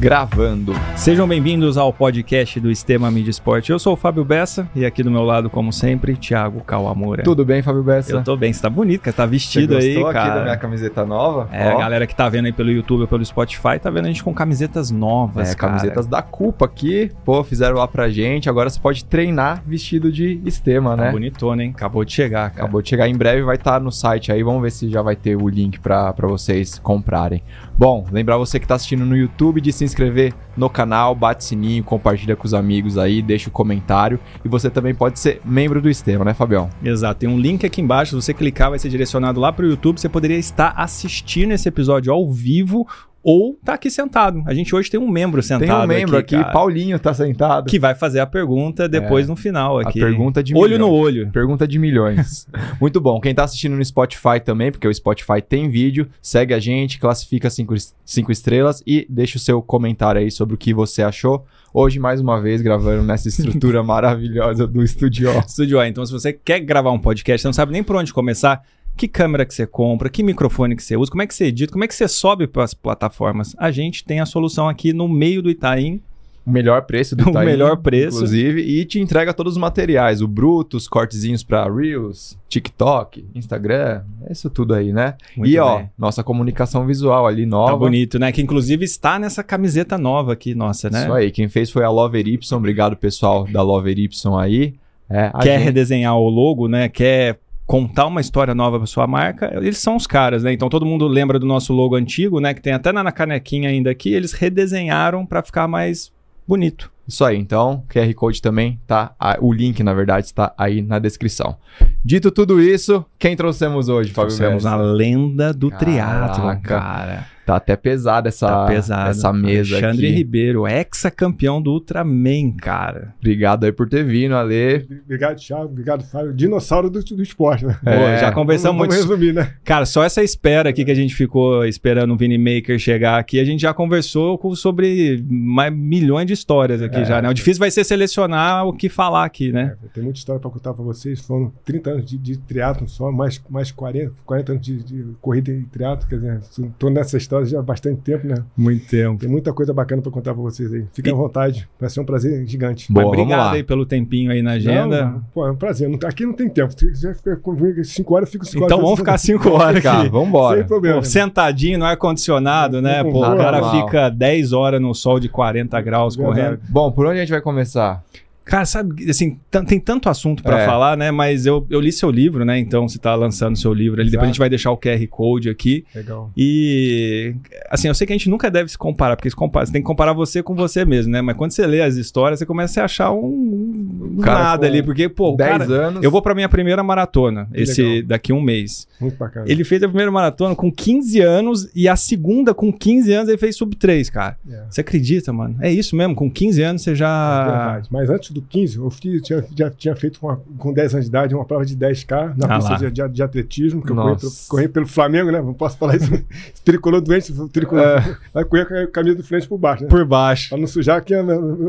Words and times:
Gravando. 0.00 0.72
Sejam 0.96 1.28
bem-vindos 1.28 1.76
ao 1.76 1.92
podcast 1.92 2.58
do 2.58 2.70
Estema 2.70 3.10
Mídia 3.10 3.30
Esporte. 3.30 3.70
Eu 3.70 3.78
sou 3.78 3.92
o 3.92 3.96
Fábio 3.96 4.24
Bessa 4.24 4.66
e 4.74 4.86
aqui 4.86 5.02
do 5.02 5.10
meu 5.10 5.22
lado, 5.24 5.50
como 5.50 5.70
sempre, 5.74 6.16
Thiago 6.16 6.62
Kawamura. 6.64 7.22
Tudo 7.22 7.44
bem, 7.44 7.60
Fábio 7.60 7.82
Bessa? 7.82 8.12
Eu 8.12 8.24
tô 8.24 8.34
bem, 8.34 8.50
você 8.50 8.62
tá 8.62 8.70
bonito, 8.70 9.02
cara. 9.02 9.14
Tá 9.14 9.26
vestido 9.26 9.74
Você 9.74 9.88
aí, 9.88 9.94
gostou 9.96 10.10
cara. 10.10 10.24
aqui 10.26 10.38
da 10.38 10.42
minha 10.44 10.56
camiseta 10.56 11.04
nova? 11.04 11.50
É, 11.52 11.68
Ó, 11.68 11.76
a 11.76 11.80
galera 11.80 12.06
que 12.06 12.16
tá 12.16 12.30
vendo 12.30 12.46
aí 12.46 12.52
pelo 12.52 12.70
YouTube 12.70 13.02
ou 13.02 13.08
pelo 13.08 13.22
Spotify 13.22 13.78
tá 13.78 13.90
vendo 13.90 14.06
a 14.06 14.08
gente 14.08 14.24
com 14.24 14.32
camisetas 14.32 14.90
novas, 14.90 15.50
é, 15.50 15.54
cara. 15.54 15.72
camisetas 15.74 16.06
da 16.06 16.22
culpa 16.22 16.64
aqui. 16.64 17.12
Pô, 17.22 17.44
fizeram 17.44 17.76
lá 17.76 17.86
pra 17.86 18.08
gente. 18.08 18.48
Agora 18.48 18.70
você 18.70 18.80
pode 18.80 19.04
treinar 19.04 19.62
vestido 19.66 20.10
de 20.10 20.40
Estema, 20.46 20.96
Tá 20.96 21.04
né? 21.04 21.12
bonitona, 21.12 21.62
hein? 21.62 21.72
Acabou 21.76 22.06
de 22.06 22.12
chegar, 22.14 22.48
cara. 22.48 22.62
Acabou 22.62 22.80
de 22.80 22.88
chegar 22.88 23.06
em 23.06 23.14
breve, 23.14 23.42
vai 23.42 23.56
estar 23.56 23.78
no 23.78 23.92
site 23.92 24.32
aí. 24.32 24.42
Vamos 24.42 24.62
ver 24.62 24.70
se 24.70 24.88
já 24.88 25.02
vai 25.02 25.14
ter 25.14 25.36
o 25.36 25.46
link 25.46 25.78
pra 25.78 26.10
pra 26.14 26.26
vocês 26.26 26.78
comprarem. 26.78 27.42
Bom, 27.80 28.04
lembrar 28.12 28.36
você 28.36 28.60
que 28.60 28.66
tá 28.66 28.74
assistindo 28.74 29.06
no 29.06 29.16
YouTube 29.16 29.58
de 29.58 29.72
se 29.72 29.84
inscrever 29.84 30.34
no 30.54 30.68
canal, 30.68 31.14
bate 31.14 31.42
sininho, 31.42 31.82
compartilha 31.82 32.36
com 32.36 32.44
os 32.44 32.52
amigos 32.52 32.98
aí, 32.98 33.22
deixa 33.22 33.48
o 33.48 33.50
comentário. 33.50 34.20
E 34.44 34.48
você 34.50 34.68
também 34.68 34.94
pode 34.94 35.18
ser 35.18 35.40
membro 35.46 35.80
do 35.80 35.88
Estema, 35.88 36.22
né, 36.22 36.34
Fabião? 36.34 36.68
Exato, 36.84 37.20
tem 37.20 37.28
um 37.30 37.38
link 37.38 37.64
aqui 37.64 37.80
embaixo, 37.80 38.10
se 38.10 38.26
você 38.26 38.34
clicar 38.34 38.68
vai 38.68 38.78
ser 38.78 38.90
direcionado 38.90 39.40
lá 39.40 39.50
pro 39.50 39.66
YouTube, 39.66 39.98
você 39.98 40.10
poderia 40.10 40.36
estar 40.36 40.74
assistindo 40.76 41.52
esse 41.52 41.70
episódio 41.70 42.12
ao 42.12 42.30
vivo 42.30 42.86
ou 43.22 43.58
tá 43.64 43.74
aqui 43.74 43.90
sentado. 43.90 44.42
A 44.46 44.54
gente 44.54 44.74
hoje 44.74 44.90
tem 44.90 44.98
um 44.98 45.08
membro 45.08 45.42
sentado 45.42 45.66
Tem 45.66 45.76
um 45.76 45.86
membro 45.86 46.16
aqui, 46.16 46.36
cara, 46.36 46.52
Paulinho 46.52 46.98
tá 46.98 47.12
sentado. 47.12 47.66
que 47.68 47.78
vai 47.78 47.94
fazer 47.94 48.20
a 48.20 48.26
pergunta 48.26 48.88
depois 48.88 49.28
no 49.28 49.36
final 49.36 49.78
A 49.78 49.82
aqui. 49.82 50.00
pergunta 50.00 50.42
de 50.42 50.54
Olho 50.56 50.78
no 50.78 50.86
milhões. 50.86 51.04
olho. 51.04 51.30
Pergunta 51.30 51.68
de 51.68 51.78
milhões. 51.78 52.46
Muito 52.80 53.00
bom. 53.00 53.20
Quem 53.20 53.34
tá 53.34 53.44
assistindo 53.44 53.76
no 53.76 53.84
Spotify 53.84 54.40
também, 54.44 54.70
porque 54.72 54.88
o 54.88 54.94
Spotify 54.94 55.42
tem 55.46 55.68
vídeo, 55.68 56.08
segue 56.22 56.54
a 56.54 56.58
gente, 56.58 56.98
classifica 56.98 57.50
cinco, 57.50 57.74
cinco 58.04 58.32
estrelas 58.32 58.82
e 58.86 59.06
deixa 59.08 59.36
o 59.36 59.40
seu 59.40 59.60
comentário 59.60 60.20
aí 60.20 60.30
sobre 60.30 60.54
o 60.54 60.58
que 60.58 60.72
você 60.72 61.02
achou. 61.02 61.44
Hoje, 61.72 62.00
mais 62.00 62.20
uma 62.20 62.40
vez, 62.40 62.60
gravando 62.62 63.02
nessa 63.04 63.28
estrutura 63.28 63.80
maravilhosa 63.84 64.66
do 64.66 64.84
Studio. 64.86 65.30
Estúdio 65.46 65.78
A. 65.78 65.86
Então, 65.86 66.04
se 66.04 66.12
você 66.12 66.32
quer 66.32 66.58
gravar 66.60 66.90
um 66.90 66.98
podcast, 66.98 67.44
não 67.44 67.52
sabe 67.52 67.70
nem 67.72 67.82
por 67.82 67.94
onde 67.94 68.12
começar, 68.12 68.62
que 68.96 69.08
câmera 69.08 69.46
que 69.46 69.54
você 69.54 69.66
compra, 69.66 70.10
que 70.10 70.22
microfone 70.22 70.76
que 70.76 70.82
você 70.82 70.96
usa, 70.96 71.10
como 71.10 71.22
é 71.22 71.26
que 71.26 71.34
você 71.34 71.46
edita, 71.46 71.72
como 71.72 71.84
é 71.84 71.88
que 71.88 71.94
você 71.94 72.06
sobe 72.08 72.46
para 72.46 72.64
as 72.64 72.74
plataformas, 72.74 73.54
a 73.58 73.70
gente 73.70 74.04
tem 74.04 74.20
a 74.20 74.26
solução 74.26 74.68
aqui 74.68 74.92
no 74.92 75.08
meio 75.08 75.40
do 75.42 75.48
Itaim. 75.50 76.00
O 76.44 76.50
melhor 76.50 76.82
preço 76.82 77.14
do 77.14 77.24
O 77.28 77.30
Itaim, 77.30 77.44
melhor 77.46 77.76
preço. 77.76 78.16
Inclusive, 78.16 78.60
e 78.62 78.84
te 78.84 78.98
entrega 78.98 79.32
todos 79.32 79.52
os 79.54 79.58
materiais. 79.58 80.20
O 80.22 80.26
bruto, 80.28 80.76
os 80.76 80.88
cortezinhos 80.88 81.42
pra 81.42 81.70
Reels, 81.70 82.36
TikTok, 82.48 83.24
Instagram, 83.34 84.02
é 84.26 84.32
isso 84.32 84.48
tudo 84.50 84.74
aí, 84.74 84.92
né? 84.92 85.14
Muito 85.36 85.50
e 85.50 85.58
ó, 85.58 85.78
bem. 85.78 85.90
nossa 85.98 86.24
comunicação 86.24 86.86
visual 86.86 87.26
ali 87.26 87.44
nova. 87.46 87.72
Tá 87.72 87.76
bonito, 87.78 88.18
né? 88.18 88.32
Que 88.32 88.40
inclusive 88.42 88.84
está 88.84 89.18
nessa 89.18 89.42
camiseta 89.44 89.96
nova 89.98 90.32
aqui, 90.32 90.54
nossa, 90.54 90.88
né? 90.90 91.02
Isso 91.02 91.12
aí, 91.12 91.30
quem 91.30 91.48
fez 91.48 91.70
foi 91.70 91.84
a 91.84 91.90
Lover 91.90 92.26
Y. 92.26 92.56
Obrigado, 92.56 92.96
pessoal 92.96 93.44
da 93.44 93.62
Lover 93.62 93.98
Y 93.98 94.08
aí. 94.40 94.74
É, 95.08 95.30
Quer 95.42 95.56
gente- 95.58 95.64
redesenhar 95.64 96.16
o 96.16 96.28
logo, 96.28 96.68
né? 96.68 96.88
Quer 96.88 97.38
contar 97.70 98.06
uma 98.06 98.20
história 98.20 98.52
nova 98.52 98.78
para 98.78 98.86
sua 98.88 99.06
marca, 99.06 99.48
eles 99.54 99.78
são 99.78 99.94
os 99.94 100.04
caras, 100.04 100.42
né? 100.42 100.52
Então 100.52 100.68
todo 100.68 100.84
mundo 100.84 101.06
lembra 101.06 101.38
do 101.38 101.46
nosso 101.46 101.72
logo 101.72 101.94
antigo, 101.94 102.40
né? 102.40 102.52
Que 102.52 102.60
tem 102.60 102.72
até 102.72 102.90
na 102.90 103.12
canequinha 103.12 103.68
ainda 103.68 103.88
aqui, 103.92 104.12
eles 104.12 104.32
redesenharam 104.32 105.24
para 105.24 105.40
ficar 105.40 105.68
mais 105.68 106.10
bonito. 106.48 106.90
Isso 107.06 107.24
aí, 107.24 107.36
então, 107.38 107.84
QR 107.88 108.12
Code 108.14 108.42
também 108.42 108.80
tá. 108.88 109.12
a- 109.20 109.36
o 109.40 109.52
link, 109.52 109.84
na 109.84 109.94
verdade, 109.94 110.26
está 110.26 110.52
aí 110.58 110.82
na 110.82 110.98
descrição. 110.98 111.56
Dito 112.04 112.32
tudo 112.32 112.60
isso, 112.60 113.04
quem 113.16 113.36
trouxemos 113.36 113.88
hoje, 113.88 114.10
Fábio 114.12 114.34
Trouxemos 114.34 114.66
a 114.66 114.74
lenda 114.74 115.52
do 115.54 115.70
Caraca. 115.70 115.84
triatlo, 115.86 116.60
cara. 116.62 117.26
Tá 117.50 117.56
até 117.56 117.76
pesada 117.76 118.28
essa, 118.28 118.46
Tá 118.46 118.66
pesado. 118.66 119.10
essa 119.10 119.32
mesa 119.32 119.76
Alexandre 119.76 120.06
aqui. 120.06 120.14
Ribeiro, 120.16 120.66
ex-campeão 120.68 121.60
do 121.60 121.72
Ultraman, 121.72 122.52
cara. 122.52 123.14
Obrigado 123.18 123.64
aí 123.64 123.72
por 123.72 123.88
ter 123.88 124.04
vindo, 124.04 124.34
Ale. 124.34 124.86
Obrigado, 125.04 125.36
Thiago. 125.36 125.64
Obrigado, 125.64 126.04
Fábio. 126.04 126.32
Dinossauro 126.32 126.88
do, 126.90 127.02
do 127.02 127.22
esporte, 127.22 127.64
né? 127.66 127.76
É, 127.84 127.96
Pô, 127.96 128.20
já 128.20 128.32
conversamos 128.32 128.78
muito. 128.78 128.90
vamos 128.92 129.04
resumir, 129.08 129.32
né? 129.32 129.54
Cara, 129.64 129.84
só 129.86 130.04
essa 130.04 130.22
espera 130.22 130.70
aqui 130.70 130.84
que 130.84 130.90
a 130.90 130.94
gente 130.94 131.14
ficou 131.14 131.64
esperando 131.64 132.12
o 132.12 132.16
Vini 132.16 132.38
Maker 132.38 132.78
chegar 132.78 133.18
aqui, 133.18 133.40
a 133.40 133.44
gente 133.44 133.60
já 133.62 133.72
conversou 133.74 134.38
com- 134.38 134.54
sobre 134.54 135.24
mais 135.28 135.72
milhões 135.74 136.26
de 136.26 136.32
histórias 136.32 136.80
aqui 136.82 136.98
É. 137.00 137.04
já, 137.04 137.20
né? 137.22 137.28
O 137.28 137.34
difícil 137.34 137.58
vai 137.60 137.70
ser 137.70 137.84
selecionar 137.84 138.66
o 138.66 138.72
que 138.72 138.88
falar 138.88 139.24
aqui, 139.24 139.50
né? 139.52 139.74
É, 139.84 139.88
tem 139.88 140.02
muita 140.02 140.18
história 140.18 140.40
para 140.40 140.50
contar 140.50 140.72
para 140.74 140.84
vocês. 140.84 141.20
Foram 141.20 141.52
30 141.64 141.90
anos 141.90 142.06
de, 142.06 142.16
de 142.18 142.38
triatlo 142.38 142.88
só, 142.88 143.10
mais, 143.10 143.42
mais 143.50 143.70
40, 143.72 144.12
40 144.24 144.52
anos 144.52 144.64
de, 144.64 144.82
de 144.82 145.04
corrida 145.20 145.50
e 145.50 145.62
triatlo. 145.64 146.08
Quer 146.08 146.16
dizer, 146.16 146.38
estou 146.38 146.90
nessa 146.90 147.16
história 147.16 147.39
já 147.44 147.58
há 147.60 147.62
bastante 147.62 148.00
tempo, 148.02 148.26
né? 148.26 148.34
Muito 148.56 148.86
tempo. 148.86 149.18
Tem 149.18 149.28
muita 149.28 149.52
coisa 149.52 149.72
bacana 149.72 150.02
para 150.02 150.10
contar 150.10 150.32
para 150.34 150.42
vocês 150.42 150.72
aí. 150.72 150.84
Fiquem 150.92 151.12
E- 151.12 151.14
à 151.14 151.18
vontade. 151.18 151.68
Vai 151.78 151.88
ser 151.90 152.00
um 152.00 152.04
prazer 152.04 152.46
gigante. 152.46 152.92
Boa, 152.92 153.04
Mas 153.06 153.10
vamos 153.12 153.22
obrigado 153.24 153.46
lá. 153.46 153.52
aí 153.52 153.62
pelo 153.62 153.84
tempinho 153.86 154.30
aí 154.30 154.42
na 154.42 154.52
agenda. 154.52 155.06
Não, 155.06 155.22
pô, 155.34 155.46
é 155.46 155.50
um 155.50 155.56
prazer. 155.56 155.90
Aqui 156.04 156.24
não 156.26 156.32
tem 156.32 156.48
tempo. 156.48 156.72
Se 156.78 156.86
quiser 156.88 157.14
ficar 157.16 157.36
comigo 157.36 157.84
5 157.84 158.14
horas, 158.14 158.28
eu 158.28 158.32
fico 158.32 158.44
5 158.44 158.64
horas. 158.64 158.72
Então 158.72 158.84
vamos 158.84 158.98
ficar 158.98 159.18
cinco 159.18 159.48
horas 159.50 159.82
Cara, 159.82 160.00
aqui. 160.00 160.08
vambora. 160.10 160.58
Sem 160.58 160.66
problema. 160.66 160.96
Pô, 160.98 161.02
sentadinho 161.04 161.78
no 161.78 161.84
ar-condicionado, 161.84 162.80
né? 162.82 163.02
Com 163.04 163.12
Pô, 163.12 163.18
o 163.20 163.36
cara 163.36 163.60
Normal. 163.60 163.86
fica 163.86 164.08
10 164.08 164.52
horas 164.52 164.80
no 164.80 164.94
sol 164.94 165.18
de 165.20 165.28
40 165.28 165.80
graus 165.80 166.16
Verdade. 166.16 166.40
correndo. 166.40 166.60
Bom, 166.68 166.90
por 166.92 167.06
onde 167.06 167.18
a 167.18 167.20
gente 167.20 167.30
vai 167.30 167.40
começar? 167.40 168.02
Cara, 168.44 168.64
sabe, 168.64 169.08
assim, 169.08 169.38
tem 169.68 169.78
tanto 169.78 170.08
assunto 170.08 170.42
pra 170.42 170.62
É. 170.62 170.66
falar, 170.66 170.96
né? 170.96 171.10
Mas 171.12 171.46
eu, 171.46 171.64
eu 171.70 171.80
li 171.80 171.92
seu 171.92 172.10
livro, 172.10 172.44
né? 172.44 172.58
Então 172.58 172.88
você 172.88 172.98
tá 172.98 173.14
lançando 173.14 173.56
seu 173.56 173.72
livro 173.72 174.00
ali. 174.00 174.10
Depois 174.10 174.22
a 174.22 174.26
Exato. 174.26 174.32
gente 174.34 174.38
vai 174.40 174.48
deixar 174.48 174.72
o 174.72 174.76
QR 174.76 175.06
Code 175.08 175.48
aqui. 175.48 175.84
Legal. 175.94 176.30
E, 176.36 177.34
assim, 177.70 177.86
eu 177.88 177.94
sei 177.94 178.06
que 178.06 178.12
a 178.12 178.16
gente 178.16 178.28
nunca 178.28 178.50
deve 178.50 178.68
se 178.70 178.76
comparar, 178.76 179.14
porque 179.16 179.30
se 179.30 179.36
compara, 179.36 179.66
você 179.66 179.72
tem 179.72 179.80
que 179.82 179.86
comparar 179.86 180.12
você 180.12 180.42
com 180.42 180.54
você 180.54 180.84
mesmo, 180.84 181.12
né? 181.12 181.20
Mas 181.22 181.36
quando 181.36 181.52
você 181.52 181.66
lê 181.66 181.80
as 181.80 181.94
histórias, 181.96 182.38
você 182.40 182.46
começa 182.46 182.80
a 182.82 182.86
achar 182.86 183.12
um, 183.12 184.14
um 184.16 184.20
Cara 184.20 184.42
nada 184.42 184.66
ali, 184.66 184.82
porque, 184.82 185.08
pô, 185.08 185.34
o 185.34 185.36
10 185.36 185.50
cara... 185.58 185.64
anos. 185.88 186.02
Eu 186.02 186.10
vou 186.10 186.20
pra 186.22 186.34
minha 186.34 186.48
primeira 186.48 186.82
maratona, 186.82 187.46
Que 187.52 187.60
esse 187.62 187.82
legal. 187.82 188.08
daqui 188.08 188.32
um 188.32 188.40
mês. 188.40 188.88
Muito 189.00 189.16
bacana. 189.16 189.46
Ele 189.48 189.62
fez 189.64 189.82
a 189.82 189.86
primeira 189.88 190.10
maratona 190.10 190.54
com 190.56 190.72
15 190.72 191.20
anos 191.20 191.70
e 191.74 191.88
a 191.88 191.94
segunda 191.96 192.52
com 192.52 192.72
15 192.72 193.12
anos 193.12 193.28
ele 193.28 193.38
fez 193.38 193.54
sub 193.56 193.76
3, 193.76 194.10
cara. 194.10 194.36
É. 194.50 194.64
Você 194.68 194.80
acredita, 194.80 195.32
mano? 195.32 195.56
É 195.60 195.70
isso 195.70 195.94
mesmo, 195.94 196.14
com 196.14 196.30
15 196.30 196.62
anos 196.62 196.82
você 196.82 196.92
É 196.92 196.94
já... 196.94 197.44
verdade. 197.44 197.88
Mas 197.90 198.10
antes 198.10 198.29
do 198.32 198.42
15, 198.42 198.76
eu 198.78 198.90
fiz- 198.90 199.22
tinha, 199.22 199.44
já 199.56 199.70
tinha 199.70 199.94
feito 199.96 200.18
com, 200.20 200.26
uma- 200.28 200.40
com 200.58 200.72
10 200.72 200.94
anos 200.94 201.06
de 201.06 201.10
idade 201.10 201.34
uma 201.34 201.44
prova 201.44 201.64
de 201.64 201.76
10K 201.76 202.34
na 202.36 202.46
Ah 202.46 202.58
pista 202.58 202.76
de, 202.76 202.90
de- 202.90 203.08
de 203.08 203.22
atletismo, 203.22 203.82
que 203.82 203.90
eu 203.92 203.96
corri 203.96 204.08
Nossa. 204.12 204.20
pelo, 204.26 204.32
corri 204.48 204.68
pelo 204.68 204.86
Flamengo, 204.86 205.30
né? 205.30 205.40
Não 205.40 205.54
posso 205.54 205.76
falar 205.78 205.96
isso. 205.96 206.10
Tricolor 206.64 207.00
doente, 207.00 207.32
tricolor 207.48 207.84
É. 207.84 208.16
vai 208.32 208.44
correr 208.44 208.66
com 208.66 208.74
a 208.74 208.86
camisa 208.86 209.16
do 209.16 209.22
frente 209.24 209.48
por 209.48 209.58
baixo, 209.58 209.82
né? 209.84 209.88
Por 209.88 210.04
baixo. 210.04 210.48
Pra 210.50 210.58
não 210.58 210.66
sujar 210.66 210.98
aqui 210.98 211.14
o 211.14 211.24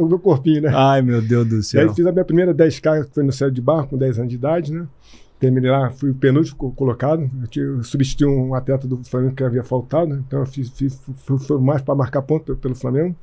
meu, 0.08 0.20
corpinho, 0.20 0.62
né? 0.62 0.72
Ai, 0.74 1.02
meu 1.02 1.22
Deus 1.22 1.48
do 1.48 1.56
E 1.56 1.58
aí 1.58 1.64
céu. 1.64 1.94
fiz 1.94 2.06
a 2.06 2.12
minha 2.12 2.26
primeira 2.26 2.54
10K, 2.54 3.06
que 3.06 3.14
foi 3.14 3.24
no 3.24 3.32
céu 3.32 3.50
de 3.50 3.62
barro, 3.62 3.88
com 3.88 3.98
10 3.98 4.18
anos 4.20 4.30
de 4.30 4.36
idade, 4.36 4.72
né? 4.74 4.86
Terminei 5.42 5.72
lá, 5.72 5.90
fui 5.90 6.12
o 6.12 6.16
penúltimo 6.16 6.56
co- 6.56 6.72
colocado. 6.72 7.30
Eu, 7.42 7.48
tinha- 7.48 7.66
eu 7.66 7.84
substituí 7.84 8.28
um 8.28 8.54
atleta 8.54 8.88
do 8.88 9.04
Flamengo 9.04 9.34
que 9.36 9.44
havia 9.44 9.64
faltado, 9.64 10.14
né? 10.14 10.22
então 10.28 10.40
eu 10.40 10.46
fiz, 10.46 10.70
fiz 10.70 11.02
fui, 11.26 11.40
fui 11.40 11.58
mais 11.60 11.82
para 11.82 11.96
marcar 11.96 12.22
ponto 12.22 12.56
pelo, 12.56 12.76
Flamengo. 12.76 13.16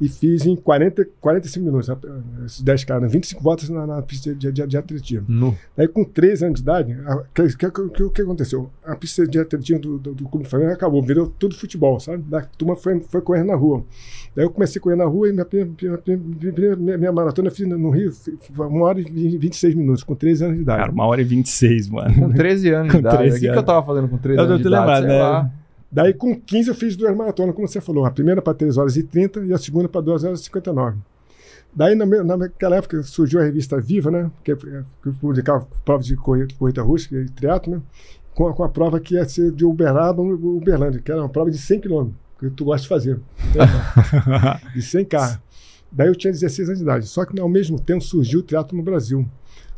E 0.00 0.08
fiz 0.08 0.44
em 0.44 0.54
40, 0.56 1.06
45 1.20 1.64
minutos, 1.64 1.88
né? 1.88 1.96
esses 2.44 2.62
10K, 2.62 3.00
né? 3.00 3.08
25 3.08 3.42
voltas 3.42 3.68
na, 3.70 3.86
na 3.86 4.02
pista 4.02 4.34
de, 4.34 4.52
de, 4.52 4.66
de 4.66 4.76
atletismo. 4.76 5.24
No. 5.26 5.56
Aí, 5.76 5.88
com 5.88 6.04
13 6.04 6.44
anos 6.46 6.56
de 6.60 6.62
idade, 6.62 6.92
o 7.00 7.24
que, 7.32 7.56
que, 7.56 7.70
que, 7.70 8.10
que 8.10 8.22
aconteceu? 8.22 8.68
A 8.84 8.94
pista 8.94 9.26
de 9.26 9.38
atletismo 9.38 9.80
do, 9.80 9.98
do, 9.98 10.14
do 10.14 10.24
Clube 10.28 10.44
do 10.44 10.50
Flamengo 10.50 10.72
acabou, 10.72 11.02
virou 11.02 11.26
tudo 11.38 11.54
futebol, 11.54 11.98
sabe? 11.98 12.22
A 12.36 12.42
turma 12.42 12.76
foi, 12.76 13.00
foi 13.00 13.22
correndo 13.22 13.46
na 13.46 13.54
rua. 13.56 13.82
Daí 14.36 14.44
eu 14.44 14.50
comecei 14.50 14.78
a 14.80 14.82
correr 14.82 14.96
na 14.96 15.04
rua 15.06 15.28
e 15.28 15.32
minha, 15.32 15.46
minha, 15.52 15.70
minha, 16.06 16.76
minha, 16.76 16.98
minha 16.98 17.12
maratona 17.12 17.48
eu 17.48 17.52
fiz 17.52 17.66
no 17.66 17.88
Rio 17.90 18.12
uma 18.58 18.86
hora 18.86 19.00
e 19.00 19.04
vi- 19.04 19.38
26 19.38 19.74
minutos, 19.76 20.02
com 20.02 20.14
13 20.14 20.44
anos 20.44 20.56
de 20.56 20.62
idade. 20.62 20.80
Cara, 20.80 20.92
uma 20.92 21.06
hora 21.06 21.20
e 21.20 21.24
26, 21.24 21.53
mano. 21.90 22.14
Com 22.14 22.32
13 22.32 22.70
anos 22.70 22.86
de 22.86 22.92
Com 22.92 22.98
idade. 22.98 23.16
13 23.18 23.30
O 23.30 23.34
que, 23.34 23.40
que 23.40 23.46
eu 23.46 23.52
anos. 23.52 23.64
tava 23.64 23.86
fazendo 23.86 24.08
com 24.08 24.18
13 24.18 24.38
Eu 24.38 24.44
anos 24.44 24.60
de 24.60 24.66
idade? 24.68 24.80
lembrado, 24.82 25.06
né? 25.06 25.22
lá. 25.22 25.50
Daí 25.90 26.12
com 26.14 26.34
15 26.40 26.68
eu 26.68 26.74
fiz 26.74 26.96
duas 26.96 27.14
maratonas, 27.16 27.54
como 27.54 27.68
você 27.68 27.80
falou. 27.80 28.04
A 28.04 28.10
primeira 28.10 28.42
para 28.42 28.54
3 28.54 28.76
horas 28.76 28.96
e 28.96 29.02
30 29.02 29.44
e 29.44 29.52
a 29.52 29.58
segunda 29.58 29.88
para 29.88 30.00
2 30.00 30.24
horas 30.24 30.40
e 30.40 30.44
59. 30.44 30.96
Daí, 31.76 31.94
na 31.96 32.06
naquela 32.36 32.76
época, 32.76 33.02
surgiu 33.02 33.40
a 33.40 33.44
revista 33.44 33.80
Viva, 33.80 34.08
né? 34.10 34.30
Que, 34.44 34.54
que 34.54 35.10
publicava 35.20 35.66
provas 35.84 36.06
de 36.06 36.14
corrida, 36.16 36.54
corrida 36.56 36.82
rústica 36.82 37.16
e 37.16 37.28
triatlo, 37.28 37.74
né? 37.76 37.82
Com 38.32 38.46
a, 38.48 38.54
com 38.54 38.62
a 38.64 38.68
prova 38.68 39.00
que 39.00 39.14
ia 39.14 39.24
ser 39.28 39.50
de 39.50 39.64
Uberaba 39.64 40.22
Uberlândia, 40.22 41.00
que 41.00 41.10
era 41.10 41.20
uma 41.20 41.28
prova 41.28 41.50
de 41.50 41.58
100 41.58 41.80
km, 41.80 42.10
que 42.38 42.50
tu 42.50 42.64
gosta 42.64 42.82
de 42.82 42.88
fazer. 42.88 43.20
de 44.74 44.82
100 44.82 45.04
carros. 45.04 45.38
Daí 45.90 46.08
eu 46.08 46.14
tinha 46.14 46.32
16 46.32 46.68
anos 46.68 46.78
de 46.78 46.84
idade. 46.84 47.06
Só 47.06 47.24
que 47.24 47.38
ao 47.40 47.48
mesmo 47.48 47.78
tempo 47.78 48.02
surgiu 48.02 48.40
o 48.40 48.42
triatlo 48.42 48.76
no 48.76 48.82
Brasil. 48.82 49.24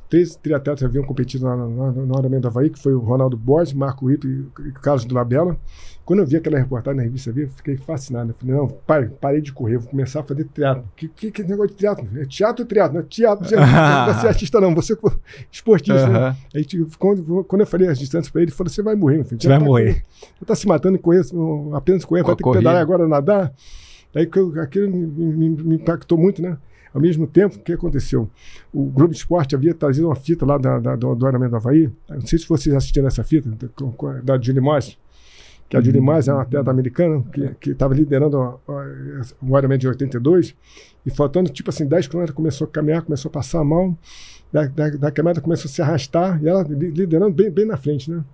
Três 0.08 0.36
triatletas 0.36 0.84
haviam 0.84 1.04
competido 1.04 1.44
na, 1.44 1.56
na, 1.56 2.18
Ironman 2.18 2.40
do 2.40 2.48
Havaí, 2.48 2.70
que 2.70 2.78
foi 2.78 2.94
o 2.94 3.00
Ronaldo 3.00 3.36
Borges, 3.36 3.74
Marco 3.74 4.06
Ripe 4.06 4.46
e 4.64 4.72
Carlos 4.72 5.04
do 5.04 5.14
Labella. 5.14 5.56
Quando 6.04 6.20
eu 6.20 6.26
vi 6.26 6.36
aquela 6.36 6.56
reportagem 6.56 6.98
na 6.98 7.02
revista 7.02 7.32
Viva, 7.32 7.50
eu 7.50 7.56
fiquei 7.56 7.76
fascinado. 7.76 8.30
Eu 8.30 8.34
falei, 8.34 8.54
não, 8.54 8.68
pai, 8.68 9.08
parei 9.20 9.40
de 9.40 9.52
correr, 9.52 9.78
vou 9.78 9.90
começar 9.90 10.20
a 10.20 10.22
fazer 10.22 10.44
teatro. 10.44 10.84
Que, 10.94 11.08
que, 11.08 11.32
que 11.32 11.42
negócio 11.42 11.70
de 11.70 11.74
teatro? 11.74 12.08
É 12.16 12.24
teatro 12.24 12.62
ou 12.62 12.68
teatro? 12.68 12.94
Não 12.94 13.00
é 13.00 13.04
teatro. 13.04 13.44
Você 14.14 14.26
é 14.26 14.28
artista 14.28 14.60
não, 14.60 14.72
você 14.72 14.92
é 14.92 14.96
esportista. 15.50 16.06
né? 16.06 16.36
Aí, 16.54 16.64
tipo, 16.64 16.96
quando, 16.96 17.42
quando 17.42 17.62
eu 17.62 17.66
falei 17.66 17.88
as 17.88 17.98
distâncias 17.98 18.30
para 18.30 18.40
ele, 18.40 18.50
ele 18.50 18.56
falou, 18.56 18.70
você 18.70 18.82
vai 18.82 18.94
morrer, 18.94 19.16
meu 19.16 19.24
filho. 19.24 19.42
Você 19.42 19.48
vai 19.48 19.58
tá 19.58 19.64
morrer. 19.64 20.04
Você 20.38 20.44
tá 20.44 20.54
se 20.54 20.68
matando 20.68 20.96
correr, 20.98 21.22
apenas 21.74 22.04
correr, 22.04 22.22
vai 22.22 22.36
ter 22.36 22.44
que 22.44 22.52
pedalar 22.52 22.80
agora, 22.80 23.08
nadar. 23.08 23.52
Eu, 24.14 24.60
aquilo 24.60 24.88
me, 24.88 25.06
me, 25.06 25.48
me 25.50 25.74
impactou 25.74 26.16
muito, 26.16 26.40
né? 26.40 26.56
Ao 26.96 27.02
mesmo 27.02 27.26
tempo, 27.26 27.56
o 27.56 27.58
que 27.58 27.74
aconteceu? 27.74 28.26
O 28.72 28.84
Globo 28.84 29.12
Esporte 29.12 29.54
havia 29.54 29.74
trazido 29.74 30.08
uma 30.08 30.16
fita 30.16 30.46
lá 30.46 30.56
da, 30.56 30.80
da, 30.80 30.96
do, 30.96 31.14
do 31.14 31.26
Aeroporto 31.26 31.50
do 31.50 31.56
Havaí. 31.56 31.90
Não 32.08 32.22
sei 32.22 32.38
se 32.38 32.48
vocês 32.48 32.74
assistiram 32.74 33.06
essa 33.06 33.22
fita, 33.22 33.50
da, 33.50 34.20
da 34.22 34.42
Julie 34.42 34.62
Moss, 34.62 34.96
que 35.68 35.76
a 35.76 35.82
Julie 35.82 36.00
Moss 36.00 36.26
é 36.26 36.32
uma 36.32 36.40
atleta 36.40 36.70
americana 36.70 37.22
que 37.60 37.72
estava 37.72 37.92
liderando 37.92 38.38
o, 38.38 38.60
o 39.42 39.58
Ironman 39.58 39.76
de 39.76 39.86
82 39.86 40.56
e 41.04 41.10
faltando, 41.10 41.50
tipo 41.50 41.68
assim, 41.68 41.84
10 41.84 42.08
km, 42.08 42.32
começou 42.32 42.66
a 42.66 42.70
caminhar, 42.70 43.02
começou 43.02 43.28
a 43.28 43.32
passar 43.32 43.62
mal, 43.62 43.94
da, 44.50 44.64
da, 44.64 44.88
da 44.88 45.10
caminhada 45.10 45.42
começou 45.42 45.68
a 45.68 45.72
se 45.72 45.82
arrastar 45.82 46.42
e 46.42 46.48
ela 46.48 46.62
liderando 46.62 47.34
bem, 47.34 47.50
bem 47.50 47.66
na 47.66 47.76
frente, 47.76 48.10
né? 48.10 48.24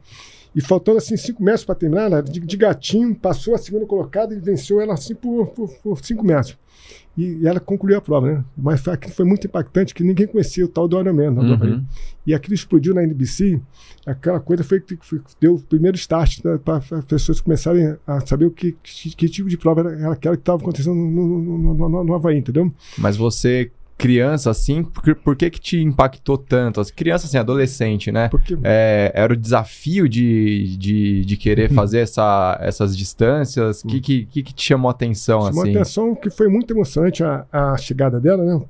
E 0.54 0.60
faltando 0.60 0.98
assim 0.98 1.16
cinco 1.16 1.42
metros 1.42 1.64
para 1.64 1.74
terminar, 1.74 2.04
ela, 2.04 2.22
de, 2.22 2.38
de, 2.40 2.56
gatinho, 2.56 3.14
passou 3.14 3.54
a 3.54 3.58
segunda 3.58 3.86
colocada 3.86 4.34
e 4.34 4.38
venceu 4.38 4.80
ela 4.80 4.94
assim 4.94 5.14
por, 5.14 5.52
cinco 6.02 6.24
metros. 6.24 6.58
E, 7.16 7.38
e, 7.42 7.46
ela 7.46 7.60
concluiu 7.60 7.98
a 7.98 8.00
prova, 8.00 8.32
né? 8.32 8.44
Mas 8.56 8.86
aquilo 8.88 9.14
foi 9.14 9.24
muito 9.24 9.46
impactante, 9.46 9.94
que 9.94 10.02
ninguém 10.02 10.26
conhecia 10.26 10.64
o 10.64 10.68
tal 10.68 10.88
do 10.88 10.98
Ironman. 10.98 11.28
Uhum. 11.28 11.84
E 12.26 12.34
aquilo 12.34 12.54
explodiu 12.54 12.94
na 12.94 13.02
NBC, 13.02 13.60
aquela 14.06 14.40
coisa 14.40 14.64
foi 14.64 14.80
que 14.80 14.96
deu 15.40 15.54
o 15.54 15.60
primeiro 15.60 15.96
start 15.96 16.40
para 16.64 16.76
as 16.76 17.04
pessoas 17.04 17.40
começarem 17.40 17.96
a 18.06 18.20
saber 18.20 18.46
o 18.46 18.50
que, 18.50 18.76
que, 18.82 19.14
que, 19.14 19.28
tipo 19.28 19.48
de 19.48 19.58
prova 19.58 19.80
era 19.80 20.12
aquela 20.12 20.36
que 20.36 20.42
estava 20.42 20.60
acontecendo 20.60 20.94
no, 20.94 21.38
no, 21.38 21.74
no, 21.74 21.88
no, 21.88 22.04
no 22.04 22.14
Havaí, 22.14 22.38
entendeu? 22.38 22.72
Mas 22.98 23.16
você 23.16 23.70
criança, 23.96 24.50
assim, 24.50 24.82
por, 24.82 25.14
por 25.14 25.36
que 25.36 25.50
que 25.50 25.60
te 25.60 25.80
impactou 25.80 26.36
tanto? 26.36 26.80
As 26.80 26.90
criança, 26.90 27.26
assim, 27.26 27.38
adolescente, 27.38 28.10
né? 28.10 28.28
Porque... 28.28 28.58
É, 28.62 29.12
era 29.14 29.32
o 29.32 29.36
desafio 29.36 30.08
de, 30.08 30.76
de, 30.76 31.24
de 31.24 31.36
querer 31.36 31.70
uhum. 31.70 31.76
fazer 31.76 32.00
essa, 32.00 32.58
essas 32.60 32.96
distâncias? 32.96 33.82
O 33.84 33.86
que, 33.86 34.00
que, 34.00 34.26
que, 34.26 34.42
que 34.42 34.54
te 34.54 34.62
chamou 34.62 34.88
a 34.88 34.92
atenção, 34.92 35.42
chamou 35.42 35.48
assim? 35.48 35.72
Chamou 35.72 35.78
a 35.78 35.82
atenção 35.82 36.14
que 36.14 36.30
foi 36.30 36.48
muito 36.48 36.72
emocionante 36.72 37.22
a, 37.22 37.46
a 37.52 37.76
chegada 37.76 38.20
dela, 38.20 38.44
né? 38.44 38.60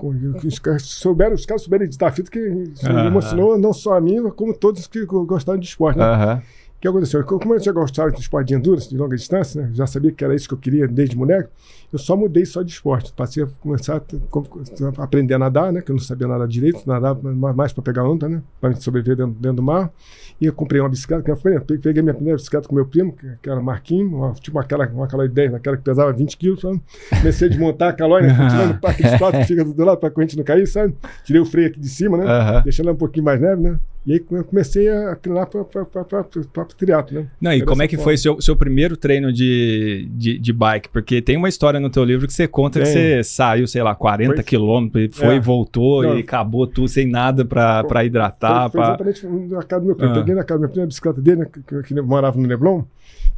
Os 0.44 0.58
caras 0.58 0.82
souberam, 0.82 1.34
os 1.34 1.46
caras 1.46 1.62
souberam 1.62 1.84
de 1.84 1.96
desafio 1.96 2.24
que 2.24 2.72
ah. 2.84 3.06
emocionou 3.06 3.58
não 3.58 3.72
só 3.72 3.94
a 3.96 4.00
mim, 4.00 4.22
como 4.36 4.54
todos 4.54 4.86
que 4.86 5.04
gostaram 5.04 5.58
de 5.58 5.66
esporte, 5.66 5.98
né? 5.98 6.04
Aham 6.04 6.42
que 6.82 6.88
aconteceu? 6.88 7.22
Como 7.22 7.54
eu 7.54 7.60
já 7.60 7.70
gostava 7.70 8.10
de 8.10 8.20
esporte 8.20 8.48
de 8.48 8.54
endurance, 8.54 8.90
de 8.90 8.96
longa 8.96 9.14
distância, 9.14 9.62
né? 9.62 9.70
já 9.72 9.86
sabia 9.86 10.10
que 10.10 10.24
era 10.24 10.34
isso 10.34 10.48
que 10.48 10.54
eu 10.54 10.58
queria 10.58 10.88
desde 10.88 11.16
moleque, 11.16 11.48
eu 11.92 11.98
só 11.98 12.16
mudei 12.16 12.44
só 12.44 12.60
de 12.60 12.72
esporte. 12.72 13.12
Passei 13.12 13.44
a 13.44 13.46
começar 13.60 13.98
a, 13.98 15.00
a 15.00 15.04
aprender 15.04 15.34
a 15.34 15.38
nadar, 15.38 15.72
né? 15.72 15.80
Que 15.80 15.92
eu 15.92 15.94
não 15.94 16.02
sabia 16.02 16.26
nadar 16.26 16.48
direito, 16.48 16.82
nadar 16.84 17.14
mais 17.22 17.72
para 17.72 17.84
pegar 17.84 18.02
onda, 18.02 18.28
né? 18.28 18.42
Para 18.60 18.74
sobreviver 18.74 19.16
dentro, 19.16 19.32
dentro, 19.34 19.56
do 19.58 19.62
mar. 19.62 19.92
E 20.40 20.46
eu 20.46 20.52
comprei 20.52 20.80
uma 20.80 20.88
bicicleta, 20.88 21.22
que 21.22 21.30
eu 21.30 21.36
falei, 21.36 21.58
peguei 21.60 22.02
minha 22.02 22.14
primeira 22.14 22.36
bicicleta 22.36 22.68
com 22.68 22.74
meu 22.74 22.86
primo, 22.86 23.14
que, 23.42 23.48
era 23.48 23.60
Marquinhos, 23.60 24.12
uma, 24.12 24.32
tipo 24.32 24.58
aquela, 24.58 24.86
uma 24.88 25.04
aquela 25.04 25.24
ideia, 25.24 25.56
aquela 25.56 25.76
que 25.76 25.82
pesava 25.82 26.12
20 26.12 26.36
quilos, 26.36 26.60
sabe? 26.60 26.80
Comecei 27.10 27.48
a 27.48 27.50
desmontar 27.50 27.90
a 27.90 27.92
calória, 27.92 28.28
né? 28.28 28.34
tirando 28.50 28.80
parque 28.80 29.02
de 29.02 29.38
que 29.38 29.44
fica 29.44 29.64
do 29.64 29.84
lado 29.84 29.98
para 29.98 30.08
a 30.08 30.12
corrente 30.12 30.36
não 30.36 30.44
cair, 30.44 30.66
sabe? 30.66 30.94
Tirei 31.24 31.40
o 31.40 31.44
freio 31.44 31.68
aqui 31.68 31.80
de 31.80 31.88
cima, 31.88 32.16
né? 32.16 32.24
Uhum. 32.24 32.62
Deixando 32.62 32.86
ela 32.86 32.94
um 32.94 32.98
pouquinho 32.98 33.24
mais 33.24 33.40
leve, 33.40 33.62
né? 33.62 33.78
E 34.04 34.14
aí 34.14 34.24
eu 34.32 34.44
comecei 34.44 34.88
a 34.88 35.14
treinar 35.14 35.46
para 35.46 35.60
o 35.60 36.64
triatlo, 36.76 37.20
né? 37.20 37.26
Não, 37.40 37.52
e 37.52 37.62
como 37.62 37.84
é 37.84 37.86
que 37.86 37.94
forma. 37.94 38.04
foi 38.04 38.16
seu, 38.16 38.40
seu 38.40 38.56
primeiro 38.56 38.96
treino 38.96 39.32
de, 39.32 40.08
de, 40.10 40.38
de, 40.38 40.52
bike? 40.52 40.88
Porque 40.88 41.22
tem 41.22 41.36
uma 41.36 41.48
história 41.48 41.78
no 41.78 41.88
teu 41.88 42.02
livro 42.02 42.26
que 42.26 42.32
você 42.32 42.48
conta 42.48 42.80
tem. 42.80 42.82
que 42.82 42.92
você 42.92 43.22
saiu, 43.22 43.66
sei 43.68 43.80
lá, 43.80 43.94
40 43.94 44.34
foi, 44.34 44.42
quilômetros, 44.42 45.16
foi 45.16 45.36
é. 45.36 45.40
voltou 45.40 46.02
Não. 46.02 46.18
e 46.18 46.20
acabou 46.20 46.66
tudo 46.66 46.88
sem 46.88 47.06
nada 47.06 47.44
para 47.44 48.04
hidratar. 48.04 48.68
Foi, 48.70 48.80
foi 48.80 48.88
exatamente 48.88 49.26
na 49.26 49.62
casa 49.62 49.80
do 49.80 49.86
meu 49.86 49.94
primo. 49.94 50.21
Peguei 50.22 50.34
na 50.34 50.44
casa 50.44 50.58
do 50.58 50.62
meu 50.62 50.70
primo 50.70 50.84
a 50.84 50.86
bicicleta 50.86 51.20
dele, 51.20 51.40
né, 51.40 51.46
que, 51.46 51.82
que, 51.82 52.00
morava 52.00 52.38
no 52.38 52.46
Leblon, 52.46 52.84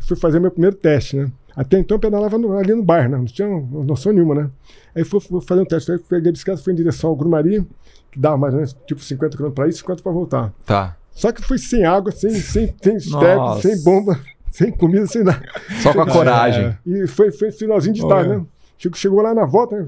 fui 0.01 0.17
fazer 0.17 0.39
meu 0.41 0.51
primeiro 0.51 0.77
teste, 0.77 1.17
né? 1.17 1.31
Até 1.57 1.79
então 1.79 1.97
eu 1.97 2.01
pedalava 2.01 2.37
no, 2.37 2.57
ali 2.57 2.75
no 2.75 2.83
bairro, 2.83 3.11
né? 3.11 3.17
Não 3.17 3.25
tinha 3.25 3.49
noção 3.49 4.13
nenhuma, 4.13 4.35
né? 4.35 4.51
Aí 4.95 5.05
fui, 5.05 5.21
fui 5.21 5.41
fazer 5.41 5.61
um 5.61 5.65
teste, 5.65 5.93
peguei 6.09 6.31
a 6.31 6.33
bicicleta, 6.33 6.63
fui 6.63 6.73
em 6.73 6.77
direção 6.77 7.11
ao 7.11 7.17
Grumari, 7.17 7.67
que 8.11 8.19
dava 8.19 8.37
mais 8.37 8.55
ou 8.55 8.59
menos 8.59 8.77
tipo 8.87 9.01
50 9.01 9.37
km 9.37 9.51
para 9.51 9.67
ir 9.67 9.71
e 9.71 9.73
50 9.75 10.03
para 10.03 10.13
voltar. 10.13 10.53
Tá. 10.65 10.97
Só 11.13 11.31
que 11.31 11.43
fui 11.43 11.59
sem 11.59 11.85
água, 11.85 12.11
sem, 12.11 12.31
sem, 12.31 12.75
sem 12.83 12.99
step, 12.99 13.63
sem 13.63 13.83
bomba, 13.83 14.19
sem 14.51 14.73
comida, 14.73 15.07
sem 15.07 15.23
nada. 15.23 15.43
Só 15.81 15.93
com 15.93 16.01
a 16.01 16.11
coragem. 16.11 16.65
É. 16.65 16.79
E 16.85 17.07
foi, 17.07 17.31
foi 17.31 17.53
finalzinho 17.53 17.95
de 17.95 18.07
tarde, 18.07 18.31
né? 18.31 18.45
Chico 18.85 18.99
chegou 18.99 19.23
lá 19.23 19.35
na 19.35 19.47
volta, 19.47 19.81
né? 19.81 19.87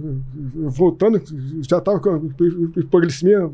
voltando, 0.69 1.21
já 1.69 1.79
estava 1.79 2.01
com 2.01 2.31
hipoglicemia 2.77 3.51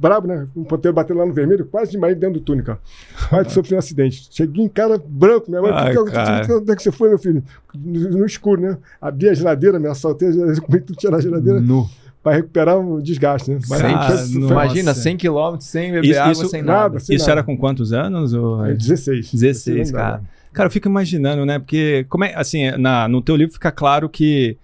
brabo, 0.00 0.26
né? 0.26 0.48
Um 0.56 0.64
ponteiro 0.64 0.94
batendo 0.94 1.18
lá 1.18 1.26
no 1.26 1.32
vermelho, 1.32 1.64
quase 1.66 1.92
demais 1.92 2.16
dentro 2.16 2.40
do 2.40 2.44
túnel, 2.44 2.64
cara. 2.64 2.80
Quase 3.28 3.50
sofri 3.54 3.76
um 3.76 3.78
acidente. 3.78 4.26
Cheguei 4.30 4.64
em 4.64 4.68
cara 4.68 5.00
branco, 5.04 5.48
minha 5.48 5.62
mãe, 5.62 5.70
Ai, 5.72 5.94
que, 5.94 6.46
que, 6.46 6.52
onde 6.52 6.72
é 6.72 6.76
que 6.76 6.82
você 6.82 6.90
foi, 6.90 7.10
meu 7.10 7.18
filho? 7.18 7.44
No, 7.72 8.10
no 8.10 8.26
escuro, 8.26 8.60
né? 8.60 8.76
Abri 9.00 9.28
a 9.28 9.34
geladeira, 9.34 9.78
me 9.78 9.86
assaltei 9.86 10.28
a 10.28 10.32
geladeira, 10.32 10.60
comi 10.66 10.80
tudo, 10.80 10.96
tirar 10.96 11.18
a 11.18 11.20
geladeira. 11.20 11.60
No 11.60 11.88
para 12.22 12.36
recuperar 12.36 12.78
o 12.78 13.02
desgaste, 13.02 13.50
né? 13.50 13.58
Mas, 13.68 13.82
ah, 13.82 14.24
imagina, 14.32 14.94
100 14.94 15.16
km 15.16 15.56
sem 15.58 15.90
beber 15.90 16.08
isso, 16.08 16.20
água, 16.20 16.32
isso, 16.32 16.48
sem 16.48 16.62
nada. 16.62 16.80
nada 16.80 17.00
sem 17.00 17.16
isso 17.16 17.24
nada. 17.26 17.40
era 17.40 17.42
com 17.42 17.58
quantos 17.58 17.92
anos? 17.92 18.32
Ou... 18.32 18.64
É 18.64 18.74
16. 18.74 19.32
16, 19.32 19.90
cara. 19.90 20.22
Cara, 20.52 20.66
eu 20.68 20.70
fico 20.70 20.88
imaginando, 20.88 21.44
né? 21.44 21.58
Porque, 21.58 22.06
como 22.08 22.24
é, 22.24 22.32
assim, 22.36 22.70
na, 22.78 23.08
no 23.08 23.20
teu 23.20 23.34
livro 23.34 23.54
fica 23.54 23.72
claro 23.72 24.08
que 24.08 24.56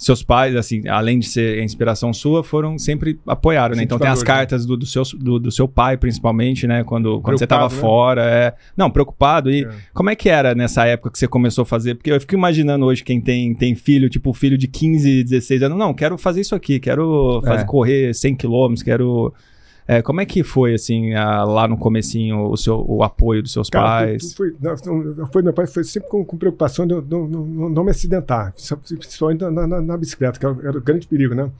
seus 0.00 0.22
pais, 0.22 0.56
assim, 0.56 0.88
além 0.88 1.18
de 1.18 1.26
ser 1.26 1.58
a 1.58 1.62
inspiração 1.62 2.10
sua, 2.10 2.42
foram 2.42 2.78
sempre 2.78 3.20
apoiaram, 3.26 3.76
né? 3.76 3.82
Então 3.82 3.98
tem 3.98 4.08
as 4.08 4.22
cartas 4.22 4.64
do, 4.64 4.74
do, 4.74 4.86
seu, 4.86 5.02
do, 5.14 5.38
do, 5.38 5.52
seu 5.52 5.68
pai, 5.68 5.98
principalmente, 5.98 6.66
né? 6.66 6.82
Quando, 6.82 7.20
quando 7.20 7.36
você 7.36 7.44
estava 7.44 7.64
né? 7.64 7.78
fora. 7.78 8.24
É... 8.24 8.54
Não, 8.74 8.90
preocupado. 8.90 9.50
E 9.50 9.64
é. 9.64 9.70
como 9.92 10.08
é 10.08 10.16
que 10.16 10.30
era 10.30 10.54
nessa 10.54 10.86
época 10.86 11.10
que 11.10 11.18
você 11.18 11.28
começou 11.28 11.62
a 11.62 11.66
fazer? 11.66 11.96
Porque 11.96 12.10
eu 12.10 12.18
fico 12.18 12.34
imaginando 12.34 12.86
hoje 12.86 13.04
quem 13.04 13.20
tem, 13.20 13.54
tem 13.54 13.74
filho, 13.74 14.08
tipo 14.08 14.32
filho 14.32 14.56
de 14.56 14.66
15, 14.66 15.22
16 15.22 15.64
anos. 15.64 15.76
Não, 15.76 15.92
quero 15.92 16.16
fazer 16.16 16.40
isso 16.40 16.54
aqui, 16.54 16.80
quero 16.80 17.42
fazer, 17.44 17.64
é. 17.64 17.66
correr 17.66 18.14
100 18.14 18.36
quilômetros, 18.36 18.82
quero 18.82 19.34
é, 19.90 20.02
como 20.02 20.20
é 20.20 20.24
que 20.24 20.44
foi, 20.44 20.72
assim, 20.74 21.14
a, 21.14 21.42
lá 21.42 21.66
no 21.66 21.76
comecinho, 21.76 22.48
o, 22.48 22.56
seu, 22.56 22.80
o 22.88 23.02
apoio 23.02 23.42
dos 23.42 23.52
seus 23.52 23.68
Cara, 23.68 24.06
pais? 24.06 24.32
Foi, 24.34 24.54
foi, 25.32 25.42
meu 25.42 25.52
pai 25.52 25.66
foi 25.66 25.82
sempre 25.82 26.08
com, 26.08 26.24
com 26.24 26.36
preocupação 26.36 26.86
de 26.86 26.94
não, 26.94 27.26
não, 27.26 27.68
não 27.68 27.82
me 27.82 27.90
acidentar, 27.90 28.54
ainda 29.28 29.50
na, 29.50 29.66
na, 29.66 29.80
na, 29.80 29.96
bicicleta, 29.96 30.38
que 30.38 30.46
era, 30.46 30.56
era 30.62 30.78
o 30.78 30.80
grande 30.80 31.08
perigo, 31.08 31.34
né? 31.34 31.42
O 31.42 31.52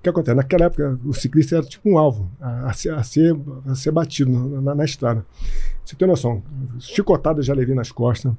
que 0.00 0.08
acontece? 0.08 0.36
Naquela 0.36 0.66
época, 0.66 0.96
o 1.04 1.12
ciclista 1.12 1.56
era 1.56 1.66
tipo 1.66 1.90
um 1.90 1.98
alvo 1.98 2.30
a, 2.40 2.70
a, 2.70 2.72
ser, 2.72 2.94
a 2.94 3.02
ser, 3.02 3.36
a 3.66 3.74
ser 3.74 3.90
batido 3.90 4.30
na, 4.30 4.76
na, 4.76 4.84
estrada. 4.84 5.26
Você 5.84 5.96
tem 5.96 6.06
noção, 6.06 6.40
chicotada 6.78 7.42
já 7.42 7.52
levei 7.52 7.74
nas 7.74 7.90
costas, 7.90 8.32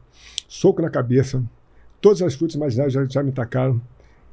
soco 0.48 0.82
na 0.82 0.90
cabeça, 0.90 1.44
todas 2.00 2.22
as 2.22 2.34
frutas 2.34 2.56
imaginárias 2.56 2.94
já, 2.94 3.04
já 3.04 3.22
me 3.22 3.34
tacaram, 3.34 3.82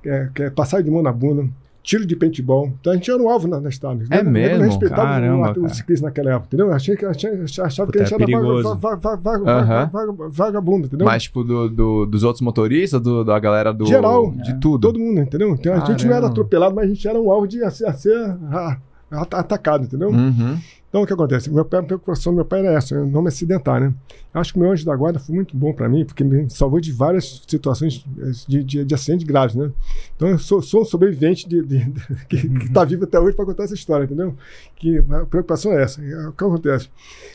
é, 0.07 0.31
é, 0.37 0.51
passar 0.51 0.85
de 0.85 0.89
mão 0.89 1.03
na 1.03 1.13
bunda, 1.13 1.49
tiro 1.83 2.07
de 2.07 2.15
paintball. 2.15 2.73
Então 2.81 2.93
a 2.93 2.97
gente 2.97 3.11
era 3.11 3.23
um 3.23 3.29
alvo 3.29 3.49
na, 3.49 3.61
na 3.61 3.69
estrada. 3.69 4.05
É 4.11 4.23
não, 4.23 4.31
mesmo? 4.31 4.59
Não 4.59 4.65
respeitava 4.67 5.03
Caramba, 5.03 5.55
o, 5.59 5.65
o 5.65 5.69
ciclista 5.69 6.07
naquela 6.07 6.31
época, 6.33 6.47
entendeu? 6.49 6.73
Achei 6.73 6.97
que, 6.97 7.05
achei, 7.05 7.31
achava 7.63 7.87
Puta, 7.87 7.99
que 7.99 8.05
a 8.05 8.07
gente 8.07 8.31
é 8.31 8.35
era 8.35 8.77
vagabundo, 8.77 10.31
vagabundo, 10.31 10.87
entendeu? 10.87 11.07
Mas, 11.07 11.25
tipo, 11.25 11.43
do, 11.43 11.69
do, 11.69 12.07
dos 12.07 12.23
outros 12.23 12.43
motoristas, 12.43 13.01
do, 13.01 13.25
da 13.25 13.39
galera 13.39 13.73
do... 13.73 13.87
Geral. 13.87 14.31
De 14.33 14.59
tudo. 14.61 14.81
Todo 14.81 14.99
mundo, 14.99 15.21
entendeu? 15.21 15.51
Então, 15.51 15.75
a 15.75 15.85
gente 15.85 16.07
não 16.07 16.15
era 16.15 16.27
atropelado, 16.27 16.75
mas 16.75 16.85
a 16.85 16.89
gente 16.89 17.07
era 17.07 17.19
um 17.19 17.31
alvo 17.31 17.47
de 17.47 17.63
a 17.63 17.71
ser, 17.71 17.87
a 17.87 17.93
ser 17.93 18.17
a, 18.51 18.77
atacado, 19.11 19.85
entendeu? 19.85 20.11
Uhum. 20.11 20.59
Então, 20.91 21.03
o 21.03 21.07
que 21.07 21.13
acontece? 21.13 21.49
Meu 21.49 21.65
pai, 21.65 21.79
a 21.79 21.83
preocupação 21.85 22.33
do 22.33 22.37
meu 22.37 22.45
pai 22.45 22.67
era 22.67 22.73
essa, 22.73 22.99
não 23.05 23.23
me 23.23 23.29
acidentar, 23.29 23.81
né? 23.81 23.95
Eu 24.35 24.41
acho 24.41 24.53
que 24.53 24.59
meu 24.59 24.73
anjo 24.73 24.85
da 24.85 24.95
guarda 24.95 25.21
foi 25.21 25.33
muito 25.33 25.57
bom 25.57 25.73
para 25.73 25.89
mim, 25.89 26.05
porque 26.05 26.25
me 26.25 26.51
salvou 26.51 26.81
de 26.81 26.91
várias 26.91 27.45
situações 27.47 28.05
de, 28.49 28.65
de, 28.65 28.85
de 28.85 28.95
acidente 28.95 29.25
graves, 29.25 29.55
né? 29.55 29.71
Então, 30.17 30.29
eu 30.29 30.39
sou, 30.39 30.61
sou 30.61 30.83
um 30.83 30.85
sobrevivente 30.85 31.49
de, 31.49 31.63
de, 31.63 31.93
que 32.29 32.37
está 32.65 32.85
vivo 32.85 33.05
até 33.05 33.21
hoje 33.21 33.37
para 33.37 33.47
contar 33.47 33.65
essa 33.65 33.75
história, 33.75 34.05
entendeu? 34.05 34.35
Que 34.75 34.99
a 34.99 35.27
preocupação 35.27 35.73
é 35.73 35.81
essa. 35.81 36.01
O 36.01 36.33
que 36.33 36.45
acontece? 36.45 36.91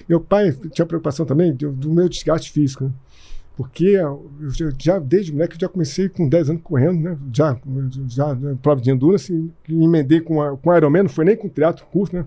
Meu 0.08 0.20
pai 0.20 0.52
tinha 0.74 0.86
preocupação 0.86 1.26
também 1.26 1.54
do, 1.54 1.72
do 1.72 1.90
meu 1.90 2.10
desgaste 2.10 2.52
físico, 2.52 2.84
né? 2.84 2.92
Porque 3.58 3.86
eu 3.86 4.30
já, 4.78 5.00
desde 5.00 5.32
moleque, 5.32 5.56
eu 5.56 5.62
já 5.62 5.70
comecei 5.70 6.10
com 6.10 6.28
10 6.28 6.50
anos 6.50 6.62
correndo, 6.62 7.00
né? 7.00 7.18
Já, 7.34 7.58
já 8.08 8.38
prova 8.62 8.82
de 8.82 8.92
endurance, 8.92 9.32
e 9.70 9.84
emendei 9.84 10.20
com, 10.20 10.42
a, 10.42 10.58
com 10.58 10.76
Ironman, 10.76 11.04
não 11.04 11.10
foi 11.10 11.24
nem 11.24 11.38
com 11.38 11.48
teatro 11.48 11.86
curso, 11.86 12.14
né? 12.16 12.26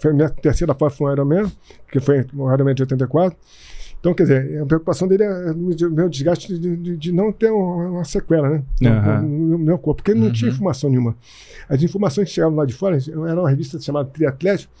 Foi 0.00 0.12
minha 0.14 0.30
terceira 0.30 0.74
prova 0.74 0.94
foi 0.94 1.10
um 1.10 1.12
Ironman, 1.12 1.52
que 1.90 2.00
foi 2.00 2.24
o 2.34 2.52
Ironman 2.52 2.74
de 2.74 2.82
84. 2.82 3.36
Então, 4.00 4.14
quer 4.14 4.24
dizer, 4.24 4.62
a 4.62 4.66
preocupação 4.66 5.06
dele 5.06 5.22
é 5.22 5.52
o 5.52 5.90
meu 5.92 6.08
desgaste 6.08 6.58
de, 6.58 6.76
de, 6.76 6.96
de, 6.96 7.12
não 7.12 7.30
ter 7.30 7.52
uma 7.52 8.04
sequela, 8.04 8.50
né? 8.50 8.62
Uhum. 8.80 9.22
No, 9.22 9.48
no, 9.50 9.58
meu 9.58 9.78
corpo, 9.78 10.02
porque 10.02 10.12
não 10.12 10.26
uhum. 10.26 10.32
tinha 10.32 10.50
informação 10.50 10.90
nenhuma. 10.90 11.14
As 11.68 11.82
informações 11.84 12.28
que 12.28 12.34
chegavam 12.34 12.56
lá 12.56 12.64
de 12.64 12.72
fora, 12.72 12.96
era 12.96 13.40
uma 13.40 13.48
revista 13.48 13.78
chamada 13.78 14.08
Triatlético, 14.08 14.72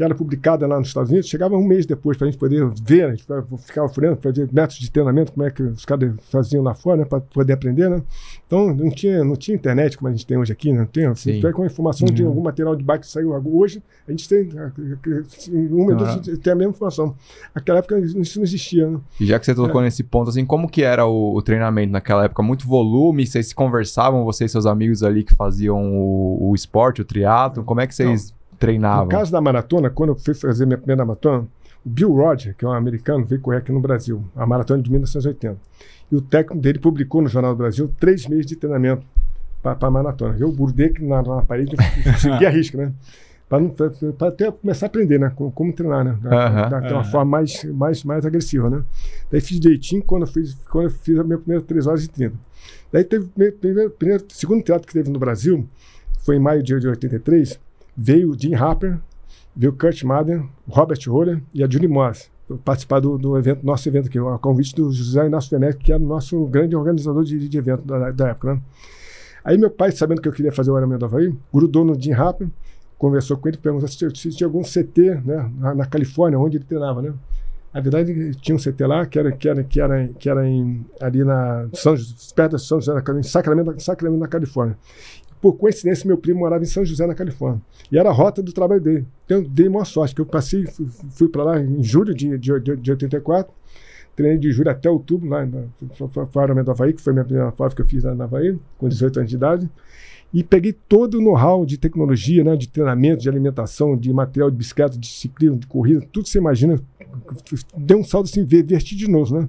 que 0.00 0.04
era 0.04 0.14
publicada 0.14 0.66
lá 0.66 0.78
nos 0.78 0.88
Estados 0.88 1.10
Unidos, 1.10 1.28
chegava 1.28 1.54
um 1.54 1.62
mês 1.62 1.84
depois 1.84 2.16
para 2.16 2.26
a 2.26 2.30
gente 2.30 2.40
poder 2.40 2.66
ver, 2.82 3.04
a 3.04 3.10
gente 3.10 3.26
ficava 3.58 3.86
furando 3.86 4.16
para 4.16 4.30
ver 4.30 4.48
métodos 4.50 4.78
de 4.78 4.90
treinamento, 4.90 5.30
como 5.30 5.44
é 5.44 5.50
que 5.50 5.62
os 5.62 5.84
caras 5.84 6.14
faziam 6.30 6.62
lá 6.62 6.74
fora, 6.74 6.96
né, 7.00 7.04
para 7.04 7.20
poder 7.20 7.52
aprender, 7.52 7.90
né? 7.90 8.00
Então 8.46 8.74
não 8.74 8.90
tinha, 8.90 9.22
não 9.22 9.36
tinha 9.36 9.54
internet 9.54 9.98
como 9.98 10.08
a 10.08 10.10
gente 10.10 10.24
tem 10.26 10.38
hoje 10.38 10.52
aqui, 10.52 10.72
né? 10.72 10.78
não 10.78 10.86
tem. 10.86 11.06
Você 11.08 11.34
Sim. 11.34 11.40
pega 11.42 11.52
com 11.52 11.62
a 11.62 11.66
informação 11.66 12.08
de 12.08 12.22
Uhum. 12.22 12.28
algum 12.30 12.40
material 12.40 12.74
de 12.74 12.82
bike 12.82 13.04
que 13.04 13.12
saiu 13.12 13.30
hoje, 13.44 13.82
a 14.08 14.10
gente 14.10 14.26
tem, 14.26 14.48
em 14.48 15.66
um 15.66 15.86
minuto 15.86 16.04
a 16.04 16.12
gente 16.12 16.36
tem 16.38 16.52
a 16.54 16.56
mesma 16.56 16.70
informação. 16.70 17.14
Naquela 17.54 17.80
época 17.80 17.98
isso 17.98 18.38
não 18.38 18.44
existia, 18.44 18.88
né? 18.88 18.98
E 19.20 19.26
já 19.26 19.38
que 19.38 19.44
você 19.44 19.54
tocou 19.54 19.82
nesse 19.82 20.02
ponto, 20.02 20.30
assim, 20.30 20.46
como 20.46 20.66
que 20.66 20.82
era 20.82 21.04
o, 21.04 21.36
o 21.36 21.42
treinamento 21.42 21.92
naquela 21.92 22.24
época? 22.24 22.42
Muito 22.42 22.66
volume? 22.66 23.26
Vocês 23.26 23.48
se 23.48 23.54
conversavam, 23.54 24.24
você 24.24 24.46
e 24.46 24.48
seus 24.48 24.64
amigos 24.64 25.02
ali 25.02 25.24
que 25.24 25.34
faziam 25.34 25.92
o, 25.92 26.50
o 26.50 26.54
esporte, 26.54 27.02
o 27.02 27.04
triatlo? 27.04 27.62
Como 27.64 27.82
é 27.82 27.86
que 27.86 27.94
vocês 27.94 28.32
treinavam? 28.60 29.04
No 29.06 29.10
caso 29.10 29.32
da 29.32 29.40
maratona, 29.40 29.90
quando 29.90 30.10
eu 30.10 30.16
fui 30.16 30.34
fazer 30.34 30.66
minha 30.66 30.78
primeira 30.78 31.04
maratona, 31.04 31.46
o 31.84 31.88
Bill 31.88 32.12
Roger, 32.14 32.54
que 32.54 32.64
é 32.64 32.68
um 32.68 32.72
americano, 32.72 33.24
veio 33.24 33.40
correr 33.40 33.56
aqui 33.58 33.72
no 33.72 33.80
Brasil, 33.80 34.22
a 34.36 34.46
maratona 34.46 34.82
de 34.82 34.90
1980. 34.90 35.56
E 36.12 36.14
o 36.16 36.20
técnico 36.20 36.60
dele 36.62 36.78
publicou 36.78 37.22
no 37.22 37.28
Jornal 37.28 37.54
do 37.54 37.58
Brasil 37.58 37.90
três 37.98 38.26
meses 38.26 38.46
de 38.46 38.54
treinamento 38.56 39.02
para 39.62 39.76
a 39.80 39.90
maratona. 39.90 40.36
Eu 40.38 40.52
burdei 40.52 40.90
que 40.90 41.02
na, 41.04 41.22
na 41.22 41.42
parede, 41.42 41.74
segui 42.18 42.44
a 42.46 42.50
risca, 42.50 42.76
né? 42.78 42.92
Para 43.48 44.28
até 44.28 44.50
começar 44.50 44.86
a 44.86 44.88
aprender, 44.88 45.18
né? 45.18 45.32
Como, 45.34 45.50
como 45.50 45.72
treinar, 45.72 46.04
né? 46.04 46.16
Da, 46.22 46.46
Aham. 46.46 46.68
da- 46.68 46.78
Aham. 46.78 47.04
forma 47.04 47.30
mais, 47.38 47.64
mais, 47.64 48.04
mais 48.04 48.24
agressiva, 48.26 48.70
né? 48.70 48.82
Daí 49.30 49.40
fiz 49.40 49.58
direitinho 49.58 50.02
quando 50.04 50.22
eu 50.22 50.28
fiz, 50.28 50.54
quando 50.70 50.84
eu 50.84 50.90
fiz 50.90 51.18
a 51.18 51.24
minha 51.24 51.38
primeira 51.38 51.62
3 51.64 51.86
horas 51.86 52.04
e 52.04 52.08
30. 52.08 52.36
Daí 52.92 53.02
teve 53.04 53.28
meu 53.36 53.52
primeiro, 53.52 53.90
primeiro, 53.90 54.24
segundo 54.28 54.62
teatro 54.62 54.86
que 54.86 54.92
teve 54.92 55.10
no 55.10 55.18
Brasil, 55.18 55.66
foi 56.24 56.36
em 56.36 56.38
maio 56.38 56.62
de, 56.62 56.78
de 56.78 56.86
83, 56.86 57.58
veio 57.96 58.30
o 58.30 58.38
Jim 58.38 58.54
Harper, 58.54 58.98
veio 59.54 59.72
o 59.72 59.76
Kurt 59.76 60.02
Madden, 60.02 60.48
o 60.66 60.72
Robert 60.72 60.98
Roller 61.06 61.42
e 61.52 61.62
a 61.62 61.68
Julie 61.68 61.88
Moss 61.88 62.30
participar 62.58 63.00
do, 63.00 63.16
do 63.16 63.36
evento, 63.38 63.64
nosso 63.64 63.88
evento 63.88 64.08
aqui, 64.08 64.18
a 64.18 64.38
convite 64.38 64.74
do 64.74 64.90
José 64.90 65.26
Inácio 65.26 65.50
Fenech, 65.50 65.78
que 65.78 65.92
era 65.92 66.02
o 66.02 66.06
nosso 66.06 66.44
grande 66.46 66.74
organizador 66.74 67.24
de, 67.24 67.48
de 67.48 67.58
evento 67.58 67.82
da, 67.84 68.10
da 68.10 68.28
época, 68.28 68.54
né? 68.54 68.60
Aí 69.44 69.56
meu 69.56 69.70
pai, 69.70 69.90
sabendo 69.90 70.20
que 70.20 70.28
eu 70.28 70.32
queria 70.32 70.52
fazer 70.52 70.70
o 70.70 70.76
Ironman 70.76 70.98
Havaí, 71.02 71.34
grudou 71.52 71.84
no 71.84 72.00
Jim 72.00 72.12
Harper, 72.12 72.48
conversou 72.98 73.36
com 73.36 73.48
ele, 73.48 73.56
perguntou 73.56 73.88
se 73.88 74.10
tinha, 74.10 74.46
algum 74.46 74.62
CT 74.62 75.22
né, 75.24 75.50
na, 75.58 75.74
na 75.74 75.86
Califórnia, 75.86 76.38
onde 76.38 76.58
ele 76.58 76.64
treinava, 76.64 77.00
né? 77.00 77.14
Na 77.72 77.80
verdade, 77.80 78.34
tinha 78.34 78.54
um 78.54 78.58
CT 78.58 78.84
lá 78.84 79.06
que 79.06 79.18
era, 79.18 79.30
que 79.30 79.48
era, 79.48 79.62
que 79.62 79.80
era, 79.80 80.08
que 80.08 80.28
era 80.28 80.46
em, 80.46 80.84
ali 81.00 81.22
na 81.24 81.68
São, 81.72 81.94
perto 82.34 82.56
de 82.56 82.62
São 82.62 82.80
José, 82.80 82.92
em 82.98 83.22
Sacramento, 83.22 83.80
Sacramento, 83.80 84.20
na 84.20 84.26
Califórnia. 84.26 84.76
Por 85.40 85.54
coincidência, 85.54 86.06
meu 86.06 86.18
primo 86.18 86.40
morava 86.40 86.62
em 86.62 86.66
São 86.66 86.84
José, 86.84 87.06
na 87.06 87.14
Califórnia. 87.14 87.62
E 87.90 87.98
era 87.98 88.10
a 88.10 88.12
rota 88.12 88.42
do 88.42 88.52
trabalho 88.52 88.80
dele. 88.80 89.06
Então, 89.24 89.42
dei 89.42 89.68
maior 89.68 89.84
sorte, 89.84 90.14
que 90.14 90.20
eu 90.20 90.26
passei, 90.26 90.66
fui, 90.66 90.86
fui 91.10 91.28
para 91.28 91.42
lá 91.42 91.60
em 91.60 91.82
julho 91.82 92.14
de, 92.14 92.36
de, 92.36 92.60
de, 92.60 92.76
de 92.76 92.90
84, 92.90 93.52
treinei 94.14 94.38
de 94.38 94.52
julho 94.52 94.70
até 94.70 94.90
outubro, 94.90 95.28
lá 95.28 95.46
na 95.46 95.64
Ironman 96.42 96.64
do 96.64 96.70
Havaí, 96.70 96.92
que 96.92 97.00
foi 97.00 97.12
a 97.12 97.14
minha 97.14 97.24
primeira 97.24 97.52
prova 97.52 97.74
que 97.74 97.80
eu 97.80 97.86
fiz 97.86 98.04
lá 98.04 98.14
na 98.14 98.24
Havaí, 98.24 98.58
com 98.76 98.88
18 98.88 99.20
anos 99.20 99.30
de 99.30 99.36
idade. 99.36 99.70
E 100.32 100.44
peguei 100.44 100.72
todo 100.72 101.18
o 101.18 101.20
know-how 101.20 101.66
de 101.66 101.76
tecnologia, 101.76 102.44
né, 102.44 102.54
de 102.56 102.68
treinamento, 102.68 103.20
de 103.22 103.28
alimentação, 103.28 103.96
de 103.96 104.12
material 104.12 104.48
de 104.48 104.56
bicicleta, 104.56 104.96
de 104.96 105.08
ciclismo, 105.08 105.58
de 105.58 105.66
corrida, 105.66 106.06
tudo 106.12 106.22
que 106.24 106.30
você 106.30 106.38
imagina. 106.38 106.80
Deu 107.76 107.98
um 107.98 108.04
salto 108.04 108.26
assim, 108.26 108.44
ver- 108.44 108.62
vertiginoso, 108.64 109.34
né? 109.34 109.48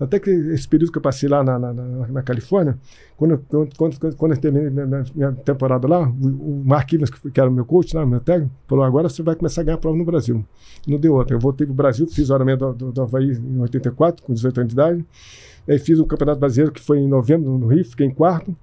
Até 0.00 0.18
que 0.18 0.28
esse 0.28 0.66
período 0.66 0.90
que 0.90 0.98
eu 0.98 1.02
passei 1.02 1.28
lá 1.28 1.44
na, 1.44 1.56
na, 1.58 1.72
na- 1.72 2.22
Califórnia, 2.22 2.76
quando, 3.16 3.38
quando, 3.48 3.76
quando, 3.76 4.16
quando 4.16 4.32
eu 4.32 4.38
terminei 4.40 4.68
minha, 4.68 5.04
minha- 5.14 5.32
temporada 5.32 5.86
lá, 5.86 6.08
o, 6.08 6.26
o 6.26 6.62
Mark 6.64 6.92
Evans, 6.92 7.10
que 7.10 7.40
era 7.40 7.48
o 7.48 7.52
meu 7.52 7.64
coach, 7.64 7.94
lá, 7.94 8.04
meu 8.04 8.18
técnico, 8.20 8.50
falou: 8.66 8.84
agora 8.84 9.08
você 9.08 9.22
vai 9.22 9.36
começar 9.36 9.60
a 9.60 9.64
ganhar 9.64 9.78
prova 9.78 9.96
no 9.96 10.04
Brasil. 10.04 10.44
Não 10.88 10.98
deu 10.98 11.14
outra. 11.14 11.36
Eu 11.36 11.40
voltei 11.40 11.64
para 11.66 11.72
o 11.72 11.76
Brasil, 11.76 12.06
fiz 12.08 12.28
o 12.30 12.34
Ironman 12.34 12.56
do, 12.58 12.72
do, 12.74 12.92
do 12.92 13.02
Havaí 13.02 13.30
em 13.32 13.60
84, 13.60 14.24
com 14.24 14.34
18 14.34 14.58
anos 14.60 14.68
de 14.68 14.74
idade. 14.74 15.04
Aí 15.68 15.78
fiz 15.78 15.98
o 16.00 16.06
Campeonato 16.06 16.40
Brasileiro, 16.40 16.72
que 16.72 16.80
foi 16.80 16.98
em 16.98 17.08
novembro, 17.08 17.56
no 17.56 17.68
Rio, 17.68 17.84
fiquei 17.84 18.06
em 18.06 18.10
quarto. 18.10 18.54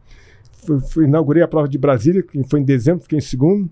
Fui, 0.66 0.80
fui- 0.80 1.06
inaugurei 1.06 1.44
a 1.44 1.48
prova 1.48 1.68
de 1.68 1.78
Brasília, 1.78 2.22
que 2.24 2.42
foi 2.50 2.60
em 2.60 2.64
dezembro, 2.64 3.02
fiquei 3.04 3.18
em 3.20 3.22
segundo. 3.22 3.70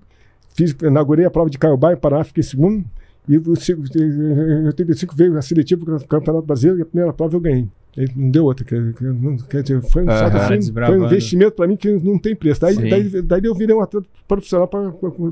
Fiz, 0.56 0.76
inaugurei 0.84 1.26
a 1.26 1.32
prova 1.32 1.50
de 1.50 1.58
Caiobá, 1.58 1.94
em 1.94 1.98
Paraná, 1.98 2.24
fiquei 2.24 2.42
em 2.42 2.46
segundo. 2.46 2.86
E 3.30 3.36
em 3.36 4.66
85 4.68 5.16
veio 5.16 5.38
a 5.38 5.42
seletiva 5.42 5.86
para 5.86 5.96
o 5.96 6.08
Campeonato 6.08 6.46
Brasileiro 6.46 6.80
e 6.80 6.82
a 6.82 6.86
primeira 6.86 7.14
prova 7.14 7.36
eu 7.36 7.40
ganhei. 7.40 7.68
Aí 7.98 8.08
não 8.16 8.30
deu 8.32 8.46
outra. 8.46 8.66
Quer, 8.66 8.94
quer- 9.50 9.62
dizer, 9.64 9.82
foi 9.82 10.04
um, 10.04 10.08
salto 10.08 10.38
assim, 10.38 10.72
foi 10.88 10.98
um 10.98 11.02
investimento 11.08 11.52
para 11.52 11.68
mim 11.68 11.76
que 11.76 11.92
não 11.92 12.18
tem 12.18 12.34
preço. 12.34 12.62
Daí, 12.62 12.76
daí, 12.90 13.22
daí 13.22 13.42
eu 13.44 13.54
virei 13.54 13.76
um 13.76 13.82
atleta 13.82 14.08
profissional 14.28 14.66
para 14.68 14.92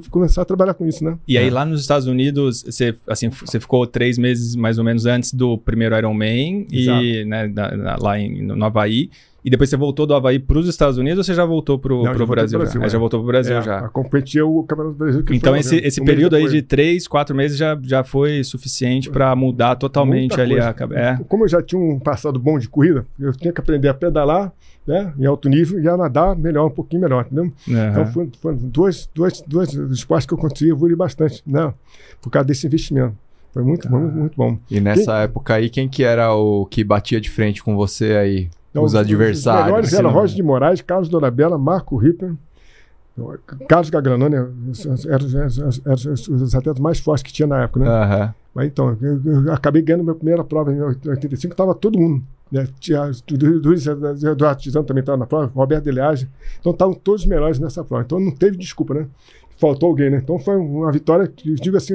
começar 0.09 0.41
a 0.41 0.45
trabalhar 0.45 0.73
com 0.73 0.85
isso, 0.85 1.03
né? 1.03 1.17
E 1.27 1.37
aí 1.37 1.49
lá 1.49 1.65
nos 1.65 1.79
Estados 1.81 2.05
Unidos, 2.05 2.63
você, 2.63 2.93
assim, 3.07 3.29
você 3.29 3.59
ficou 3.61 3.87
três 3.87 4.17
meses 4.17 4.55
mais 4.57 4.77
ou 4.77 4.83
menos 4.83 5.05
antes 5.05 5.33
do 5.33 5.57
primeiro 5.57 5.97
Ironman 5.97 6.67
e 6.69 7.23
né, 7.25 7.51
lá 8.01 8.19
em, 8.19 8.41
no 8.45 8.65
Havaí. 8.65 9.09
E 9.43 9.50
depois 9.50 9.69
você 9.69 9.77
voltou 9.77 10.05
do 10.05 10.13
Havaí 10.13 10.38
para 10.39 10.58
os 10.58 10.67
Estados 10.67 10.98
Unidos 10.98 11.19
ou 11.19 11.24
você 11.24 11.34
já 11.34 11.46
voltou 11.46 11.79
para 11.79 11.93
o 11.93 12.03
Brasil? 12.27 12.60
Brasil, 12.60 12.60
já? 12.81 12.81
Ah, 12.81 12.86
é. 12.86 12.89
já 12.89 13.00
voltou 13.00 13.19
para 13.19 13.24
o 13.24 13.27
Brasil 13.27 13.58
É, 13.58 13.62
já. 13.62 13.79
A 13.79 13.89
competir 13.89 14.41
o 14.43 14.63
Campeonato 14.63 14.96
Brasileiro. 14.98 15.25
que 15.27 15.36
Então 15.36 15.53
foi 15.53 15.60
esse, 15.60 15.75
um 15.75 15.79
esse 15.79 16.01
mês 16.01 16.10
período 16.13 16.36
aí 16.36 16.48
de 16.50 16.62
três, 16.62 17.08
quatro 17.08 17.36
meses 17.36 17.58
já, 17.58 17.77
já 17.81 18.03
foi 18.03 18.43
suficiente 18.43 19.10
para 19.10 19.34
mudar 19.36 19.75
totalmente 19.75 20.29
Muita 20.31 20.41
ali 20.41 20.53
coisa. 20.55 20.69
a 20.69 20.74
cabe- 20.74 20.96
é. 20.96 21.17
Como 21.27 21.46
eu 21.46 21.48
já 21.48 21.62
tinha 21.62 21.79
um 21.81 22.00
passado 22.00 22.38
bom 22.39 22.60
de 22.60 22.67
corrida, 22.67 23.05
eu 23.19 23.31
tinha 23.34 23.53
que 23.53 23.62
aprender 23.62 23.88
a 23.88 23.93
pedalar 23.93 24.51
né, 24.86 25.13
em 25.19 25.25
alto 25.25 25.48
nível 25.48 25.79
e 25.79 25.88
a 25.88 25.96
nadar 25.96 26.36
melhor, 26.36 26.65
um 26.67 26.72
pouquinho 26.72 27.01
melhor, 27.03 27.25
entendeu? 27.25 27.51
Então 27.67 28.01
Aham. 28.01 28.05
foram, 28.12 28.31
foram 28.41 28.58
dois, 28.58 29.10
dois, 29.13 29.41
dois 29.48 29.72
esportes 29.74 30.25
que 30.25 30.34
eu 30.34 30.38
consegui 30.38 30.72
evoluir 30.72 30.98
bastante, 30.98 31.43
né? 31.46 31.72
Por 32.22 32.29
causa 32.31 32.48
desse 32.48 32.65
investimento. 32.67 33.15
Foi 33.53 33.63
muito, 33.63 33.89
muito, 33.91 34.15
muito 34.15 34.36
bom. 34.36 34.58
E 34.69 34.79
nessa 34.79 35.19
época 35.19 35.55
aí, 35.55 35.69
quem 35.69 35.88
que 35.88 36.03
era 36.03 36.34
o 36.34 36.65
que 36.65 36.84
batia 36.84 37.19
de 37.22 37.29
frente 37.29 37.63
com 37.63 37.75
você 37.75 38.13
aí? 38.13 38.50
Então, 38.71 38.83
Os 38.83 38.93
adversários, 38.95 39.61
Os 39.61 39.65
melhores 39.67 39.88
assim, 39.88 39.97
eram 39.97 40.11
não- 40.11 40.19
Roger 40.19 40.35
de 40.35 40.43
Moraes, 40.43 40.81
Carlos 40.81 41.09
Dorabella, 41.09 41.57
Marco 41.57 41.97
Ripper, 41.97 42.33
Carlos 43.67 43.89
Gagranoni, 43.89 44.35
eram, 44.35 44.53
eram 45.05 46.13
os 46.13 46.55
atletas 46.55 46.79
mais 46.79 46.99
fortes 46.99 47.23
que 47.23 47.33
tinha 47.33 47.47
na 47.47 47.63
época, 47.63 47.81
né? 47.81 47.88
Aham. 47.89 48.33
Mas 48.55 48.67
então, 48.67 48.97
eu, 49.01 49.43
eu 49.45 49.53
acabei 49.53 49.81
ganhando 49.81 50.03
minha 50.03 50.15
primeira 50.15 50.43
prova 50.43 50.71
em 50.73 50.81
85, 50.81 51.53
estava 51.53 51.75
todo 51.75 51.99
mundo. 51.99 52.23
Né? 52.51 52.67
Tinha, 52.79 53.11
Luiz 53.63 53.85
Eduardo 53.85 54.61
Tizano 54.61 54.85
também 54.85 55.01
estava 55.01 55.17
na 55.17 55.25
prova, 55.27 55.51
Roberto 55.53 55.83
Deleage. 55.83 56.27
Então 56.59 56.71
estavam 56.71 56.93
todos 56.95 57.21
os 57.21 57.27
melhores 57.27 57.59
nessa 57.59 57.83
prova. 57.83 58.03
Então 58.03 58.19
não 58.19 58.31
teve 58.31 58.57
desculpa, 58.57 58.93
né? 58.93 59.07
faltou 59.59 59.89
alguém, 59.89 60.09
né? 60.09 60.19
Então 60.23 60.39
foi 60.39 60.55
uma 60.55 60.91
vitória 60.91 61.27
que 61.27 61.51
eu 61.51 61.55
digo 61.55 61.75
assim, 61.75 61.93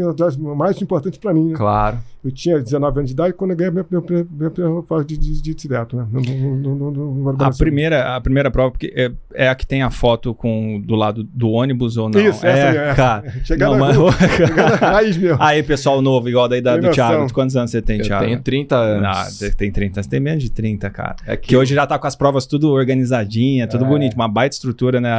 mais 0.56 0.80
importante 0.80 1.18
para 1.18 1.32
mim. 1.32 1.48
Né? 1.48 1.56
Claro. 1.56 1.98
Eu 2.22 2.30
tinha 2.30 2.58
19 2.58 3.00
anos 3.00 3.10
de 3.10 3.14
idade 3.14 3.34
quando 3.34 3.50
eu 3.50 3.56
ganhei 3.56 3.68
a 3.68 3.72
minha, 3.72 3.86
minha, 3.90 4.26
minha, 4.30 5.04
de, 5.04 5.18
de, 5.18 5.42
de 5.42 5.54
direto, 5.54 5.94
né? 5.94 6.06
No, 6.10 6.20
no, 6.56 6.90
no, 6.90 7.36
a, 7.38 7.50
primeira, 7.50 8.16
a 8.16 8.20
primeira 8.20 8.50
prova 8.50 8.70
porque 8.70 8.90
é, 8.96 9.12
é, 9.34 9.48
a 9.48 9.54
que 9.54 9.66
tem 9.66 9.82
a 9.82 9.90
foto 9.90 10.34
com, 10.34 10.80
do 10.80 10.94
lado 10.94 11.22
do 11.22 11.50
ônibus 11.50 11.98
ou 11.98 12.08
não? 12.08 12.18
Isso, 12.18 12.46
é, 12.46 12.50
essa, 12.50 12.78
é, 12.78 12.94
cara. 12.94 13.30
Chegar 13.44 13.70
na, 13.76 14.76
raiz. 14.76 15.18
Aí, 15.38 15.62
pessoal 15.62 16.00
novo, 16.00 16.26
igual 16.26 16.48
da 16.48 16.56
idade 16.56 16.80
do 16.80 16.90
Thiago. 16.92 17.30
Quantos 17.30 17.56
anos 17.56 17.70
você 17.70 17.82
tem, 17.82 17.98
eu 17.98 18.04
Thiago? 18.04 18.24
Tenho 18.24 18.40
30 18.40 18.74
anos. 18.74 19.40
Não, 19.42 19.50
tem 19.50 19.70
30, 19.70 20.02
você 20.02 20.08
tem 20.08 20.20
menos 20.20 20.42
de 20.42 20.50
30, 20.50 20.88
cara. 20.88 21.16
É 21.26 21.36
que... 21.36 21.48
que 21.48 21.56
hoje 21.56 21.74
já 21.74 21.86
tá 21.86 21.98
com 21.98 22.06
as 22.06 22.16
provas 22.16 22.46
tudo 22.46 22.70
organizadinha, 22.70 23.66
tudo 23.66 23.84
é. 23.84 23.88
bonito, 23.88 24.14
uma 24.14 24.28
baita 24.28 24.54
estrutura, 24.54 24.98
né? 24.98 25.10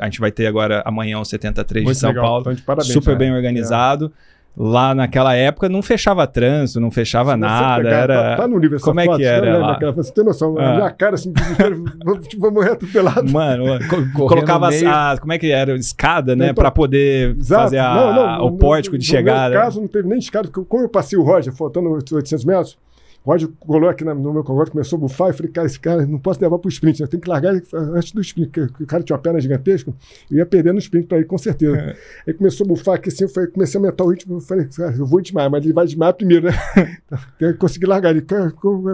A 0.00 0.04
gente 0.06 0.18
vai 0.18 0.32
ter 0.32 0.48
agora 0.48 0.82
amanhã 0.84 1.20
os 1.20 1.28
70 1.28 1.63
3 1.64 1.84
Muito 1.84 1.94
de 1.94 2.00
São 2.00 2.10
legal. 2.10 2.24
Paulo. 2.24 2.40
Então, 2.42 2.54
de 2.54 2.62
parabéns, 2.62 2.92
super 2.92 3.12
né? 3.12 3.18
bem 3.18 3.28
é. 3.30 3.34
organizado. 3.34 4.12
É. 4.30 4.34
Lá 4.56 4.94
naquela 4.94 5.34
época 5.34 5.68
não 5.68 5.82
fechava 5.82 6.24
trânsito, 6.28 6.78
não 6.78 6.88
fechava 6.88 7.32
você 7.32 7.38
nada. 7.38 7.82
Pegar, 7.82 7.90
tá, 7.90 7.96
era... 7.96 8.14
Tá, 8.14 8.36
tá, 8.36 8.48
no 8.48 8.56
livro 8.56 8.76
essa 8.76 8.84
Como 8.84 9.00
foto, 9.00 9.14
é 9.14 9.16
que 9.16 9.24
era? 9.24 9.46
Né? 9.46 9.52
né 9.58 9.66
naquela, 9.66 9.92
você 9.92 10.12
tem 10.12 10.24
noção? 10.24 10.54
Né? 10.54 10.64
Ah. 10.64 10.76
Minha 10.76 10.90
cara 10.92 11.14
assim, 11.16 11.32
tipo, 12.28 12.40
vamos 12.40 12.54
morrer 12.54 12.70
atropelado. 12.70 13.32
Mano, 13.32 13.64
colocava 14.14 14.68
meio... 14.68 14.88
a, 14.88 15.16
como 15.18 15.32
é 15.32 15.38
que 15.38 15.50
era? 15.50 15.74
Escada, 15.74 16.36
né? 16.36 16.50
Então, 16.50 16.54
para 16.54 16.70
poder 16.70 17.36
exato. 17.36 17.62
fazer 17.64 17.78
a, 17.78 17.94
não, 17.96 18.14
não, 18.14 18.46
o 18.46 18.56
pórtico 18.56 18.94
no, 18.94 19.00
de 19.00 19.04
chegada. 19.04 19.48
No 19.48 19.50
meu 19.50 19.60
caso, 19.60 19.80
não 19.80 19.88
teve 19.88 20.08
nem 20.08 20.18
escada, 20.20 20.46
porque 20.48 20.64
como 20.68 20.84
eu 20.84 20.88
passei 20.88 21.18
o 21.18 21.22
Roger, 21.22 21.52
faltando 21.52 21.88
800 21.90 22.44
metros, 22.44 22.78
o 23.24 23.30
Roger 23.30 23.48
colou 23.58 23.88
aqui 23.88 24.04
no 24.04 24.32
meu 24.32 24.44
congresso, 24.44 24.70
começou 24.72 24.96
a 24.98 25.00
bufar, 25.00 25.28
eu 25.30 25.34
falei, 25.34 25.50
cara, 25.50 25.66
esse 25.66 25.80
cara 25.80 26.04
não 26.06 26.18
posso 26.18 26.40
levar 26.40 26.58
pro 26.58 26.68
sprint, 26.68 27.00
eu 27.00 27.08
tenho 27.08 27.22
que 27.22 27.28
largar 27.28 27.54
antes 27.72 28.12
do 28.12 28.20
sprint, 28.20 28.50
porque 28.50 28.82
o 28.84 28.86
cara 28.86 29.02
tinha 29.02 29.16
uma 29.16 29.22
perna 29.22 29.40
gigantesca, 29.40 29.92
eu 30.30 30.36
ia 30.38 30.46
perder 30.46 30.72
no 30.72 30.78
sprint 30.78 31.06
para 31.06 31.16
ele, 31.18 31.26
com 31.26 31.38
certeza. 31.38 31.76
É. 31.76 31.96
Aí 32.26 32.34
começou 32.34 32.64
a 32.64 32.68
bufar 32.68 32.96
aqui 32.96 33.08
assim, 33.08 33.24
eu 33.24 33.28
falei, 33.30 33.48
comecei 33.50 33.78
a 33.78 33.82
aumentar 33.82 34.04
o 34.04 34.10
ritmo, 34.10 34.36
eu 34.36 34.40
falei, 34.40 34.66
cara, 34.66 34.94
eu 34.96 35.06
vou 35.06 35.20
desmaiar, 35.22 35.50
mas 35.50 35.64
ele 35.64 35.72
vai 35.72 35.86
desmaiar 35.86 36.14
primeiro, 36.14 36.48
né? 36.48 36.52
Então, 37.36 37.48
eu 37.48 37.56
consegui 37.56 37.86
largar 37.86 38.10
ele. 38.10 38.22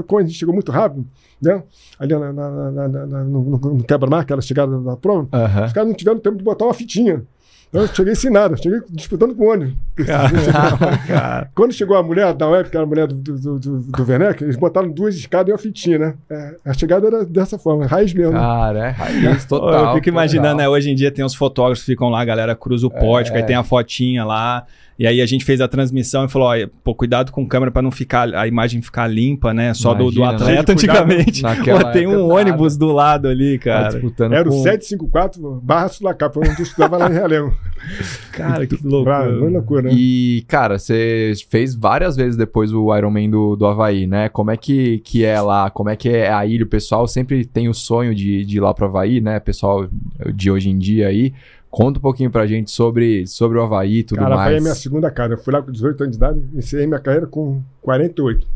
Quando 0.06 0.18
a 0.18 0.26
gente 0.26 0.38
chegou 0.38 0.54
muito 0.54 0.70
rápido, 0.70 1.06
né? 1.42 1.62
Ali 1.99 2.14
na, 2.14 2.32
na, 2.32 2.70
na, 2.70 3.25
no, 3.25 3.42
no- 3.58 3.84
quebra-mar, 3.84 4.20
aquela 4.20 4.40
chegada 4.40 4.78
da 4.80 4.96
prova, 4.96 5.28
os 5.66 5.72
caras 5.72 5.88
não 5.88 5.94
tiveram 5.96 6.18
tempo 6.20 6.37
de 6.37 6.44
botar 6.44 6.66
uma 6.66 6.75
fitinha. 6.75 7.22
Então 7.70 7.82
eu 7.82 7.88
cheguei 7.88 8.14
sem 8.16 8.30
nada, 8.32 8.56
cheguei 8.56 8.80
disputando 8.90 9.32
com 9.34 9.44
o 9.44 9.52
ônibus. 9.52 9.74
Cara. 10.04 11.48
Quando 11.54 11.72
chegou 11.72 11.96
a 11.96 12.02
mulher, 12.02 12.34
da 12.34 12.48
web, 12.48 12.68
que 12.68 12.76
era 12.76 12.84
a 12.84 12.88
mulher 12.88 13.06
do, 13.06 13.14
do, 13.14 13.58
do, 13.60 13.80
do 13.80 14.02
Werneck, 14.04 14.42
eles 14.42 14.56
botaram 14.56 14.90
duas 14.90 15.14
escadas 15.14 15.48
e 15.48 15.52
uma 15.52 15.58
fitinha, 15.58 15.98
né? 15.98 16.14
É, 16.28 16.56
a 16.64 16.72
chegada 16.72 17.06
era 17.06 17.24
dessa 17.24 17.56
forma, 17.58 17.86
raiz 17.86 18.12
mesmo. 18.12 18.32
Cara, 18.32 18.88
é 18.88 18.90
raiz 18.90 19.44
total. 19.46 19.86
eu 19.90 19.94
fico 19.94 20.08
imaginando, 20.08 20.56
né? 20.56 20.68
Hoje 20.68 20.90
em 20.90 20.94
dia 20.96 21.12
tem 21.12 21.24
os 21.24 21.34
fotógrafos 21.34 21.84
que 21.84 21.92
ficam 21.92 22.08
lá, 22.08 22.20
a 22.20 22.24
galera 22.24 22.56
cruza 22.56 22.86
o 22.86 22.90
pórtico, 22.90 23.36
É. 23.36 23.40
aí 23.40 23.46
tem 23.46 23.56
a 23.56 23.62
fotinha 23.62 24.24
lá. 24.24 24.64
E 24.98 25.06
aí 25.06 25.22
a 25.22 25.24
gente 25.26 25.46
fez 25.46 25.62
a 25.62 25.68
transmissão 25.68 26.26
e 26.26 26.28
falou: 26.28 26.48
olha, 26.48 26.70
pô, 26.84 26.94
cuidado 26.94 27.32
com 27.32 27.46
câmera 27.48 27.70
pra 27.70 27.80
não 27.80 27.90
ficar 27.90 28.34
a 28.34 28.46
imagem 28.46 28.82
ficar 28.82 29.06
limpa, 29.06 29.54
né? 29.54 29.72
Só 29.72 29.94
do, 29.94 30.10
do 30.10 30.18
Imagina, 30.20 30.44
né? 30.44 30.50
atleta 30.58 30.72
antigamente. 30.72 31.40
Pô, 31.42 31.84
tem 31.90 32.06
um 32.06 32.10
nada. 32.28 32.34
ônibus 32.34 32.76
do 32.76 32.92
lado 32.92 33.26
ali, 33.26 33.56
Tá 33.58 33.64
cara. 33.64 33.88
disputando 33.88 34.34
Era 34.34 34.46
o 34.46 34.52
com... 34.52 34.62
754 34.62 35.60
barra 35.62 35.88
Sulacap, 35.88 36.38
onde 36.38 36.50
eu 36.50 36.62
estudava 36.64 36.98
lá 36.98 37.08
em 37.08 37.14
Realengo. 37.14 37.54
Cara, 38.33 38.67
que 38.67 38.79
loucura. 38.87 39.83
né? 39.83 39.90
E, 39.93 40.45
cara, 40.47 40.79
você 40.79 41.33
fez 41.49 41.75
várias 41.75 42.17
vezes 42.17 42.37
depois 42.37 42.73
o 42.73 42.95
Ironman 42.97 43.31
do, 43.31 43.57
do 43.57 43.67
Havaí, 43.67 44.07
né? 44.07 44.29
Como 44.29 44.50
é 44.50 44.57
que, 44.57 44.99
que 44.99 45.25
é 45.25 45.40
lá? 45.40 45.71
Como 45.71 45.88
é 45.88 45.97
que 45.97 46.09
é 46.09 46.31
a 46.33 46.45
ilha? 46.47 46.64
O 46.64 46.69
pessoal 46.69 47.07
sempre 47.09 47.45
tem 47.45 47.69
o 47.69 47.75
sonho 47.75 48.14
de, 48.14 48.45
de 48.45 48.59
ir 48.59 48.61
lá 48.61 48.73
pro 48.75 48.87
Havaí, 48.87 49.21
né? 49.21 49.40
Pessoal 49.40 49.88
de 50.35 50.50
hoje 50.50 50.71
em 50.71 50.79
dia 50.79 51.09
aí. 51.09 51.33
Conta 51.71 51.99
um 51.99 52.02
pouquinho 52.02 52.31
pra 52.31 52.47
gente 52.47 52.71
sobre, 52.71 53.26
sobre 53.26 53.57
o 53.59 53.62
Havaí 53.62 53.99
e 53.99 54.02
tudo 54.02 54.19
Cara, 54.19 54.35
a 54.35 54.37
mais. 54.37 54.62
minha 54.62 54.75
segunda 54.75 55.11
casa. 55.11 55.35
Eu 55.35 55.38
fui 55.38 55.52
lá 55.52 55.62
com 55.62 55.71
18 55.71 56.02
anos 56.02 56.17
de 56.17 56.25
idade, 56.25 56.40
encerrei 56.55 56.87
minha 56.87 57.00
carreira 57.00 57.26
com 57.26 57.62
48. 57.83 58.47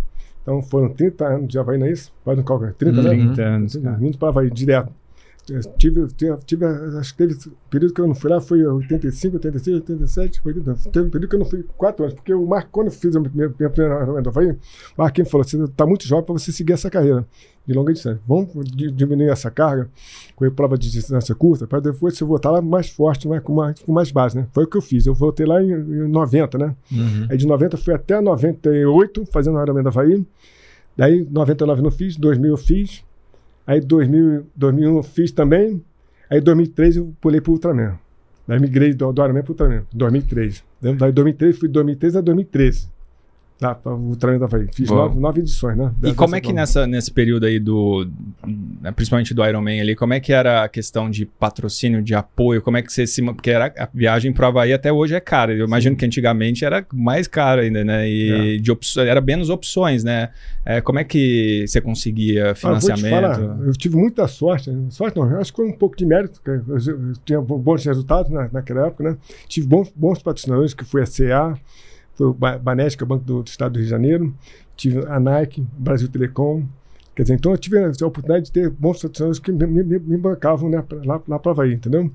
Então 0.42 0.62
foram 0.62 0.88
30 0.90 1.24
anos 1.24 1.48
de 1.48 1.58
Havaí, 1.58 1.78
não 1.78 1.86
é 1.86 1.92
isso? 1.92 2.12
Faz 2.24 2.38
um 2.38 2.42
cálculo. 2.42 2.72
30, 2.74 3.02
né? 3.02 3.10
30 3.10 3.42
anos, 3.42 3.76
cara. 3.76 3.96
Vindo 3.96 4.18
para 4.18 4.28
Havaí, 4.28 4.50
direto. 4.50 4.92
Eu 5.50 5.60
Tive, 5.76 6.06
tive, 6.46 6.64
acho 6.98 7.12
que 7.14 7.18
teve 7.26 7.36
período 7.68 7.92
que 7.92 8.00
eu 8.00 8.06
não 8.06 8.14
fui 8.14 8.30
lá, 8.30 8.40
foi 8.40 8.66
85, 8.66 9.36
86, 9.36 9.76
87, 9.76 10.40
80. 10.44 10.74
Teve 10.90 11.06
um 11.06 11.10
período 11.10 11.28
que 11.28 11.34
eu 11.36 11.38
não 11.40 11.46
fui 11.46 11.62
4 11.76 12.02
anos, 12.04 12.14
porque 12.14 12.32
o 12.32 12.46
Marco, 12.46 12.70
quando 12.72 12.86
eu 12.86 12.92
fiz 12.92 13.14
a 13.14 13.20
minha, 13.20 13.30
minha 13.58 13.70
primeira 13.70 14.02
Havaí, 14.26 14.52
o 14.52 14.58
Marquinhos 14.96 15.30
falou: 15.30 15.44
você 15.46 15.62
está 15.62 15.84
muito 15.84 16.06
jovem 16.06 16.24
para 16.24 16.32
você 16.32 16.50
seguir 16.50 16.72
essa 16.72 16.88
carreira 16.88 17.26
de 17.66 17.74
longa 17.74 17.92
distância. 17.92 18.20
Vamos 18.26 18.48
di- 18.70 18.90
diminuir 18.90 19.28
essa 19.28 19.50
carga, 19.50 19.90
com 20.34 20.44
a 20.46 20.50
prova 20.50 20.78
de 20.78 20.90
distância 20.90 21.34
curta, 21.34 21.66
para 21.66 21.80
depois 21.80 22.16
você 22.16 22.24
voltar 22.24 22.50
lá 22.50 22.62
mais 22.62 22.88
forte, 22.88 23.28
mais, 23.28 23.42
com, 23.42 23.52
mais, 23.54 23.80
com 23.80 23.92
mais 23.92 24.10
base, 24.10 24.36
né? 24.36 24.46
Foi 24.52 24.64
o 24.64 24.66
que 24.66 24.76
eu 24.78 24.82
fiz. 24.82 25.04
Eu 25.06 25.14
voltei 25.14 25.44
lá 25.44 25.62
em, 25.62 25.70
em 25.72 26.08
90, 26.08 26.56
né? 26.58 26.74
Uhum. 26.90 27.26
Aí 27.30 27.36
de 27.36 27.46
90 27.46 27.76
eu 27.76 27.80
fui 27.80 27.92
até 27.92 28.18
98 28.18 29.26
fazendo 29.32 29.58
o 29.58 29.62
Ironman 29.62 29.82
do 29.82 29.88
Havaí. 29.88 30.24
Daí 30.96 31.26
99 31.30 31.82
não 31.82 31.90
fiz, 31.90 32.16
2000 32.16 32.50
eu 32.50 32.56
fiz. 32.56 33.02
Aí 33.66 33.80
2000, 33.80 34.46
2001 34.54 34.96
eu 34.96 35.02
fiz 35.02 35.32
também. 35.32 35.82
Aí 36.30 36.40
2003 36.40 36.96
eu 36.96 37.14
pulei 37.20 37.40
pro 37.40 37.52
Ultraman. 37.52 37.98
Daí 38.46 38.60
migrei 38.60 38.92
do, 38.92 39.12
do 39.12 39.22
Ironman 39.22 39.42
pro 39.42 39.52
Ultraman, 39.52 39.84
2003. 39.92 40.64
Daí 40.80 41.12
2003 41.12 41.58
fui 41.58 41.68
de 41.68 41.72
2003 41.72 42.16
a 42.16 42.20
2013. 42.20 42.93
Lá 43.60 43.72
para 43.72 43.94
o 43.94 44.08
Ultraman 44.08 44.38
do 44.38 44.44
Havaí. 44.44 44.66
Fiz 44.74 44.90
nove, 44.90 45.16
nove 45.18 45.40
edições, 45.40 45.76
né? 45.78 45.92
E 45.98 46.00
Dessa 46.02 46.14
como 46.16 46.34
é 46.34 46.40
que 46.40 46.52
nessa, 46.52 46.88
nesse 46.88 47.10
período 47.10 47.46
aí 47.46 47.60
do. 47.60 48.04
né, 48.82 48.90
Principalmente 48.90 49.32
do 49.32 49.46
Iron 49.46 49.62
Man 49.62 49.80
ali, 49.80 49.94
como 49.94 50.12
é 50.12 50.18
que 50.18 50.32
era 50.32 50.64
a 50.64 50.68
questão 50.68 51.08
de 51.08 51.24
patrocínio, 51.24 52.02
de 52.02 52.16
apoio? 52.16 52.60
Como 52.60 52.76
é 52.76 52.82
que 52.82 52.92
você 52.92 53.06
se. 53.06 53.22
Porque 53.22 53.50
era, 53.50 53.72
a 53.78 53.88
viagem 53.94 54.32
pro 54.32 54.44
Havaí 54.46 54.72
até 54.72 54.92
hoje 54.92 55.14
é 55.14 55.20
cara. 55.20 55.52
Eu 55.54 55.66
imagino 55.66 55.94
que 55.94 56.04
antigamente 56.04 56.64
era 56.64 56.84
mais 56.92 57.28
cara 57.28 57.62
ainda, 57.62 57.84
né? 57.84 58.08
E 58.08 58.58
de 58.58 58.72
opço- 58.72 59.00
era 59.00 59.20
menos 59.20 59.48
opções, 59.50 60.02
né? 60.02 60.30
É, 60.66 60.80
como 60.80 60.98
é 60.98 61.04
que 61.04 61.64
você 61.68 61.80
conseguia 61.80 62.42
Ah, 62.42 62.46
vou 62.46 62.54
te 62.54 62.60
financiamento? 62.60 63.10
falar, 63.36 63.58
eu 63.66 63.72
tive 63.74 63.96
muita 63.96 64.26
sorte. 64.26 64.70
Sorte 64.90 65.16
não, 65.16 65.30
eu 65.30 65.38
acho 65.40 65.52
que 65.52 65.56
foi 65.58 65.68
um 65.68 65.78
pouco 65.78 65.96
de 65.96 66.04
mérito. 66.04 66.40
porque 66.42 66.70
Eu, 66.70 66.76
eu 67.08 67.12
tinha 67.24 67.40
bo- 67.40 67.58
bons 67.58 67.84
resultados 67.84 68.32
na, 68.32 68.48
naquela 68.52 68.88
época, 68.88 69.04
né? 69.04 69.16
Tive 69.46 69.68
bons, 69.68 69.92
bons 69.94 70.20
patrocinadores, 70.20 70.74
que 70.74 70.84
foi 70.84 71.02
a 71.02 71.06
CA, 71.06 71.56
foi 72.14 72.26
o 72.28 72.32
Ba- 72.34 72.58
Banesco, 72.58 72.98
que 72.98 73.04
é 73.04 73.06
o 73.06 73.08
Banco 73.08 73.24
do, 73.24 73.42
do 73.42 73.46
Estado 73.48 73.72
do 73.72 73.76
Rio 73.76 73.84
de 73.84 73.90
Janeiro. 73.90 74.34
Tive 74.76 75.06
a 75.06 75.18
Nike, 75.20 75.66
Brasil 75.78 76.08
Telecom. 76.08 76.64
Quer 77.14 77.22
dizer, 77.22 77.34
então 77.34 77.52
eu 77.52 77.58
tive 77.58 77.78
a 77.78 77.88
oportunidade 78.06 78.46
de 78.46 78.52
ter 78.52 78.68
bons 78.70 79.00
patrocinadores 79.00 79.38
que 79.38 79.52
me, 79.52 79.66
me- 79.66 79.98
me 79.98 80.16
bancavam 80.16 80.68
né, 80.68 80.82
pra- 80.82 80.98
lá, 81.04 81.22
lá 81.28 81.38
para 81.38 81.52
Havaí, 81.52 81.74
entendeu? 81.74 82.10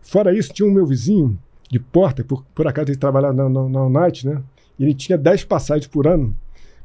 Fora 0.00 0.32
isso, 0.36 0.52
tinha 0.52 0.66
o 0.68 0.72
meu 0.72 0.86
vizinho 0.86 1.38
de 1.70 1.78
porta, 1.78 2.24
por, 2.24 2.42
por 2.54 2.66
acaso 2.66 2.88
ele 2.90 2.96
trabalhava 2.96 3.34
na, 3.34 3.48
na, 3.48 3.68
na 3.68 3.84
United, 3.84 4.26
né? 4.28 4.42
E 4.78 4.84
ele 4.84 4.94
tinha 4.94 5.18
10 5.18 5.44
passagens 5.44 5.86
por 5.86 6.06
ano 6.06 6.34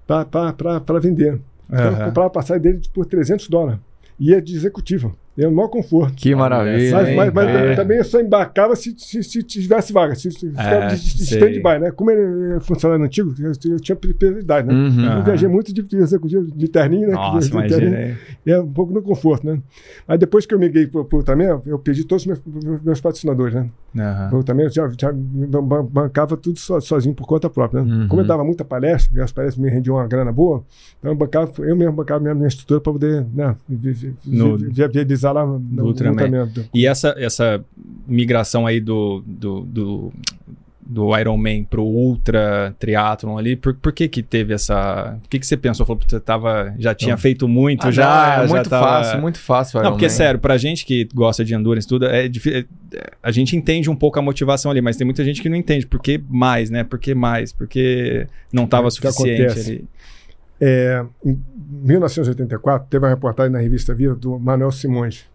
para 0.05 0.99
vender. 0.99 1.39
Então, 1.69 1.85
eu 1.85 1.91
Aham. 1.93 2.05
comprava 2.05 2.27
a 2.27 2.29
passagem 2.29 2.61
dele 2.61 2.81
por 2.93 3.05
300 3.05 3.47
dólares. 3.47 3.79
Ia 4.19 4.41
de 4.41 4.55
executivo. 4.55 5.15
É 5.35 5.47
o 5.47 5.51
maior 5.51 5.67
conforto. 5.67 6.13
Que 6.13 6.35
maravilha. 6.35 6.91
Mas, 6.95 7.07
hein, 7.09 7.15
mas- 7.15 7.33
mas 7.33 7.45
cara? 7.51 7.75
também 7.75 7.97
eu 7.97 8.03
só 8.03 8.21
embarcava 8.21 8.75
se, 8.75 8.93
se, 8.97 9.23
se 9.23 9.41
tivesse 9.41 9.91
vaga, 9.91 10.13
se, 10.13 10.29
se 10.29 10.39
sei. 11.25 11.37
stand-by, 11.39 11.79
né? 11.81 11.91
Como 11.91 12.11
ele 12.11 12.53
é 12.55 12.59
funcionário 12.59 13.03
antigo, 13.03 13.33
eu, 13.39 13.51
eu 13.71 13.79
tinha 13.79 13.95
prioridade, 13.95 14.67
né? 14.67 14.73
Uhum. 14.75 15.17
Eu 15.17 15.23
viajei 15.23 15.47
muito 15.49 15.73
de, 15.73 15.81
de 15.81 15.95
executivo, 15.97 16.45
de 16.55 16.67
terninho, 16.67 17.07
né? 17.07 17.13
Nossa, 17.13 17.39
de, 17.39 17.45
de 17.45 17.67
terninho. 17.67 17.89
imagina 17.89 18.17
é 18.45 18.59
um 18.59 18.67
pouco 18.71 18.93
no 18.93 19.01
conforto, 19.01 19.47
né? 19.47 19.59
Mas 20.07 20.19
depois 20.19 20.45
que 20.45 20.53
eu 20.53 20.59
migrei 20.59 20.85
para 20.85 21.01
o 21.01 21.23
também, 21.23 21.47
eu 21.65 21.79
pedi 21.79 22.03
todos 22.03 22.23
os 22.23 22.27
meus, 22.27 22.81
meus- 22.83 23.01
patrocinadores, 23.01 23.55
né? 23.55 23.67
Aham. 23.97 24.29
Eu 24.33 24.43
também 24.43 24.69
já, 24.69 24.87
já 24.99 25.11
bancava 25.11 26.37
tudo 26.37 26.59
so- 26.59 26.79
sozinho 26.81 27.15
por 27.15 27.25
conta 27.27 27.49
própria. 27.49 27.81
Né? 27.83 27.91
Uhum. 28.03 28.07
Como 28.07 28.21
eu 28.21 28.25
dava 28.27 28.43
muita 28.43 28.63
palestra, 28.63 29.17
e 29.17 29.21
as 29.21 29.31
palestras 29.31 29.63
me 29.63 29.69
rendiam 29.69 29.95
uma 29.95 30.07
grana 30.07 30.31
boa, 30.31 30.63
então 30.99 31.11
eu, 31.11 31.15
bancava, 31.17 31.51
eu 31.59 31.75
mesmo 31.75 31.93
bancava 31.93 32.19
minha, 32.19 32.35
minha 32.35 32.47
estrutura 32.47 32.79
para 32.81 32.93
poder 32.93 33.25
né, 33.33 33.55
vi- 33.67 33.91
vi- 33.93 34.13
No- 34.25 34.57
vi- 34.57 34.65
vi- 34.67 34.71
viabilizar 34.73 35.22
lá 35.31 35.45
no. 35.45 35.85
Ultraman. 35.85 36.51
E 36.73 36.85
essa, 36.85 37.15
essa 37.17 37.63
migração 38.07 38.67
aí 38.67 38.79
do, 38.79 39.23
do, 39.25 39.61
do, 39.61 40.13
do 40.85 41.17
Iron 41.17 41.37
Man 41.37 41.63
pro 41.63 41.83
Ultra 41.83 42.75
Triathlon 42.77 43.37
ali, 43.37 43.55
por, 43.55 43.73
por 43.75 43.93
que 43.93 44.07
que 44.09 44.21
teve 44.21 44.53
essa... 44.53 45.17
O 45.23 45.29
que 45.29 45.39
que 45.39 45.47
você 45.47 45.55
pensou? 45.55 45.85
Falou 45.85 45.99
que 45.99 46.09
você 46.09 46.19
tava, 46.19 46.73
já 46.77 46.93
tinha 46.93 47.11
Não. 47.15 47.17
feito 47.17 47.47
muito, 47.47 47.87
Ah, 47.87 47.91
já, 47.91 48.05
não, 48.37 48.43
é 48.43 48.47
já 48.47 48.53
muito 48.55 48.69
tava- 48.69 48.85
fácil, 48.87 49.21
muito 49.21 49.39
fácil. 49.39 49.81
Não, 49.81 49.91
porque 49.91 50.05
Ironman. 50.05 50.17
sério, 50.17 50.39
pra 50.39 50.57
gente 50.57 50.85
que 50.85 51.07
gosta 51.13 51.43
de 51.45 51.55
endurance 51.55 51.87
tudo, 51.87 52.05
é 52.05 52.27
difícil. 52.27 52.65
A 53.23 53.31
gente 53.31 53.55
entende 53.55 53.89
um 53.89 53.95
pouco 53.95 54.19
a 54.19 54.21
motivação 54.21 54.69
ali, 54.69 54.81
mas 54.81 54.97
tem 54.97 55.05
muita 55.05 55.23
gente 55.23 55.41
que 55.41 55.49
não 55.49 55.55
entende. 55.55 55.87
Por 55.87 55.99
que 56.01 56.21
mais, 56.29 56.69
né? 56.69 56.83
Por 56.83 56.99
que 56.99 57.15
mais? 57.15 57.51
Porque 57.53 58.27
não 58.51 58.67
tava 58.67 58.89
que 58.89 58.93
suficiente 58.95 59.59
ali. 59.59 59.85
É, 60.65 61.05
em 61.25 61.37
1984, 61.81 62.87
teve 62.89 63.03
uma 63.03 63.09
reportagem 63.09 63.51
na 63.51 63.59
revista 63.59 63.93
Vida 63.93 64.15
do 64.15 64.39
Manuel 64.39 64.71
Simões. 64.71 65.25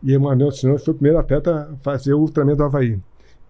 E 0.00 0.16
o 0.16 0.20
Manuel 0.20 0.52
Simões 0.52 0.84
foi 0.84 0.94
o 0.94 0.96
primeiro 0.96 1.18
atleta 1.18 1.68
a 1.72 1.76
fazer 1.78 2.14
o 2.14 2.20
Ultraman 2.20 2.54
do 2.54 2.62
Havaí. 2.62 2.96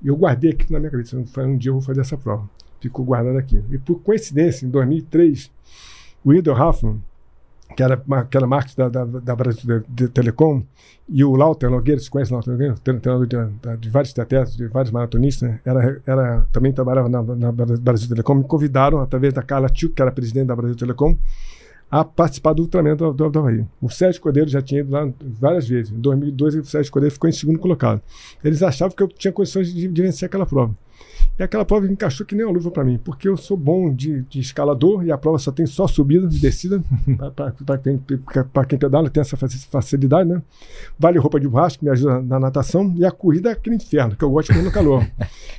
E 0.03 0.09
eu 0.09 0.17
guardei 0.17 0.53
aqui 0.53 0.73
na 0.73 0.79
minha 0.79 0.91
cabeça. 0.91 1.15
Um 1.19 1.59
dia 1.59 1.69
eu 1.69 1.75
vou 1.75 1.83
fazer 1.83 2.01
essa 2.01 2.17
prova. 2.17 2.49
Ficou 2.81 3.05
guardado 3.05 3.37
aqui. 3.37 3.63
E 3.71 3.77
por 3.77 4.01
coincidência, 4.01 4.65
em 4.65 4.71
2003, 4.71 5.53
o 6.25 6.33
Idel 6.33 6.55
Hoffman, 6.55 6.99
que 7.75 7.83
era 7.83 8.03
aquela 8.11 8.47
marca 8.47 8.71
da, 8.77 8.89
da, 8.89 9.05
da 9.05 9.37
Brasil 9.37 9.81
de, 9.81 9.85
de 9.89 10.09
Telecom, 10.09 10.63
e 11.09 11.25
o 11.25 11.35
Lauter 11.35 11.71
Nogueira, 11.71 12.01
você 12.01 12.09
conhece 12.09 12.31
o 12.31 12.35
Lauter 12.35 12.53
Nogueira? 12.53 12.75
Treinador 12.75 13.27
de, 13.27 13.37
de, 13.79 13.91
vários 13.91 14.19
atletas, 14.19 14.57
de 14.57 14.67
vários 14.69 14.91
maratonistas, 14.91 15.49
né? 15.49 15.61
era, 15.65 16.01
era, 16.07 16.47
também 16.53 16.73
trabalhava 16.73 17.09
na, 17.09 17.23
na 17.23 17.53
Brasil 17.53 18.09
Telecom, 18.09 18.37
me 18.37 18.45
convidaram, 18.45 19.01
através 19.01 19.35
da 19.35 19.43
Carla 19.43 19.69
Tio, 19.69 19.91
que 19.91 20.01
era 20.01 20.11
presidente 20.11 20.47
da 20.47 20.57
Brasil 20.57 20.77
Telecom, 20.77 21.17
a 21.91 22.03
participar 22.03 22.55
do 22.55 22.63
Ultraman 22.63 22.97
do, 22.97 23.13
do, 23.13 23.29
do. 23.29 23.69
O 23.81 23.91
Sérgio 23.91 24.23
Cordeiro 24.23 24.49
já 24.49 24.63
tinha 24.63 24.81
ido 24.81 24.91
lá 24.91 25.07
várias 25.21 25.69
vezes. 25.69 25.93
Em 25.93 26.01
2002, 26.01 26.55
o 26.55 26.65
Sérgio 26.65 26.91
Cordeiro 26.91 27.13
ficou 27.13 27.29
em 27.29 27.33
segundo 27.35 27.59
colocado. 27.59 28.01
Eles 28.43 28.63
achavam 28.63 28.97
que 28.97 29.03
eu 29.03 29.09
tinha 29.09 29.31
condições 29.31 29.71
de, 29.71 29.87
de 29.87 30.03
vencer 30.03 30.27
aquela 30.27 30.47
prova. 30.47 30.75
E 31.43 31.45
aquela 31.45 31.65
prova 31.65 31.89
encaixou 31.89 32.25
que 32.25 32.37
nem 32.37 32.47
uma 32.47 32.53
luva 32.53 32.71
para 32.71 32.85
mim, 32.85 33.01
porque 33.03 33.29
eu 33.29 33.37
sou 33.37 33.57
bom 33.57 33.93
de, 33.93 34.23
de 34.23 34.39
escalador 34.39 35.05
e 35.05 35.11
a 35.11 35.19
prova 35.19 35.41
só 35.41 35.51
tem 35.51 35.67
só 35.67 35.89
subida 35.89 36.25
e 36.27 36.39
descida. 36.39 36.81
para 37.67 37.79
quem, 37.79 38.01
pra 38.53 38.65
quem 38.65 38.79
pedala 38.79 39.11
tem 39.11 39.21
essa 39.21 39.37
faci- 39.37 39.67
facilidade, 39.67 40.29
né? 40.31 40.41
Vale 40.97 41.19
roupa 41.19 41.41
de 41.41 41.49
borracha, 41.49 41.77
que 41.77 41.85
me 41.85 41.91
ajuda 41.91 42.23
na 42.23 42.39
natação, 42.39 42.95
e 42.97 43.05
a 43.05 43.11
corrida 43.11 43.49
é 43.49 43.55
aquele 43.55 43.75
inferno, 43.75 44.15
que 44.15 44.23
eu 44.23 44.31
gosto 44.31 44.53
de 44.53 44.55
correr 44.55 44.65
no 44.65 44.73
calor. 44.73 45.05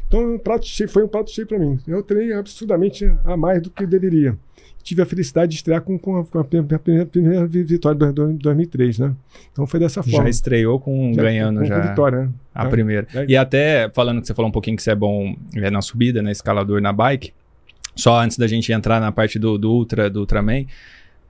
Então 0.08 0.36
um 0.36 0.38
prato 0.38 0.66
cheio, 0.66 0.88
foi 0.88 1.04
um 1.04 1.08
prato 1.08 1.32
cheio 1.32 1.48
para 1.48 1.58
mim. 1.58 1.80
Eu 1.88 2.04
treinei 2.04 2.34
absurdamente 2.34 3.04
a 3.26 3.36
mais 3.36 3.60
do 3.64 3.72
que 3.72 3.84
deveria. 3.86 4.38
Tive 4.84 5.02
a 5.02 5.06
felicidade 5.06 5.52
de 5.52 5.56
estrear 5.56 5.82
com, 5.82 5.98
com 5.98 6.20
a, 6.20 6.26
com 6.26 6.40
a 6.40 6.44
primeira, 6.44 7.06
primeira 7.06 7.48
vitória 7.48 7.98
de 8.12 8.34
2003, 8.34 9.00
né? 9.00 9.14
Então 9.52 9.66
foi 9.66 9.80
dessa 9.80 10.04
forma. 10.04 10.24
Já 10.24 10.30
estreou 10.30 10.78
com 10.80 11.14
Já- 11.14 11.24
ganhando 11.24 11.62
com, 11.62 11.66
já. 11.66 11.82
Com 11.82 11.88
vitória, 11.90 12.20
né? 12.24 12.30
A 12.54 12.66
primeira. 12.66 13.08
É. 13.16 13.26
E 13.30 13.38
até 13.38 13.90
falando 13.94 14.20
que 14.22 14.28
você 14.28 14.34
falou 14.34 14.50
um 14.50 14.52
pouquinho 14.52 14.76
que 14.76 14.84
você 14.84 14.92
é 14.92 14.96
bom 14.96 15.36
é, 15.56 15.72
na 15.72 15.82
subida, 15.82 16.22
na 16.22 16.32
escalador, 16.32 16.82
na 16.82 16.92
bike. 16.92 17.32
Só 17.96 18.20
antes 18.20 18.38
da 18.38 18.46
gente 18.48 18.72
entrar 18.74 19.00
na 19.00 19.12
parte 19.12 19.40
do, 19.40 19.58
do 19.58 19.72
Ultra, 19.72 20.10
do 20.10 20.20
Ultraman, 20.22 20.66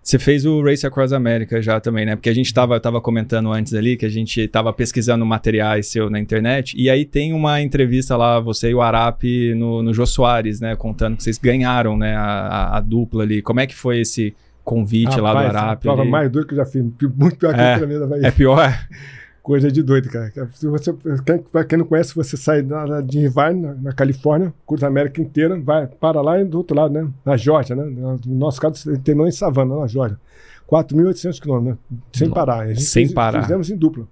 você 0.03 0.19
fez 0.19 0.45
o 0.45 0.61
Race 0.61 0.85
Across 0.85 1.13
America 1.13 1.61
já 1.61 1.79
também, 1.79 2.05
né? 2.05 2.15
Porque 2.17 2.29
a 2.29 2.33
gente 2.35 2.53
tava, 2.53 2.77
tava 2.79 2.99
comentando 2.99 3.51
antes 3.53 3.73
ali 3.73 3.95
que 3.95 4.05
a 4.05 4.09
gente 4.09 4.45
tava 4.49 4.73
pesquisando 4.73 5.25
materiais 5.25 5.87
seu 5.87 6.09
na 6.09 6.19
internet. 6.19 6.75
E 6.77 6.89
aí 6.89 7.05
tem 7.05 7.31
uma 7.31 7.61
entrevista 7.61 8.17
lá, 8.17 8.37
você 8.39 8.69
e 8.71 8.73
o 8.75 8.81
Arap 8.81 9.23
no, 9.55 9.81
no 9.81 9.93
Jô 9.93 10.05
Soares, 10.05 10.59
né? 10.59 10.75
Contando 10.75 11.15
que 11.15 11.23
vocês 11.23 11.37
ganharam, 11.37 11.97
né? 11.97 12.15
A, 12.17 12.77
a- 12.77 12.81
dupla 12.81 13.23
ali. 13.23 13.41
Como 13.41 13.61
é 13.61 13.65
que 13.65 13.73
foi 13.75 13.99
esse 14.01 14.35
convite 14.63 15.19
lá 15.21 15.31
do 15.31 15.37
Rapaz, 15.37 15.55
a 15.55 15.59
Arap? 15.61 15.81
prova 15.83 16.03
mais 16.05 16.29
dura 16.29 16.45
que 16.45 16.53
eu 16.53 16.57
já 16.57 16.65
fiz. 16.65 16.81
Muito 16.83 17.37
pior 17.37 17.53
que 17.53 17.61
É. 17.61 17.69
o 17.69 17.71
Ultraman 17.73 17.99
da 18.01 18.07
Bahia. 18.07 18.27
É 18.27 18.31
pior? 18.31 18.79
Coisa 19.43 19.69
de 19.69 19.83
doido, 19.83 20.07
cara. 20.09 20.31
Se 20.53 20.65
você, 20.67 20.95
quem, 21.25 21.65
quem 21.67 21.77
não 21.77 21.85
conhece, 21.85 22.15
você 22.15 22.37
sai 22.37 22.61
da, 22.61 23.01
de 23.01 23.19
Irvine, 23.19 23.61
na, 23.61 23.73
na, 23.73 23.93
Califórnia, 23.93 24.53
cruza 24.65 24.85
a 24.85 24.89
América 24.89 25.21
inteira, 25.21 25.59
vai 25.59 25.85
para 25.85 26.21
lá 26.21 26.39
e 26.39 26.45
do 26.45 26.59
outro 26.59 26.73
lado, 26.73 26.93
né? 26.93 27.09
Na 27.25 27.35
Geórgia, 27.35 27.75
né? 27.75 27.83
No 27.83 28.35
nosso 28.35 28.61
caso, 28.61 28.97
terminou 28.99 29.27
em 29.27 29.33
Savannah, 29.33 29.75
na 29.75 29.85
Geórgia. 29.85 30.17
4.800 30.65 31.41
quilômetros, 31.41 31.77
né? 31.91 31.97
Sem 32.13 32.29
parar. 32.29 32.59
A 32.61 32.67
gente 32.67 32.83
sem 32.83 33.13
parar. 33.13 33.41
Fizemos 33.41 33.69
em 33.69 33.75
dupla. 33.75 34.07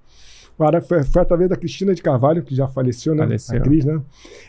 Foi, 0.86 1.04
foi, 1.04 1.22
através 1.22 1.50
da 1.50 1.56
Cristina 1.56 1.96
de 1.96 2.02
Carvalho, 2.02 2.44
que 2.44 2.54
já 2.54 2.68
faleceu, 2.68 3.16
né? 3.16 3.24
Faleceu. 3.24 3.58
A 3.58 3.62
Cris, 3.62 3.86
né? 3.86 4.02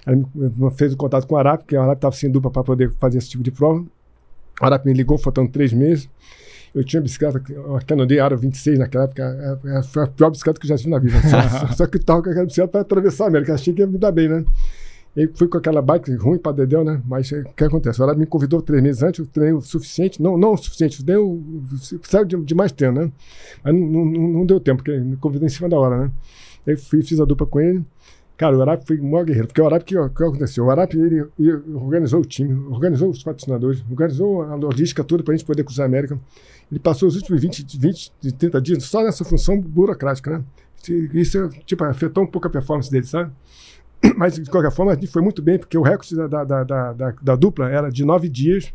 Ela 0.04 0.70
fez 0.72 0.92
o 0.92 0.96
contato 0.96 1.28
com 1.28 1.36
o 1.36 1.38
Arap, 1.38 1.60
porque 1.60 1.76
o 1.76 1.80
Arap 1.80 1.96
estava 1.96 2.14
sem 2.14 2.28
dupla 2.28 2.50
para 2.50 2.64
poder 2.64 2.90
fazer 2.98 3.18
esse 3.18 3.30
tipo 3.30 3.44
de 3.44 3.52
prova. 3.52 3.84
O 4.60 4.64
Arap 4.64 4.84
me 4.84 4.92
ligou, 4.92 5.16
faltando 5.16 5.48
três 5.48 5.72
meses. 5.72 6.10
Eu 6.74 6.82
tinha 6.82 7.02
bicicleta, 7.02 7.42
uma 7.66 7.80
Canondê 7.82 8.18
Aro 8.18 8.36
26 8.36 8.78
naquela 8.78 9.04
época, 9.04 9.22
é, 9.22 9.78
é, 9.78 9.82
foi 9.82 10.04
a 10.04 10.06
pior 10.06 10.30
bicicleta 10.30 10.58
que 10.58 10.66
eu 10.66 10.68
já 10.68 10.76
tive 10.76 10.90
na 10.90 10.98
vida. 10.98 11.16
Só, 11.20 11.72
só 11.76 11.86
que 11.86 11.98
estava 11.98 12.22
com 12.22 12.30
aquela 12.30 12.46
bicicleta 12.46 12.70
para 12.70 12.80
atravessar 12.80 13.24
a 13.24 13.28
América, 13.28 13.54
achei 13.54 13.74
que 13.74 13.80
ia 13.80 13.86
me 13.86 13.98
dar 13.98 14.10
bem, 14.10 14.28
né? 14.28 14.44
E 15.14 15.28
fui 15.34 15.46
com 15.46 15.58
aquela 15.58 15.82
bike 15.82 16.14
ruim 16.14 16.38
para 16.38 16.52
Dedéu, 16.52 16.82
né? 16.82 17.02
Mas 17.06 17.30
o 17.30 17.44
que 17.54 17.64
acontece? 17.64 18.00
O 18.00 18.04
Arap 18.04 18.18
me 18.18 18.24
convidou 18.24 18.62
três 18.62 18.82
meses 18.82 19.02
antes, 19.02 19.20
eu 19.20 19.26
treinei 19.26 19.54
o 19.54 19.60
suficiente, 19.60 20.22
não, 20.22 20.38
não 20.38 20.54
o 20.54 20.56
suficiente, 20.56 21.04
deu, 21.04 21.42
precisava 22.00 22.24
de, 22.24 22.34
de 22.42 22.54
mais 22.54 22.72
treino, 22.72 23.02
né? 23.02 23.12
Mas 23.62 23.74
não, 23.74 24.04
não, 24.06 24.28
não, 24.28 24.46
deu 24.46 24.58
tempo, 24.58 24.82
porque 24.82 24.98
me 24.98 25.16
convidou 25.16 25.46
em 25.46 25.50
cima 25.50 25.68
da 25.68 25.78
hora, 25.78 26.04
né? 26.04 26.10
Aí 26.66 26.76
fui, 26.76 27.02
fiz 27.02 27.20
a 27.20 27.26
dupla 27.26 27.46
com 27.46 27.60
ele. 27.60 27.84
Cara, 28.38 28.56
o 28.56 28.62
Arap 28.62 28.86
foi 28.86 28.98
o 28.98 29.04
maior 29.04 29.24
guerreiro, 29.24 29.48
porque 29.48 29.60
o 29.60 29.66
Arap, 29.66 29.82
o 29.82 29.84
que, 29.84 30.24
aconteceu? 30.24 30.64
O 30.64 30.70
Arap, 30.70 30.94
ele, 30.94 31.26
ele, 31.38 31.52
organizou 31.74 32.20
o 32.20 32.24
time, 32.24 32.54
organizou 32.70 33.10
os 33.10 33.22
patrocinadores, 33.22 33.84
organizou 33.90 34.42
a 34.42 34.54
logística 34.54 35.04
toda 35.04 35.22
para 35.22 35.34
a 35.34 35.36
gente 35.36 35.46
poder 35.46 35.62
cruzar 35.62 35.84
a 35.84 35.86
América. 35.86 36.18
Ele 36.72 36.80
passou 36.80 37.06
os 37.06 37.16
últimos 37.16 37.42
20, 37.42 37.78
20, 37.78 38.12
30 38.38 38.60
dias 38.62 38.84
só 38.84 39.04
nessa 39.04 39.22
função 39.26 39.60
burocrática, 39.60 40.38
né? 40.38 40.44
Isso, 41.12 41.50
tipo, 41.66 41.84
afetou 41.84 42.24
um 42.24 42.26
pouco 42.26 42.48
a 42.48 42.50
performance 42.50 42.90
dele, 42.90 43.04
sabe? 43.04 43.30
Mas, 44.16 44.36
de 44.36 44.50
qualquer 44.50 44.72
forma, 44.72 44.90
a 44.90 44.94
gente 44.94 45.06
foi 45.06 45.20
muito 45.20 45.42
bem, 45.42 45.58
porque 45.58 45.76
o 45.76 45.82
recorde 45.82 46.16
da, 46.16 46.26
da, 46.26 46.64
da, 46.64 46.92
da, 46.94 47.14
da 47.22 47.36
dupla 47.36 47.68
era 47.68 47.90
de 47.90 48.06
nove 48.06 48.26
dias, 48.26 48.72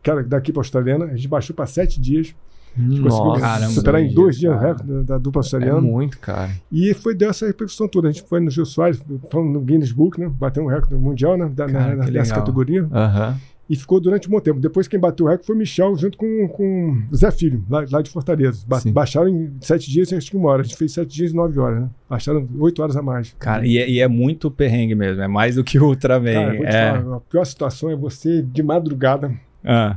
que 0.00 0.08
era 0.08 0.22
daqui 0.22 0.52
para 0.52 0.60
a 0.60 0.62
australiana, 0.62 1.06
a 1.06 1.16
gente 1.16 1.26
baixou 1.26 1.54
para 1.54 1.66
sete 1.66 2.00
dias. 2.00 2.32
Nossa, 2.76 3.40
caramba, 3.40 3.72
superar 3.72 4.00
em 4.00 4.14
dois 4.14 4.38
dias 4.38 4.54
o 4.54 4.58
recorde 4.58 4.86
da, 4.86 5.02
da, 5.02 5.18
dupla 5.18 5.40
australiana. 5.40 5.78
É 5.78 5.82
muito, 5.82 6.20
cara. 6.20 6.52
E 6.70 6.94
foi 6.94 7.14
dessa 7.14 7.44
repercussão 7.44 7.88
toda. 7.88 8.08
A 8.08 8.12
gente 8.12 8.26
foi 8.26 8.38
no 8.38 8.50
Gil 8.50 8.64
Soares, 8.64 9.02
fomos 9.30 9.52
no 9.52 9.60
Guinness 9.60 9.90
Book, 9.90 10.18
né? 10.18 10.30
Bateu 10.32 10.62
um 10.62 10.68
recorde 10.68 10.94
mundial 10.94 11.36
né? 11.36 11.50
Da, 11.52 11.66
cara, 11.66 11.96
na, 11.96 12.06
nessa 12.06 12.34
categoria. 12.34 12.84
Uhum. 12.84 13.36
E 13.70 13.76
ficou 13.76 14.00
durante 14.00 14.28
um 14.28 14.30
bom 14.30 14.40
tempo. 14.40 14.60
Depois 14.60 14.88
quem 14.88 14.98
bateu 14.98 15.24
o 15.24 15.28
recorde 15.28 15.46
foi 15.46 15.54
o 15.54 15.58
Michel, 15.58 15.96
junto 15.96 16.18
com, 16.18 16.48
com 16.48 17.02
o 17.10 17.16
Zé 17.16 17.30
Filho, 17.30 17.64
lá, 17.70 17.84
lá 17.90 18.02
de 18.02 18.10
Fortaleza. 18.10 18.64
Ba 18.66 18.80
Sim. 18.80 18.92
baixaram 18.92 19.28
em 19.28 19.52
sete 19.60 19.90
dias, 19.90 20.12
acho 20.12 20.30
que 20.30 20.36
uma 20.36 20.50
hora. 20.50 20.62
A 20.62 20.64
gente 20.64 20.76
fez 20.76 20.92
sete 20.92 21.14
dias 21.14 21.32
e 21.32 21.34
nove 21.34 21.58
horas, 21.58 21.82
né? 21.82 21.90
Baixaram 22.08 22.46
oito 22.58 22.82
horas 22.82 22.96
a 22.96 23.02
mais. 23.02 23.34
Cara, 23.38 23.66
e 23.66 23.78
é, 23.78 23.88
e 23.88 24.00
é, 24.00 24.08
muito 24.08 24.50
perrengue 24.50 24.94
mesmo. 24.94 25.22
É 25.22 25.28
mais 25.28 25.54
do 25.54 25.64
que 25.64 25.78
o 25.78 25.86
Ultraman. 25.86 26.32
Cara, 26.32 26.68
é. 26.68 27.00
falar, 27.00 27.16
a 27.16 27.20
pior 27.20 27.44
situação 27.44 27.88
é 27.88 27.96
você 27.96 28.42
de 28.42 28.62
madrugada. 28.62 29.32
Ah. 29.64 29.94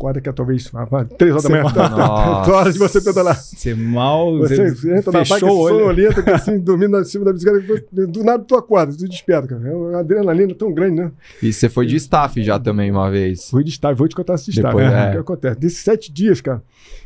Acorda 0.00 0.18
que 0.18 0.30
é 0.30 0.32
talvez 0.32 0.72
três 1.18 1.32
horas 1.32 1.42
da 1.42 1.50
manhã. 1.50 1.62
Nossa. 1.90 2.52
horas 2.52 2.72
de 2.72 2.78
você 2.78 3.02
pedalar. 3.02 3.36
Você 3.36 3.74
mal. 3.74 4.38
Você, 4.38 4.74
você 4.74 4.96
entra 4.96 5.12
na 5.12 5.18
bike 5.18 5.40
sonolenta, 5.40 6.34
assim, 6.34 6.56
dormindo 6.64 6.98
em 6.98 7.04
cima 7.04 7.26
da 7.26 7.34
bicicleta. 7.34 7.84
Do 7.92 8.24
nada 8.24 8.42
tu 8.42 8.56
acorda, 8.56 8.96
tu 8.96 9.06
desperta, 9.06 9.48
cara. 9.48 9.68
É 9.68 9.74
uma 9.74 9.98
adrenalina 10.00 10.54
tão 10.54 10.72
grande, 10.72 11.02
né? 11.02 11.12
E 11.42 11.52
você 11.52 11.68
foi 11.68 11.84
de 11.84 11.96
staff 11.96 12.42
já 12.42 12.58
também 12.58 12.90
uma 12.90 13.10
vez. 13.10 13.50
Fui 13.50 13.62
de 13.62 13.68
estágio, 13.68 13.98
vou 13.98 14.08
te 14.08 14.16
contar 14.16 14.36
esse 14.36 14.48
estágio. 14.48 14.78
Depois, 14.78 14.90
né? 14.90 15.06
é. 15.06 15.08
O 15.10 15.12
que 15.12 15.18
acontece? 15.18 15.60
Desses 15.60 15.80
sete 15.80 16.10
dias, 16.10 16.40
cara, 16.40 16.62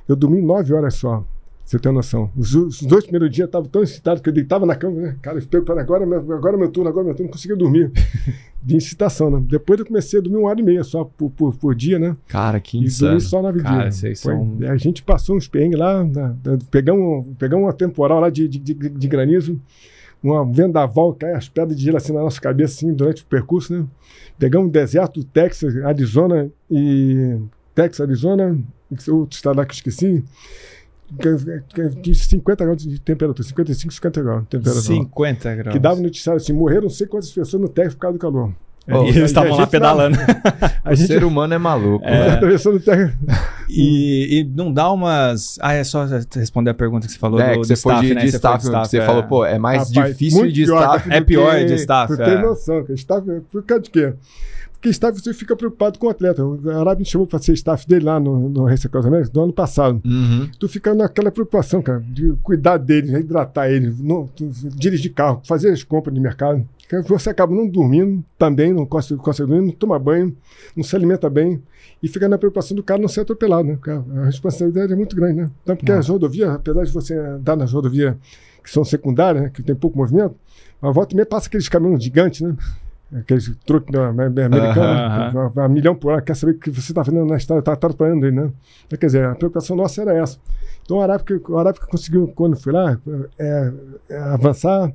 eu 0.09 0.15
dormi 0.15 0.41
nove 0.41 0.73
horas 0.73 0.95
só. 0.95 1.25
Você 1.65 1.79
tem 1.79 1.91
noção. 1.93 2.31
Os, 2.37 2.55
os 2.55 2.83
dois 2.83 3.05
primeiros 3.05 3.31
dias 3.31 3.45
eu 3.45 3.47
estava 3.47 3.67
tão 3.67 3.83
excitado 3.83 4.21
que 4.21 4.29
eu 4.29 4.33
deitava 4.33 4.67
na 4.67 4.75
cama, 4.77 5.01
né? 5.01 5.17
Cara, 5.23 5.39
eu 5.39 5.43
fiquei 5.43 5.61
para 5.63 5.81
agora, 5.81 6.05
agora 6.05 6.57
é 6.57 6.59
meu 6.59 6.69
turno, 6.71 6.91
agora 6.91 7.05
é 7.05 7.09
meu 7.09 7.15
turno, 7.15 7.29
não 7.29 7.33
conseguia 7.33 7.57
dormir. 7.57 7.91
de 8.63 8.77
excitação, 8.77 9.31
né? 9.31 9.43
Depois 9.47 9.79
eu 9.81 9.87
comecei 9.87 10.19
a 10.19 10.23
dormir 10.23 10.39
uma 10.39 10.49
hora 10.49 10.61
e 10.61 10.63
meia 10.63 10.83
só 10.85 11.05
por, 11.05 11.31
por, 11.31 11.55
por 11.57 11.75
dia, 11.75 11.99
né? 11.99 12.17
Cara, 12.29 12.61
que 12.61 12.79
E 12.79 12.85
insano. 12.85 13.13
dormi 13.13 13.21
só 13.23 13.43
nove 13.43 13.63
Cara, 13.63 13.89
dias. 13.89 14.19
são- 14.19 14.59
A 14.71 14.77
gente 14.77 15.03
passou 15.03 15.37
uns 15.37 15.49
perrengues 15.49 15.79
lá, 15.79 16.07
pegamos, 16.71 17.27
pegamos 17.39 17.65
uma 17.67 17.73
temporal 17.73 18.21
lá 18.21 18.31
de, 18.31 18.47
de, 18.49 18.59
de, 18.59 18.75
de 18.75 19.09
granizo, 19.09 19.61
uma 20.23 20.45
vendaval, 20.51 21.13
cai 21.15 21.33
as 21.33 21.49
pedras 21.49 21.77
de 21.79 21.85
gelo 21.85 21.97
assim 21.99 22.13
na 22.13 22.21
nossa 22.21 22.41
cabeça, 22.41 22.75
assim, 22.77 22.93
durante 22.95 23.23
o 23.23 23.27
percurso, 23.27 23.75
né? 23.75 23.85
Pegamos 24.39 24.69
um 24.69 24.71
deserto 24.71 25.21
do 25.21 25.25
Texas, 25.27 25.77
Arizona 25.85 26.49
e. 26.71 27.37
Texas, 27.75 28.01
Arizona, 28.07 28.59
outro 29.09 29.35
estado 29.37 29.57
lá 29.57 29.67
que 29.67 29.73
eu 29.73 29.77
esqueci. 29.77 30.25
Que- 31.19 31.63
que- 31.75 31.89
De 32.01 32.15
50 32.15 32.65
graus 32.65 32.83
de 32.83 32.99
temperatura, 33.01 33.47
55, 33.47 33.93
50 33.95 34.23
graus 34.23 34.43
de 34.43 34.49
temperatura. 34.49 34.83
50 34.85 35.55
graus. 35.57 35.73
Que 35.73 35.79
dava 35.79 36.01
noticiário 36.01 36.41
assim: 36.41 36.53
morreram 36.53 36.83
não 36.85 36.91
sei 36.91 37.07
quantas 37.07 37.31
pessoas 37.31 37.63
no 37.63 37.69
Texas 37.69 37.95
por 37.95 38.01
causa 38.01 38.19
do 38.19 38.21
calor. 38.21 38.53
Oh, 38.87 39.05
E 39.05 39.09
eles 39.09 39.17
estavam 39.31 39.57
lá 39.57 39.67
pedalando. 39.67 40.17
O 40.85 40.95
gente 40.95 41.07
ser 41.07 41.25
humano 41.25 41.55
é 41.55 41.59
maluco. 41.59 42.05
É. 42.05 42.11
né? 42.11 42.31
atravessando 42.35 42.77
o 42.77 42.81
Texas. 42.81 43.13
E, 43.71 44.41
e 44.41 44.45
não 44.45 44.71
dá 44.71 44.93
umas. 44.93 45.59
Ah, 45.63 45.73
é 45.73 45.83
só 45.83 46.07
responder 46.35 46.69
a 46.71 46.75
pergunta 46.75 47.07
que 47.07 47.13
você 47.15 47.19
falou 47.19 47.41
É, 47.41 47.55
do, 47.55 47.61
que 47.63 47.67
você 47.69 47.73
do 47.75 47.79
foi 47.81 47.93
staff, 47.95 48.07
de, 48.09 48.15
né? 48.15 48.21
de 48.21 48.27
Você 48.31 48.39
foi 48.39 48.51
staff, 48.59 48.71
que 48.83 48.89
você 48.91 48.99
é. 48.99 49.07
falou, 49.07 49.23
pô, 49.23 49.47
é 49.47 49.59
mais 49.59 49.89
Rapaz, 49.89 50.11
difícil 50.11 50.53
de 50.53 50.65
pior, 50.67 50.83
staff. 50.83 51.11
É 51.13 51.21
pior 51.23 51.57
que- 51.57 51.65
de 51.65 51.75
staff, 51.77 52.13
Tu 52.15 52.23
tem 52.23 52.35
é. 52.35 52.43
noção, 52.43 52.83
cara. 52.83 52.95
Staff, 52.95 53.27
por 53.51 53.63
causa 53.63 53.83
de 53.85 53.91
quê? 53.91 54.13
Porque 54.85 54.91
staff 54.91 55.19
você 55.19 55.33
fica 55.33 55.57
preocupado 55.57 55.99
com 55.99 56.09
o 56.09 56.11
atleta. 56.11 56.45
O 56.45 56.71
Arábia 56.71 56.99
me 56.99 57.05
chamou 57.07 57.27
para 57.27 57.39
ser 57.39 57.55
staff 57.55 57.89
dele 57.89 58.05
lá 58.05 58.21
no, 58.21 58.51
no 58.51 58.67
Race 58.67 58.87
Across 58.87 59.07
America 59.07 59.31
do 59.33 59.41
ano 59.41 59.53
passado. 59.53 60.03
Uhum. 60.05 60.51
Tu 60.59 60.69
fica 60.69 60.95
naquela 60.95 61.31
preocupação, 61.31 61.81
cara, 61.81 62.01
de 62.01 62.35
cuidar 62.43 62.77
dele, 62.77 63.17
hidratar 63.17 63.71
ele, 63.71 63.95
não, 63.99 64.29
dirigir 64.77 65.15
carro, 65.15 65.41
fazer 65.47 65.71
as 65.71 65.83
compras 65.83 66.15
de 66.15 66.21
mercado. 66.21 66.69
Você 67.09 67.31
acaba 67.31 67.55
não 67.55 67.67
dormindo 67.67 68.23
também, 68.39 68.75
não 68.75 68.85
consegue, 68.85 69.19
consegue 69.23 69.49
dormir, 69.49 69.69
não 69.69 69.73
toma 69.73 69.99
banho, 69.99 70.37
não 70.77 70.85
se 70.85 70.95
alimenta 70.95 71.31
bem. 71.31 71.63
E 72.03 72.07
fica 72.07 72.29
na 72.29 72.37
preocupação 72.37 72.77
do 72.77 72.83
cara 72.83 73.01
não 73.01 73.09
ser 73.09 73.23
atropelado, 73.23 73.67
né? 73.67 73.79
A 74.21 74.27
responsabilidade 74.27 74.93
é 74.93 74.97
muito 74.97 75.17
grande, 75.17 75.41
né? 75.41 75.51
Então, 75.63 75.77
porque 75.77 75.93
as 75.93 76.07
rodovias, 76.11 76.51
apesar 76.51 76.85
de 76.85 76.93
você 76.93 77.15
andar 77.17 77.57
nas 77.57 77.73
rodovias 77.73 78.17
que 78.63 78.71
são 78.71 78.85
secundárias, 78.85 79.45
né, 79.45 79.51
que 79.53 79.63
tem 79.63 79.75
pouco 79.75 79.97
movimento, 79.97 80.35
a 80.83 80.91
volta 80.91 81.15
e 81.15 81.17
meia 81.17 81.25
passa 81.25 81.49
aqueles 81.49 81.71
caminhões 81.71 82.05
gigantes, 82.05 82.43
né? 82.43 82.55
Aqueles 83.13 83.55
truques 83.67 83.93
né, 83.93 84.01
americanos, 84.45 84.79
Aham, 84.79 85.33
né? 85.33 85.53
a, 85.57 85.65
a 85.65 85.69
milhão 85.69 85.95
por 85.95 86.13
hora, 86.13 86.23
quer 86.23 86.35
saber 86.35 86.53
o 86.53 86.59
que 86.59 86.71
você 86.71 86.91
está 86.93 87.05
fazendo 87.05 87.25
na 87.27 87.37
estrada, 87.37 87.61
está 87.61 87.73
atrapalhando 87.75 88.27
ele, 88.27 88.35
né? 88.37 88.51
Então, 88.87 88.99
Quer 88.99 89.07
dizer, 89.07 89.25
a 89.27 89.35
preocupação 89.35 89.77
nossa 89.77 90.03
era 90.03 90.15
essa. 90.17 90.39
Então, 90.83 90.97
o 90.97 91.01
Arábica, 91.01 91.41
o 91.49 91.59
Arábica 91.59 91.87
conseguiu, 91.87 92.27
quando 92.35 92.57
foi 92.57 92.73
lá, 92.73 92.99
é, 93.39 93.73
é, 94.09 94.19
avançar 94.19 94.93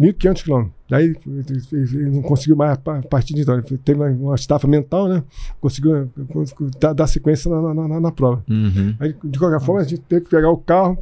1.500 0.00 0.42
quilômetros. 0.44 0.74
Daí 0.88 1.16
ele- 1.72 2.10
não 2.10 2.22
conseguiu 2.22 2.54
mais 2.56 2.72
a 2.72 2.76
pa- 2.76 3.02
partir 3.10 3.34
de 3.34 3.42
então. 3.42 3.54
Ele 3.58 3.78
teve 3.78 4.00
uma, 4.00 4.34
estafa 4.36 4.68
mental, 4.68 5.08
né? 5.08 5.24
Conseguiu, 5.60 6.08
dar, 6.78 6.94
sequência 7.08 7.50
na, 7.50 7.74
na, 7.74 7.88
na- 7.88 8.00
na 8.00 8.12
prova. 8.12 8.44
Uhum. 8.48 8.94
Aí, 9.00 9.14
de 9.24 9.38
qualquer 9.38 9.60
forma, 9.60 9.80
a 9.80 9.84
gente 9.84 10.00
teve 10.02 10.22
que 10.26 10.30
pegar 10.30 10.50
o 10.50 10.56
carro 10.56 10.96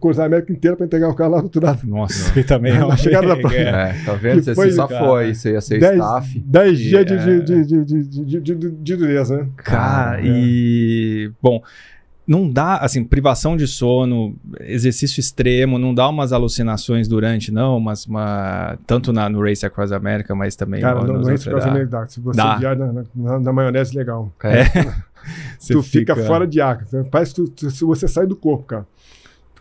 cruzar 0.00 0.24
a 0.24 0.26
América 0.26 0.52
inteira 0.52 0.76
para 0.76 0.86
entregar 0.86 1.08
o 1.08 1.14
carro 1.14 1.30
lá 1.32 1.38
do 1.38 1.44
outro 1.44 1.64
lado. 1.64 1.86
Nossa, 1.86 2.32
que 2.32 2.42
também 2.42 2.72
é 2.74 2.78
Na 2.78 2.86
uma 2.86 2.96
chegada 2.96 3.28
da 3.28 3.36
perrengue, 3.36 3.56
é. 3.56 3.68
É, 3.90 4.04
tá 4.04 4.12
vendo? 4.14 4.36
Que 4.38 4.42
Você 4.42 4.54
foi, 4.54 4.70
só 4.72 4.86
cara. 4.88 5.04
foi, 5.06 5.34
você 5.34 5.52
ia 5.52 5.60
ser 5.60 5.78
Dez, 5.78 5.92
staff. 5.94 6.38
dez 6.44 6.80
E, 6.80 6.82
dias 6.82 7.06
de, 7.06 7.12
é. 7.14 7.16
de, 7.16 7.42
de, 7.42 7.64
de, 7.64 7.84
de, 7.84 8.40
de, 8.40 8.54
de- 8.54 8.70
de 8.70 8.96
dureza, 8.96 9.36
né? 9.38 9.48
Cara, 9.56 10.20
e. 10.22 11.30
Bom. 11.42 11.62
Não 12.26 12.48
dá, 12.48 12.78
assim, 12.78 13.04
privação 13.04 13.54
de 13.54 13.66
sono, 13.66 14.34
exercício 14.60 15.20
extremo, 15.20 15.78
não 15.78 15.94
dá 15.94 16.08
umas 16.08 16.32
alucinações 16.32 17.06
durante, 17.06 17.52
não, 17.52 17.78
mas 17.78 18.06
uma, 18.06 18.78
tanto 18.86 19.12
na, 19.12 19.28
no 19.28 19.42
Race 19.42 19.66
Across 19.66 19.92
America, 19.92 20.34
mas 20.34 20.56
também 20.56 20.80
Cara, 20.80 21.02
no, 21.04 21.20
é 21.30 21.34
caso 21.36 21.50
dá. 21.50 21.74
nem 21.74 21.86
dá. 21.86 22.06
Se 22.06 22.20
você 22.20 22.38
Dá. 22.38 22.56
viaja 22.56 22.76
na, 22.86 23.04
na- 23.14 23.38
na- 23.40 23.52
maionese, 23.52 23.94
legal. 23.94 24.32
É. 24.42 24.64
Tu 25.68 25.82
fica, 25.82 26.16
fora 26.16 26.46
de 26.46 26.62
ar. 26.62 26.86
Parece 27.10 27.34
que 27.34 27.50
tu- 27.50 27.70
se 27.70 27.84
você 27.84 28.08
sai 28.08 28.26
do 28.26 28.36
corpo, 28.36 28.64
cara. 28.64 28.86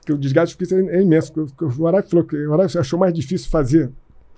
Porque 0.03 0.13
o 0.13 0.17
desgaste 0.17 0.55
físico 0.55 0.79
é, 0.89 0.97
é 0.97 1.01
imenso. 1.01 1.31
O 1.79 1.87
Arai 1.87 2.01
falou 2.03 2.25
que 2.25 2.35
o 2.35 2.53
Arai 2.53 2.67
achou 2.77 2.99
mais 2.99 3.13
difícil 3.13 3.49
fazer 3.49 3.89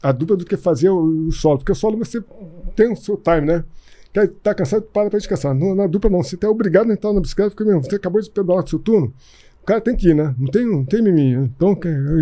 a 0.02 0.12
dupla 0.12 0.38
do 0.38 0.46
que 0.46 0.56
fazer 0.56 0.90
o, 0.90 1.28
o 1.28 1.32
solo. 1.32 1.58
Porque 1.58 1.72
o 1.72 1.76
solo 1.76 1.98
você 1.98 2.24
tem 2.76 2.92
o 2.92 2.96
seu 2.96 3.18
time, 3.18 3.42
né? 3.42 3.64
Quer 4.14 4.28
tá 4.44 4.54
cansado, 4.54 4.84
para 4.84 5.10
pra 5.10 5.18
descansar. 5.20 5.54
No- 5.56 5.74
na 5.76 5.88
dupla 5.88 6.10
não. 6.10 6.22
Você 6.24 6.38
tá 6.38 6.48
obrigado 6.50 6.90
a 6.90 6.94
entrar 6.94 7.12
na 7.12 7.20
bicicleta, 7.20 7.50
porque 7.52 7.64
mesmo, 7.64 7.84
você 7.84 7.96
acabou 7.96 8.22
de 8.22 8.30
pedalar 8.30 8.64
do 8.64 8.70
seu 8.70 8.80
turno. 8.80 9.12
O 9.62 9.66
cara 9.66 9.82
tem 9.82 9.96
que 9.96 10.10
ir, 10.10 10.14
né? 10.14 10.36
Não 10.38 10.46
tem, 10.52 10.64
não 10.64 10.86
tem 10.86 11.02
mimimi. 11.02 11.36
né? 11.38 11.50
Então, 11.56 11.76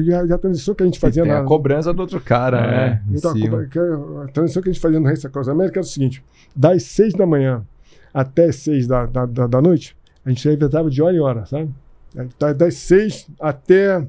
já 0.06 0.36
a 0.36 0.38
transição 0.38 0.74
que 0.74 0.82
a 0.82 0.86
gente 0.86 0.96
E 0.96 1.00
fazia 1.00 1.24
tem 1.24 1.32
na, 1.34 1.40
a 1.40 1.44
cobrança 1.44 1.94
do 1.94 2.00
outro 2.00 2.22
cara, 2.22 2.58
É. 2.58 2.90
né? 2.90 3.04
Então, 3.12 3.32
a, 3.32 3.66
que 3.66 3.78
a 3.78 4.28
transição 4.34 4.64
que 4.64 4.70
a 4.70 4.72
gente 4.72 4.82
fazia 4.82 4.98
no 5.00 5.06
Race 5.06 5.28
Across 5.28 5.50
América 5.50 5.80
era 5.82 5.86
o 5.86 5.90
seguinte: 5.90 6.24
das 6.56 6.84
seis 6.84 7.14
da 7.14 7.26
manhã 7.28 7.62
até 8.14 8.46
as 8.46 8.56
seis 8.56 8.88
da, 8.88 9.06
da, 9.06 9.26
da, 9.26 9.48
da 9.48 9.62
noite, 9.62 9.94
a 10.26 10.30
gente 10.30 10.48
revezava 10.48 10.90
de 10.90 11.02
hora 11.02 11.14
em 11.16 11.20
hora, 11.20 11.46
sabe? 11.46 11.70
Da- 12.39 12.54
Das 12.54 12.76
seis 12.76 13.28
até 13.39 14.06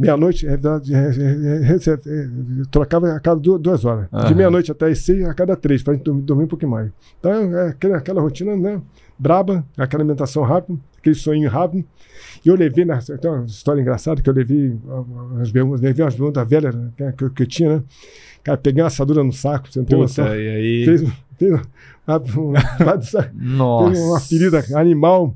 Meia-noite, 0.00 0.46
é, 0.46 0.52
é, 0.52 0.54
é, 0.54 2.28
trocava 2.70 3.12
a 3.14 3.18
cada 3.18 3.40
duas, 3.40 3.84
horas. 3.84 4.06
Aham. 4.12 4.28
De 4.28 4.34
meia-noite 4.36 4.70
até 4.70 4.86
as 4.86 5.00
seis, 5.00 5.24
a 5.24 5.34
cada 5.34 5.56
três, 5.56 5.82
para 5.82 5.92
a 5.92 5.96
gente 5.96 6.04
dormir, 6.04 6.22
dormir 6.22 6.44
um 6.44 6.46
pouquinho 6.46 6.70
mais. 6.70 6.88
Então, 7.18 7.32
é 7.58 7.70
aquela, 7.70 7.96
aquela 7.96 8.20
rotina, 8.22 8.54
né? 8.56 8.80
Braba, 9.18 9.66
aquela 9.76 10.02
alimentação 10.04 10.44
rápida, 10.44 10.78
aquele 10.98 11.16
sonho 11.16 11.48
rápido. 11.50 11.84
E 12.44 12.48
eu 12.48 12.54
levei, 12.54 12.84
na, 12.84 12.98
tem 13.00 13.28
uma 13.28 13.44
história 13.44 13.80
engraçada, 13.80 14.22
que 14.22 14.30
eu 14.30 14.34
levei 14.34 14.76
umas 14.86 15.50
bermudas, 15.50 15.80
levei 15.80 16.04
umas 16.04 16.14
bermudas 16.14 16.48
velhas 16.48 16.72
né, 16.76 17.12
que, 17.16 17.24
eu- 17.24 17.30
que 17.30 17.42
eu 17.42 17.46
tinha, 17.48 17.76
né? 17.78 17.82
Cara, 18.44 18.56
peguei 18.56 18.80
uma 18.80 18.86
assadura 18.86 19.24
no 19.24 19.32
saco, 19.32 19.66
você 19.68 19.80
não 19.80 19.86
tem 19.86 19.98
noção. 20.02 20.26
E 20.36 20.48
aí. 20.48 20.84
Fez, 20.84 21.12
fez 21.36 21.50
uma, 21.52 21.62
uma, 22.06 22.48
uma, 22.78 22.94
uma 23.90 24.20
ferida 24.20 24.64
animal. 24.76 25.34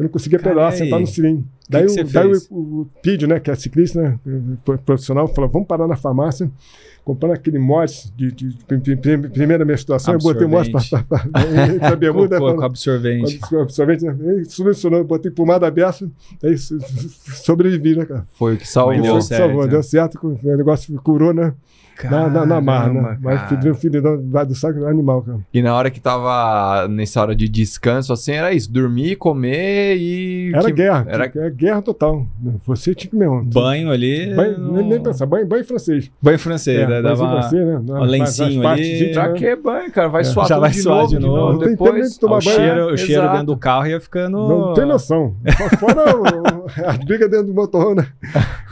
Eu 0.00 0.04
não 0.04 0.10
conseguia 0.10 0.38
Cara, 0.38 0.50
pedalar, 0.54 0.72
aí? 0.72 0.78
sentar 0.78 0.98
no 0.98 1.06
cilindro. 1.06 1.42
que 1.42 1.70
Daí, 1.70 1.84
que 1.86 2.00
o- 2.00 2.04
daí 2.10 2.32
o, 2.50 2.56
o 2.80 2.86
Pídio, 3.02 3.28
né, 3.28 3.38
que 3.38 3.50
é 3.50 3.54
ciclista, 3.54 4.00
né, 4.00 4.18
pro- 4.64 4.78
profissional, 4.78 5.28
falou: 5.28 5.50
vamos 5.50 5.68
parar 5.68 5.86
na 5.86 5.94
farmácia, 5.94 6.50
comprando 7.04 7.32
aquele 7.32 7.58
mods 7.58 8.10
de, 8.16 8.32
de, 8.32 8.48
de- 8.48 8.94
de 8.96 9.28
primeira 9.28 9.62
menstruação. 9.62 10.14
Eu 10.14 10.20
botei 10.20 10.46
o 10.46 10.56
Absorvente. 10.58 11.04
para 11.78 11.88
a 11.92 11.96
bermuda. 11.96 12.38
Com 12.38 12.56
pra- 12.56 12.64
absorvente. 12.66 13.38
com 13.40 13.58
absorvente, 13.60 14.04
né? 14.06 14.16
Aí 14.38 14.44
Solucionou, 14.46 15.04
botei 15.04 15.30
pomada 15.30 15.66
aberta, 15.66 16.10
aí 16.42 16.56
so- 16.56 16.80
so- 16.80 17.08
sobrevivi, 17.44 17.94
né, 17.94 18.06
cara? 18.06 18.26
Foi 18.32 18.54
o 18.54 18.56
que 18.56 18.66
salvou. 18.66 18.94
Certo, 19.20 19.22
certo, 19.22 19.58
né? 19.60 19.66
deu 19.68 19.82
certo, 19.82 20.18
o 20.42 20.56
negócio 20.56 20.94
curou, 21.02 21.34
né? 21.34 21.52
Na, 22.08 22.28
na, 22.28 22.46
na 22.46 22.60
marra, 22.60 22.88
né? 22.88 23.00
Caramba, 23.02 23.18
Mas 23.22 23.48
filho, 23.48 23.74
filho 23.74 24.02
do, 24.02 24.44
do 24.44 24.54
saco 24.54 24.84
animal, 24.86 25.22
cara. 25.22 25.38
E 25.52 25.60
na 25.62 25.74
hora 25.74 25.90
que 25.90 26.00
tava 26.00 26.86
nessa 26.88 27.20
hora 27.20 27.34
de 27.34 27.48
descanso, 27.48 28.12
assim, 28.12 28.32
era 28.32 28.52
isso: 28.52 28.70
dormir, 28.72 29.16
comer 29.16 29.96
e. 29.96 30.52
Era 30.54 30.64
que- 30.66 30.72
guerra, 30.72 31.06
Era 31.08 31.24
era 31.34 31.50
guerra 31.50 31.82
total. 31.82 32.26
Você 32.66 32.94
tinha 32.94 33.10
que 33.10 33.16
mesmo. 33.16 33.42
Banho 33.44 33.90
ali. 33.90 34.34
Banho, 34.34 34.58
no- 34.58 34.72
nem, 34.74 34.86
nem 34.88 35.00
pensar, 35.02 35.26
banho, 35.26 35.46
banho 35.46 35.64
francês. 35.64 36.10
Banho 36.22 36.38
francês, 36.38 36.78
É, 36.80 36.86
né? 36.86 37.02
Dava 37.02 37.28
francês, 37.28 37.66
né? 37.66 37.80
um 37.88 38.02
lencinho 38.04 38.66
ali. 38.66 39.12
Pra 39.12 39.32
que 39.32 39.56
banho, 39.56 39.90
cara? 39.92 40.08
Vai 40.08 40.20
É. 40.22 40.24
suar 40.24 40.46
Já 40.46 40.54
tudo 40.56 40.60
vai 40.62 40.70
de 40.70 40.82
suar 40.82 40.96
novo, 40.98 41.08
de 41.08 41.16
de 41.18 41.26
novo. 41.26 41.52
Não 41.52 41.58
tem 41.58 41.68
tempo 41.70 41.84
Depois. 41.84 42.12
de 42.12 42.20
tomar 42.20 42.38
o 42.38 42.44
banho. 42.44 42.56
cheiro, 42.56 42.92
o 42.92 42.96
cheiro 42.96 43.12
Exato. 43.22 43.30
dentro 43.32 43.46
do 43.46 43.56
carro 43.56 43.86
ia 43.86 44.00
ficando. 44.00 44.36
Não 44.48 44.74
tem 44.74 44.86
noção. 44.86 45.34
Fora 45.78 46.16
o- 46.16 46.66
as 46.86 46.98
brigas 46.98 47.30
dentro 47.30 47.46
do 47.46 47.54
motorhome, 47.54 47.96
né? 47.96 48.06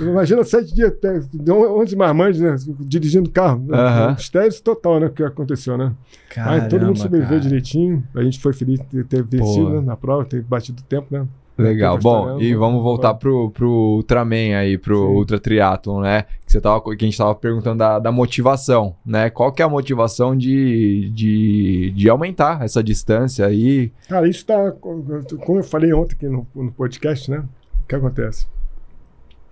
Imagina 0.01 0.45
sete 0.45 0.75
dias, 0.75 0.93
até 0.93 1.19
11 1.51 1.97
marmanjos, 1.97 2.41
né? 2.41 2.55
Dirigindo 2.81 3.18
carro. 3.27 3.67
Aham. 3.73 4.17
Estéreo 4.19 4.63
total, 4.63 5.01
né? 5.01 5.07
O 5.07 5.11
que 5.11 5.23
aconteceu, 5.23 5.77
né? 5.77 5.93
Mas 6.37 6.65
todo 6.65 6.73
mundo 6.73 6.81
Caramba, 6.81 6.97
sobreviveu 6.97 7.39
cara. 7.39 7.41
direitinho. 7.41 8.05
A 8.15 8.23
gente 8.23 8.39
foi 8.39 8.53
feliz 8.53 8.81
de 8.91 9.05
ter 9.05 9.23
vencido 9.23 9.71
né, 9.71 9.81
na 9.81 9.97
prova, 9.97 10.25
ter 10.25 10.43
batido 10.43 10.83
o 10.83 10.85
tempo, 10.85 11.07
né? 11.11 11.27
Legal. 11.59 11.99
Bom, 11.99 12.41
e 12.41 12.55
vamos 12.55 12.81
voltar 12.81 13.15
pro, 13.15 13.51
pro 13.51 13.69
Ultraman 13.69 14.57
aí, 14.57 14.79
pro 14.79 14.97
Sim. 14.97 15.15
Ultra 15.15 15.41
Triathlon, 15.41 16.01
né? 16.03 16.23
Que, 16.47 16.53
você 16.53 16.61
tava, 16.61 16.81
que 16.81 17.05
a 17.05 17.09
gente 17.09 17.19
tava 17.19 17.35
perguntando 17.35 17.79
da, 17.79 17.99
da 17.99 18.13
motivação, 18.13 18.95
né? 19.05 19.29
Qual 19.29 19.51
que 19.51 19.61
é 19.61 19.65
a 19.65 19.69
motivação 19.69 20.37
de, 20.37 21.11
de, 21.13 21.93
de 21.97 22.09
aumentar 22.09 22.63
essa 22.63 22.81
distância 22.81 23.45
aí? 23.45 23.93
Cara, 24.09 24.29
isso 24.29 24.47
tá. 24.47 24.71
Como 24.71 25.59
eu 25.59 25.65
falei 25.65 25.93
ontem 25.93 26.15
aqui 26.15 26.29
no, 26.29 26.47
no 26.55 26.71
podcast, 26.71 27.29
né? 27.29 27.43
O 27.83 27.89
que 27.89 27.97
acontece? 27.97 28.47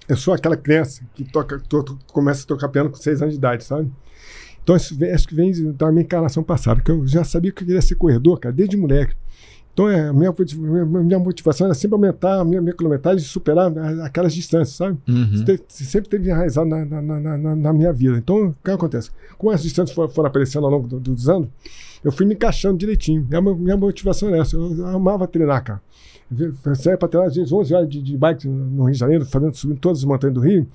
Eu 0.08 0.16
sou 0.16 0.32
aquela 0.34 0.56
criança 0.56 1.02
que 1.14 1.24
toca, 1.24 1.58
to- 1.58 1.82
to- 1.82 1.98
começa 2.12 2.44
a 2.44 2.46
tocar 2.46 2.68
piano 2.68 2.90
com 2.90 2.96
seis 2.96 3.20
anos 3.22 3.34
de 3.34 3.38
idade, 3.38 3.64
sabe? 3.64 3.90
Então, 4.62 4.74
isso 4.76 4.96
vem- 4.96 5.12
acho 5.12 5.26
que 5.28 5.34
vem 5.34 5.52
da 5.72 5.90
minha 5.90 6.02
encarnação 6.02 6.42
passada, 6.42 6.80
que 6.80 6.90
eu 6.90 7.06
já 7.06 7.22
sabia 7.24 7.52
que 7.52 7.62
eu 7.62 7.66
queria 7.66 7.82
ser 7.82 7.94
corredor, 7.96 8.38
cara, 8.40 8.52
desde 8.54 8.76
moleque. 8.76 9.14
Então, 9.72 9.88
é, 9.90 10.08
a 10.08 10.12
minha, 10.12 10.34
minha- 11.02 11.18
motivação 11.18 11.66
era 11.66 11.74
sempre 11.74 11.94
aumentar 11.96 12.40
a 12.40 12.44
minha, 12.44 12.62
minha 12.62 12.72
quilometragem 12.74 13.22
e 13.22 13.28
superar 13.28 13.70
aquelas 14.04 14.32
distâncias, 14.32 14.76
sabe? 14.76 14.96
Uhum. 15.06 15.30
Isso 15.34 15.44
te- 15.44 15.62
sempre 15.68 16.08
teve 16.08 16.30
enraizado 16.30 16.66
na, 16.68 16.84
na, 16.84 17.02
na, 17.02 17.56
na, 17.56 17.72
minha 17.74 17.92
vida. 17.92 18.16
Então, 18.16 18.46
o 18.48 18.56
que 18.64 18.70
acontece? 18.70 19.10
Como 19.36 19.52
as 19.52 19.62
distâncias 19.62 19.94
foram, 19.94 20.08
foram 20.08 20.28
aparecendo 20.28 20.64
ao 20.64 20.72
longo 20.72 20.88
do- 20.88 20.98
dos 20.98 21.28
anos, 21.28 21.48
eu 22.02 22.10
fui 22.10 22.24
me 22.24 22.34
encaixando 22.34 22.78
direitinho. 22.78 23.26
Minha, 23.28 23.42
minha 23.54 23.76
motivação 23.76 24.28
era 24.30 24.38
essa. 24.38 24.56
Eu 24.56 24.86
amava 24.86 25.26
treinar, 25.28 25.62
cara. 25.62 25.82
Eu 26.28 26.74
saía 26.74 26.98
para 26.98 27.08
treinar 27.08 27.28
às 27.28 27.36
vezes 27.36 27.52
11 27.52 27.74
horas 27.74 27.88
de, 27.88 28.02
de 28.02 28.16
bike 28.16 28.48
no 28.48 28.84
Rio 28.84 28.92
de 28.92 28.98
Janeiro, 28.98 29.24
fazendo, 29.24 29.54
subindo 29.54 29.78
todas 29.78 29.98
as 29.98 30.04
montanhas 30.04 30.34
do 30.34 30.40
Rio. 30.40 30.66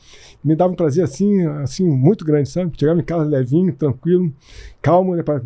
Me 0.43 0.55
dava 0.55 0.71
um 0.71 0.75
prazer 0.75 1.03
assim, 1.03 1.45
assim 1.63 1.85
muito 1.85 2.23
grande, 2.23 2.49
sabe? 2.49 2.71
Chegava 2.77 2.99
em 2.99 3.03
casa 3.03 3.25
levinho, 3.25 3.73
tranquilo, 3.73 4.31
calmo, 4.81 5.15
né, 5.15 5.23
para 5.23 5.41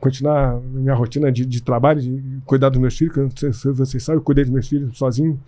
continuar 0.00 0.60
minha 0.60 0.94
rotina 0.94 1.30
de, 1.30 1.46
de 1.46 1.62
trabalho, 1.62 2.00
de 2.00 2.20
cuidar 2.44 2.70
dos 2.70 2.80
meus 2.80 2.96
filhos. 2.96 3.14
que 3.14 3.20
eu 3.20 3.24
não 3.24 3.30
sei 3.30 3.52
se 3.52 3.70
vocês 3.70 4.02
sabem, 4.02 4.18
eu 4.18 4.22
cuidei 4.22 4.44
dos 4.44 4.52
meus 4.52 4.68
filhos 4.68 4.98
sozinho. 4.98 5.38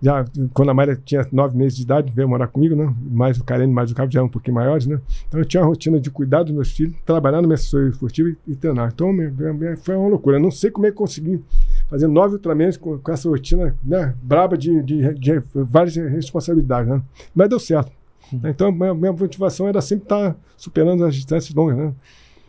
Já, 0.00 0.24
quando 0.54 0.70
a 0.70 0.74
Mayra 0.74 0.94
tinha 0.94 1.26
nove 1.32 1.56
meses 1.56 1.76
de 1.76 1.82
idade, 1.82 2.12
veio 2.14 2.28
morar 2.28 2.46
comigo, 2.46 2.76
né? 2.76 2.94
Mais 3.02 3.36
o 3.38 3.44
Karen, 3.44 3.66
mais 3.66 3.90
o 3.90 3.94
Cabo 3.96 4.12
já 4.12 4.20
eram 4.20 4.28
um 4.28 4.30
pouquinho 4.30 4.54
maiores, 4.54 4.86
né? 4.86 5.00
Então 5.26 5.40
eu 5.40 5.44
tinha 5.44 5.60
uma 5.60 5.66
rotina 5.66 5.98
de 5.98 6.08
cuidar 6.08 6.44
dos 6.44 6.54
meus 6.54 6.70
filhos, 6.70 6.94
trabalhar 7.04 7.40
na 7.40 7.48
minha 7.48 7.56
assessoria 7.56 7.88
esportiva 7.88 8.28
e, 8.28 8.52
e 8.52 8.54
treinar. 8.54 8.92
Então 8.94 9.12
foi 9.78 9.96
uma 9.96 10.08
loucura. 10.08 10.36
Eu 10.36 10.40
não 10.40 10.52
sei 10.52 10.70
como 10.70 10.86
é 10.86 10.90
que 10.90 10.96
consegui 10.96 11.42
fazer 11.88 12.06
nove 12.06 12.34
Ultramans 12.34 12.76
com, 12.76 12.98
com 12.98 13.12
essa 13.12 13.28
rotina 13.28 13.74
né, 13.84 14.14
braba 14.22 14.56
de, 14.56 14.82
de, 14.82 15.14
de 15.14 15.42
várias 15.54 15.96
responsabilidades, 15.96 16.90
né? 16.90 17.02
Mas 17.34 17.48
deu 17.48 17.58
certo. 17.58 17.90
Então 18.44 18.70
minha, 18.70 18.92
minha 18.94 19.12
motivação 19.12 19.66
era 19.68 19.80
sempre 19.80 20.04
estar 20.04 20.36
superando 20.56 21.04
as 21.04 21.14
distâncias 21.14 21.54
longas, 21.54 21.76
né? 21.78 21.92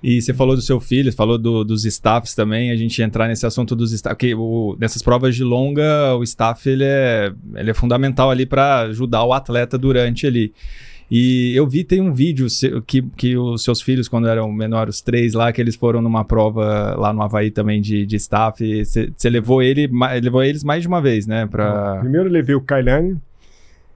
E 0.02 0.21
você 0.21 0.34
falou 0.34 0.56
do 0.56 0.62
seu 0.62 0.80
filho, 0.80 1.12
falou 1.12 1.38
do- 1.38 1.63
dos 1.65 1.84
staffs 1.84 2.34
também, 2.34 2.71
a 2.71 2.75
gente 2.75 3.02
entrar 3.02 3.28
nesse 3.28 3.45
assunto 3.45 3.75
dos 3.75 3.91
staffs, 3.91 4.17
porque 4.17 4.34
o- 4.34 4.78
nessas 4.80 5.02
provas 5.02 5.36
de 5.36 5.43
longa, 5.43 6.15
o 6.17 6.23
staff 6.23 6.69
ele 6.69 6.86
é, 6.86 7.34
ele 7.56 7.71
é 7.71 7.73
fundamental 7.73 8.30
ali 8.32 8.45
para 8.45 8.82
ajudar 8.84 9.23
o 9.25 9.34
atleta 9.34 9.78
durante 9.78 10.25
ali. 10.25 10.54
E 11.12 11.54
eu 11.56 11.65
vi, 11.67 11.84
tem 11.84 12.00
um 12.02 12.13
vídeo 12.13 12.45
que, 12.86 13.02
que 13.02 13.36
os 13.36 13.63
seus 13.63 13.82
filhos, 13.82 14.08
quando 14.08 14.28
eram 14.28 14.52
menores, 14.52 14.95
os 14.98 15.02
três 15.02 15.34
lá, 15.34 15.52
que 15.52 15.60
eles 15.60 15.76
foram 15.76 16.02
numa 16.02 16.24
prova 16.24 16.95
lá 16.95 17.12
no 17.12 17.22
Havaí 17.24 17.50
também 17.50 17.82
de, 17.82 18.06
de 18.06 18.15
staff, 18.17 18.63
você 18.86 19.30
levou, 19.30 19.62
ele, 19.63 19.89
levou 20.22 20.43
eles 20.43 20.63
mais 20.63 20.84
de 20.84 20.88
uma 20.88 21.02
vez, 21.02 21.26
né? 21.26 21.48
Pra... 21.48 21.98
Primeiro 22.02 22.30
levei 22.30 22.54
o 22.54 22.62
Kailane 22.62 23.17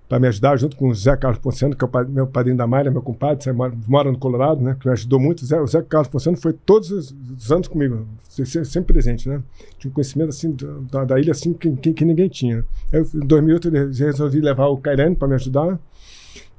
para 0.10 0.20
me 0.20 0.28
ajudar, 0.28 0.58
junto 0.58 0.76
com 0.76 0.90
o 0.90 0.94
Zé 0.94 1.16
Carlos 1.16 1.40
Ponciano, 1.40 1.76
que 1.76 1.84
é 1.84 1.88
o 1.88 2.10
meu 2.10 2.28
padrinho 2.28 2.58
da 2.58 2.68
Malha, 2.68 2.92
meu 2.92 3.02
compadre, 3.02 3.52
mora, 3.52 3.74
mora 3.88 4.12
no 4.12 4.18
Colorado, 4.18 4.62
né? 4.62 4.76
Que 4.80 4.86
me 4.88 4.94
ajudou 4.94 5.20
muito. 5.20 5.42
O 5.42 5.46
Zé, 5.46 5.60
o 5.62 5.66
Zé 5.68 5.82
Carlos 5.82 6.08
Ponciano 6.08 6.38
foi 6.38 6.54
todos 6.54 6.92
os, 6.92 7.16
os 7.38 7.52
anos 7.52 7.68
comigo, 7.68 8.06
se- 8.30 8.46
se- 8.46 8.66
sempre 8.66 8.94
presente, 8.94 9.28
né? 9.30 9.42
Tinha 9.80 9.90
um 9.90 9.94
conhecimento 9.94 10.30
assim 10.30 10.56
da, 10.92 11.06
da 11.06 11.20
ilha 11.20 11.32
assim 11.32 11.54
que, 11.54 11.72
que, 11.78 11.94
que 11.94 12.06
ninguém 12.06 12.28
tinha. 12.28 12.64
Eu, 12.92 13.08
em 13.16 13.26
2008 13.26 13.68
eu 13.76 13.88
resolvi 14.08 14.40
levar 14.42 14.68
o 14.68 14.78
Kailane 14.78 15.16
para 15.16 15.28
me 15.28 15.36
ajudar. 15.36 15.80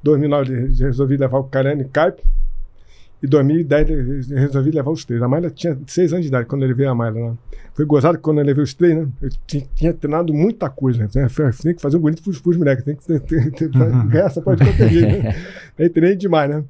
Em 0.04 0.10
2009 0.28 0.52
eu 0.54 0.86
resolvi 0.86 1.16
levar 1.16 1.38
o 1.38 1.44
Kailane 1.44 1.82
e 1.82 1.88
Caip. 1.88 2.20
E 3.22 3.26
em 3.26 3.28
2010 3.28 4.30
eu 4.30 4.36
resolvi 4.38 4.70
levar 4.70 4.90
os 4.90 5.02
três. 5.04 5.22
A 5.22 5.26
Mayla 5.28 5.48
tinha 5.48 5.78
seis 5.86 6.12
anos 6.12 6.24
de 6.24 6.28
idade 6.28 6.46
quando 6.46 6.60
eu 6.62 6.68
levei 6.68 6.86
a 6.86 6.94
Mayla 6.94 7.28
lá. 7.28 7.34
Foi 7.72 7.86
gozado 7.86 8.18
quando 8.18 8.38
eu 8.40 8.44
levei 8.44 8.62
os 8.62 8.74
três, 8.74 8.94
né? 8.94 9.08
Eu 9.22 9.30
ti- 9.46 9.66
tinha 9.74 9.94
treinado 9.94 10.34
muita 10.34 10.68
coisa. 10.68 11.04
Né? 11.04 11.08
Tem 11.62 11.74
que 11.74 11.80
fazer 11.80 11.96
um 11.96 12.00
bonito 12.00 12.22
pros, 12.22 12.38
pros 12.38 12.56
moleques. 12.58 12.84
Tem 12.84 12.94
que 12.94 13.02
ter, 13.06 13.20
ter, 13.20 13.50
ter, 13.50 13.68
ganhar 13.70 14.26
essa 14.26 14.42
parte 14.42 14.62
jeito, 14.90 15.08
né? 15.24 15.34
Aí 15.78 15.88
treinei 15.88 16.16
demais, 16.16 16.50
né? 16.50 16.62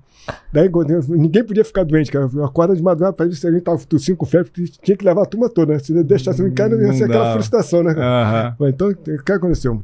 Daí 0.52 0.70
ninguém 1.08 1.42
podia 1.44 1.64
ficar 1.64 1.82
doente, 1.84 2.10
cara. 2.12 2.30
Eu 2.32 2.44
acordo 2.44 2.74
de 2.76 2.82
madrugada 2.82 3.12
para 3.12 3.26
ver 3.26 3.34
se 3.34 3.44
alguém 3.46 3.60
tava 3.60 3.78
tossindo 3.86 4.16
com 4.16 4.24
febre, 4.24 4.50
porque 4.50 4.72
tinha 4.80 4.96
que 4.96 5.04
levar 5.04 5.22
a 5.22 5.26
turma 5.26 5.50
toda, 5.50 5.72
né? 5.74 5.78
Se 5.80 5.92
deixasse 6.04 6.40
em 6.40 6.50
casa, 6.52 6.76
ia 6.76 6.92
ser 6.92 7.04
aquela 7.04 7.24
frustração, 7.34 7.82
né? 7.82 7.94
Bom, 8.58 8.68
Então, 8.68 8.88
o 8.90 8.94
que 9.22 9.32
aconteceu? 9.32 9.82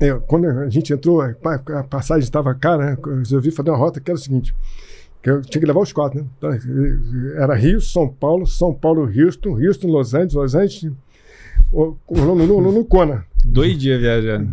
Eu, 0.00 0.20
quando 0.20 0.46
a 0.46 0.68
gente 0.68 0.92
entrou, 0.92 1.22
pá, 1.42 1.60
a 1.78 1.82
passagem 1.82 2.22
estava 2.24 2.54
cara, 2.54 2.84
né? 2.92 2.98
Eu 3.06 3.16
resolvi 3.18 3.50
fazer 3.50 3.70
uma 3.70 3.78
rota 3.78 4.00
que 4.00 4.10
era 4.10 4.18
o 4.18 4.20
seguinte: 4.20 4.54
que 5.22 5.30
eu 5.30 5.40
tinha 5.42 5.60
que 5.60 5.66
levar 5.66 5.80
os 5.80 5.92
quatro, 5.92 6.20
né? 6.20 6.26
Então, 6.36 6.50
era 7.42 7.54
Rio, 7.54 7.80
São 7.80 8.06
Paulo, 8.08 8.46
São 8.46 8.74
Paulo, 8.74 9.02
Houston, 9.10 9.50
Houston, 9.58 9.88
Los 9.88 10.12
Angeles, 10.14 10.34
Los 10.34 10.54
Angeles, 10.54 10.92
o- 11.72 11.96
o- 12.06 12.16
no, 12.18 12.34
no, 12.34 12.60
no, 12.60 12.72
no 12.72 12.84
Kona. 12.84 13.24
Dois 13.48 13.78
dias 13.78 14.00
viajando. 14.00 14.50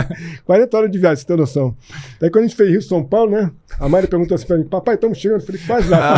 40 0.46 0.76
horas 0.76 0.90
de 0.90 0.98
viagem, 0.98 1.16
você 1.16 1.26
tem 1.26 1.36
noção. 1.36 1.76
Daí 2.20 2.30
quando 2.30 2.44
a 2.44 2.46
gente 2.46 2.56
fez 2.56 2.70
Rio, 2.70 2.80
São 2.80 3.02
Paulo, 3.02 3.32
né? 3.32 3.50
A 3.78 3.88
Mari 3.88 4.06
perguntou 4.06 4.34
assim 4.36 4.46
pra 4.46 4.56
mim: 4.56 4.64
Papai, 4.64 4.94
estamos 4.94 5.18
chegando. 5.18 5.40
Eu 5.40 5.46
falei: 5.46 5.60
Quase 5.66 5.88
lá. 5.90 6.14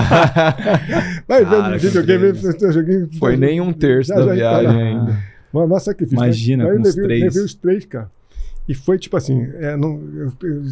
Vai 1.27 1.45
vendo 1.45 1.79
videogame, 1.81 2.33
joguinho. 2.73 3.09
Foi 3.19 3.37
nem 3.37 3.61
um 3.61 3.73
terço 3.73 4.09
Já- 4.11 4.17
da 4.17 4.27
já 4.27 4.61
viagem 4.61 4.83
ainda. 4.83 5.19
Mas 5.53 5.69
maior 5.69 5.81
sacrifício. 5.81 6.23
Imagina, 6.23 6.65
eu 6.65 6.77
com 6.77 6.83
os 6.83 6.95
três. 6.95 7.23
levei 7.23 7.43
os 7.43 7.55
três, 7.55 7.85
cara. 7.87 8.11
E 8.69 8.75
foi 8.75 8.99
tipo 8.99 9.17
assim, 9.17 9.43
é, 9.55 9.77
não, 9.77 9.99
eu, 10.15 10.33
eu 10.43 10.63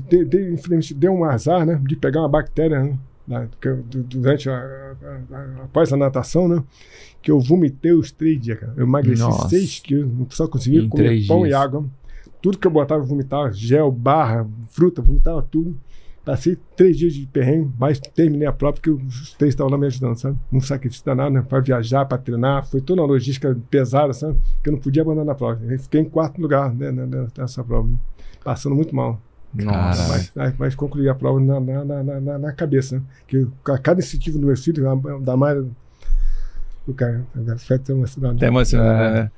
deu 0.97 1.13
um 1.13 1.25
azar, 1.25 1.65
né? 1.65 1.81
De 1.85 1.97
pegar 1.97 2.21
uma 2.21 2.29
bactéria, 2.29 2.83
né? 2.83 2.99
na- 3.27 3.49
durante 3.91 4.49
a, 4.49 4.55
a- 4.55 5.37
a- 5.37 5.65
após 5.65 5.93
a 5.93 5.97
natação, 5.97 6.47
né? 6.47 6.63
Que 7.21 7.31
eu 7.31 7.41
vomitei 7.41 7.93
os 7.93 8.13
três 8.13 8.41
dias, 8.41 8.59
cara. 8.61 8.73
Eu 8.77 8.85
emagreci 8.87 9.21
Nossa. 9.23 9.49
6 9.49 9.81
quilos, 9.81 10.13
só 10.31 10.47
conseguia 10.47 10.89
comer 10.89 11.27
pão 11.27 11.39
dias. 11.43 11.51
e 11.51 11.55
água. 11.55 11.85
Tudo 12.41 12.59
que 12.59 12.67
eu 12.67 12.71
botava, 12.71 13.03
eu 13.03 13.07
vomitava, 13.07 13.51
gel, 13.53 13.91
barra, 13.91 14.47
fruta, 14.69 15.03
vomitava 15.03 15.43
tudo. 15.43 15.77
Passei 16.27 16.59
três 16.75 16.99
dias 16.99 17.15
de 17.15 17.25
perrengue, 17.25 17.73
mas 17.79 18.01
terminei 18.01 18.49
a 18.49 18.53
prova 18.53 18.73
porque 18.73 18.91
os 18.91 19.33
três 19.35 19.55
estavam 19.55 19.71
lá 19.71 19.79
me 19.79 19.87
ajudando, 19.87 20.17
sabe? 20.17 20.37
Um 20.53 20.61
sacrifício 20.61 21.07
danado, 21.07 21.31
né? 21.31 21.41
Para 21.41 21.61
viajar, 21.61 22.05
para 22.05 22.19
treinar. 22.19 22.67
Foi 22.67 22.81
toda 22.81 23.01
uma 23.01 23.07
logística 23.07 23.57
pesada, 23.71 24.12
sabe? 24.12 24.37
Que 24.61 24.69
eu 24.69 24.73
não 24.73 24.81
podia 24.81 25.03
abandonar 25.03 25.37
a 25.37 25.39
prova. 25.39 25.61
Eu 25.65 25.79
fiquei 25.79 26.01
em 26.01 26.05
quarto 26.05 26.43
lugar 26.43 26.75
né, 26.75 26.91
né, 26.91 27.29
nessa 27.39 27.62
prova. 27.62 27.89
Passando 28.43 28.75
muito 28.75 28.93
mal. 28.93 29.21
Nossa. 29.55 30.09
Mas, 30.09 30.33
mas, 30.35 30.55
mas 30.59 30.75
concluí 30.75 31.09
a 31.09 31.15
prova 31.15 31.39
na, 31.39 31.61
na, 31.61 32.03
na, 32.03 32.39
na, 32.41 32.53
cabeça. 32.53 32.97
Né? 32.97 33.03
Que 33.29 33.47
a 33.69 33.79
cada 33.79 34.01
incentivo 34.01 34.37
do 34.37 34.49
meu 34.49 34.57
filho, 34.57 34.83
da 35.21 35.37
Mayra, 35.37 35.65
do 36.85 36.93
cara, 36.93 37.25
fica 37.57 37.77
até 37.77 37.93
emocionado. 37.93 38.35
Até 38.35 38.49
emocionante. 38.49 39.01
É. 39.01 39.23
né? 39.23 39.31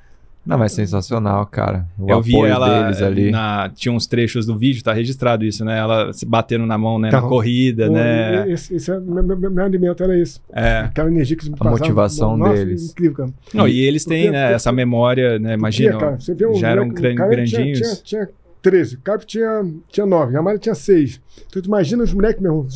Não, 0.45 0.57
mas 0.57 0.71
sensacional, 0.71 1.45
cara. 1.45 1.85
O 1.97 2.09
Eu 2.09 2.21
vi 2.21 2.33
apoio 2.33 2.51
ela 2.51 2.81
deles 2.83 3.01
ali. 3.01 3.29
na- 3.29 3.69
tinha 3.75 3.93
uns 3.93 4.07
trechos 4.07 4.45
do 4.47 4.57
vídeo, 4.57 4.83
tá 4.83 4.93
registrado 4.93 5.45
isso, 5.45 5.63
né? 5.63 5.77
Ela 5.77 6.11
se 6.11 6.25
batendo 6.25 6.65
na 6.65 6.77
mão, 6.77 6.97
né? 6.97 7.09
Tá. 7.09 7.21
Na 7.21 7.27
corrida, 7.27 7.85
Pô, 7.87 7.93
né? 7.93 8.49
Esse, 8.51 8.73
esse 8.75 8.89
é 8.91 8.99
meu, 8.99 9.21
meu, 9.23 9.51
meu 9.51 9.63
alimento, 9.63 10.01
era 10.03 10.17
isso. 10.17 10.41
É. 10.51 10.79
Aquela 10.79 11.09
energia 11.09 11.35
que 11.37 11.43
eles 11.43 11.49
me 11.49 11.55
A 11.55 11.57
passavam. 11.57 11.77
motivação 11.79 12.37
Nossa, 12.37 12.53
deles. 12.53 12.89
Incrível, 12.91 13.17
cara. 13.17 13.29
Não, 13.53 13.67
e 13.67 13.79
eles 13.81 14.05
têm, 14.05 14.23
Porque- 14.23 14.31
né, 14.31 14.43
porque- 14.45 14.55
essa 14.55 14.71
memória, 14.71 15.37
né? 15.37 15.53
Imagina, 15.53 15.91
Porque, 15.91 16.05
cara, 16.05 16.19
você 16.19 16.33
vê 16.33 16.47
um 16.47 16.55
já 16.55 16.69
eram 16.69 16.83
moleque- 16.85 17.01
gran- 17.01 17.13
o 17.13 17.15
cara 17.17 17.29
grandinhos. 17.29 17.79
Tinha, 17.79 17.95
tinha, 17.95 18.25
tinha 18.25 18.29
13, 18.61 18.95
o 18.95 18.99
Cap 19.01 19.25
tinha, 19.25 19.65
tinha 19.89 20.05
9, 20.05 20.35
a 20.35 20.41
Mari 20.41 20.59
tinha 20.59 20.75
6. 20.75 21.21
Então, 21.47 21.61
tu 21.61 21.65
imagina 21.65 22.03
os 22.03 22.13
moleques 22.13 22.41
mesmo, 22.41 22.67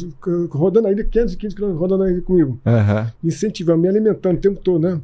rodando 0.49 0.87
ainda 0.87 1.03
515 1.03 1.55
km, 1.55 1.71
rodando 1.73 2.03
ainda 2.03 2.21
comigo, 2.21 2.59
Aham. 2.65 3.11
incentivando, 3.23 3.79
me 3.79 3.89
alimentando 3.89 4.37
o 4.37 4.41
tempo 4.41 4.59
todo, 4.61 4.81
né? 4.81 4.99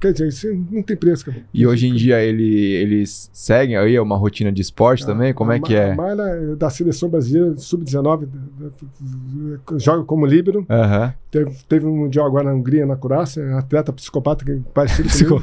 Quer 0.00 0.12
dizer, 0.12 0.28
isso 0.28 0.66
não 0.70 0.82
tem 0.82 0.96
preço, 0.96 1.26
cara. 1.26 1.38
E 1.52 1.66
hoje 1.66 1.86
em 1.86 1.94
dia 1.94 2.20
ele, 2.20 2.72
eles 2.72 3.30
seguem 3.32 3.76
aí 3.76 3.98
uma 3.98 4.16
rotina 4.16 4.50
de 4.50 4.60
esporte 4.60 5.06
também? 5.06 5.32
Como 5.32 5.52
é 5.52 5.60
que 5.60 5.74
é? 5.74 5.92
A 5.92 5.94
Mayra 5.94 6.22
é 6.24 6.56
da 6.56 6.68
seleção 6.70 7.08
brasileira, 7.08 7.56
sub-19, 7.56 8.28
joga 9.76 10.04
como 10.04 10.26
líbero. 10.26 10.66
Aham. 10.68 11.14
Teve, 11.34 11.50
teve 11.68 11.84
um 11.86 11.96
mundial 11.96 12.26
agora 12.26 12.44
na 12.44 12.52
Hungria, 12.54 12.86
na 12.86 12.94
Croácia, 12.94 13.56
atleta 13.58 13.92
psicopata, 13.92 14.44
que 14.44 14.54
parecido 14.72 15.08
comigo. 15.10 15.40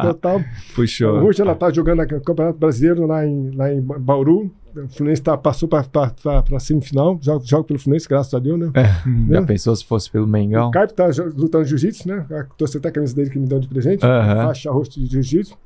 Total. 0.00 0.40
Puxou. 0.74 1.22
Hoje 1.22 1.42
ela 1.42 1.52
está 1.52 1.70
jogando 1.70 1.98
no 2.02 2.20
Campeonato 2.22 2.58
Brasileiro 2.58 3.06
lá 3.06 3.26
em, 3.26 3.50
lá 3.54 3.70
em 3.70 3.82
Bauru. 3.82 4.50
O 4.74 4.88
Fluminense 4.88 5.22
tá, 5.22 5.36
passou 5.36 5.68
para 5.68 5.84
a 5.84 6.58
semifinal, 6.60 7.18
joga, 7.20 7.44
joga 7.44 7.64
pelo 7.64 7.78
Fluminense, 7.78 8.08
graças 8.08 8.32
a 8.32 8.38
Deus, 8.38 8.58
né? 8.58 8.72
Já 9.30 9.40
Né? 9.40 9.46
pensou 9.46 9.76
se 9.76 9.84
fosse 9.84 10.10
pelo 10.10 10.26
Mengão? 10.26 10.68
O 10.68 10.70
Caio 10.72 10.88
tá 10.88 11.10
jo- 11.12 11.30
lutando 11.36 11.64
jiu-jitsu, 11.66 12.08
né? 12.08 12.24
Trouxe 12.58 12.78
até 12.78 12.88
a 12.88 12.92
camisa 12.92 13.14
dele 13.14 13.28
que 13.30 13.38
me 13.38 13.46
deu 13.46 13.60
de 13.60 13.68
presente, 13.68 14.04
Aham. 14.04 14.46
faixa 14.46 14.70
rosto 14.72 14.98
de 14.98 15.06
jiu-jitsu. 15.06 15.56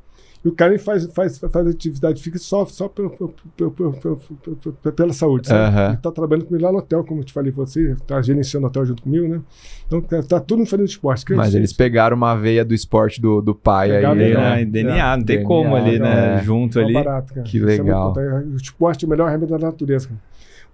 E 0.48 0.50
o 0.50 0.54
cara 0.54 0.78
faz, 0.78 1.04
faz, 1.12 1.38
faz 1.38 1.66
atividade 1.66 2.22
física 2.22 2.38
só, 2.38 2.64
só 2.64 2.88
pelo- 2.88 3.10
pelo- 3.10 3.34
pelo- 3.54 3.70
pelo- 3.70 3.92
pelo- 3.92 4.16
pelo- 4.56 4.94
pela 4.94 5.12
saúde. 5.12 5.48
sabe? 5.48 5.60
Aham. 5.76 5.88
Ele 5.88 5.96
tá 5.98 6.10
trabalhando 6.10 6.46
comigo 6.46 6.64
lá 6.64 6.72
no 6.72 6.78
hotel, 6.78 7.04
como 7.04 7.20
eu 7.20 7.24
te 7.24 7.32
falei 7.34 7.52
você, 7.52 7.94
tá 8.06 8.22
gerenciando 8.22 8.66
o 8.66 8.70
hotel 8.70 8.86
junto 8.86 9.02
comigo, 9.02 9.28
né? 9.28 9.40
Então 9.86 10.00
tá, 10.00 10.22
tá 10.22 10.40
todo 10.40 10.58
mundo 10.58 10.68
fazendo 10.68 10.86
esporte. 10.86 11.24
Que 11.26 11.34
Mas 11.34 11.48
isso- 11.48 11.56
eles 11.58 11.72
pegaram 11.74 12.16
uma 12.16 12.34
veia 12.34 12.64
do 12.64 12.72
esporte 12.72 13.20
do, 13.20 13.42
do 13.42 13.54
pai 13.54 13.88
Pegaram 13.90 14.12
aí, 14.12 14.18
DNA, 14.18 14.40
né? 14.40 14.62
É. 14.62 14.64
DNA, 14.64 15.16
não 15.18 15.24
tem 15.24 15.36
DNA, 15.36 15.46
como 15.46 15.76
ali, 15.76 15.98
né? 15.98 16.36
é. 16.38 16.42
Junto 16.42 16.78
É 16.80 16.82
ali. 16.84 16.94
barato, 16.94 17.34
cara. 17.34 17.46
Que 17.46 17.56
Isso 17.58 17.66
é 17.66 17.68
legal. 17.68 18.10
importante. 18.10 18.48
o 18.48 18.56
esporte 18.56 19.04
é 19.04 19.06
o 19.06 19.10
melhor 19.10 19.30
remédio 19.30 19.58
da 19.58 19.66
natureza. 19.66 20.08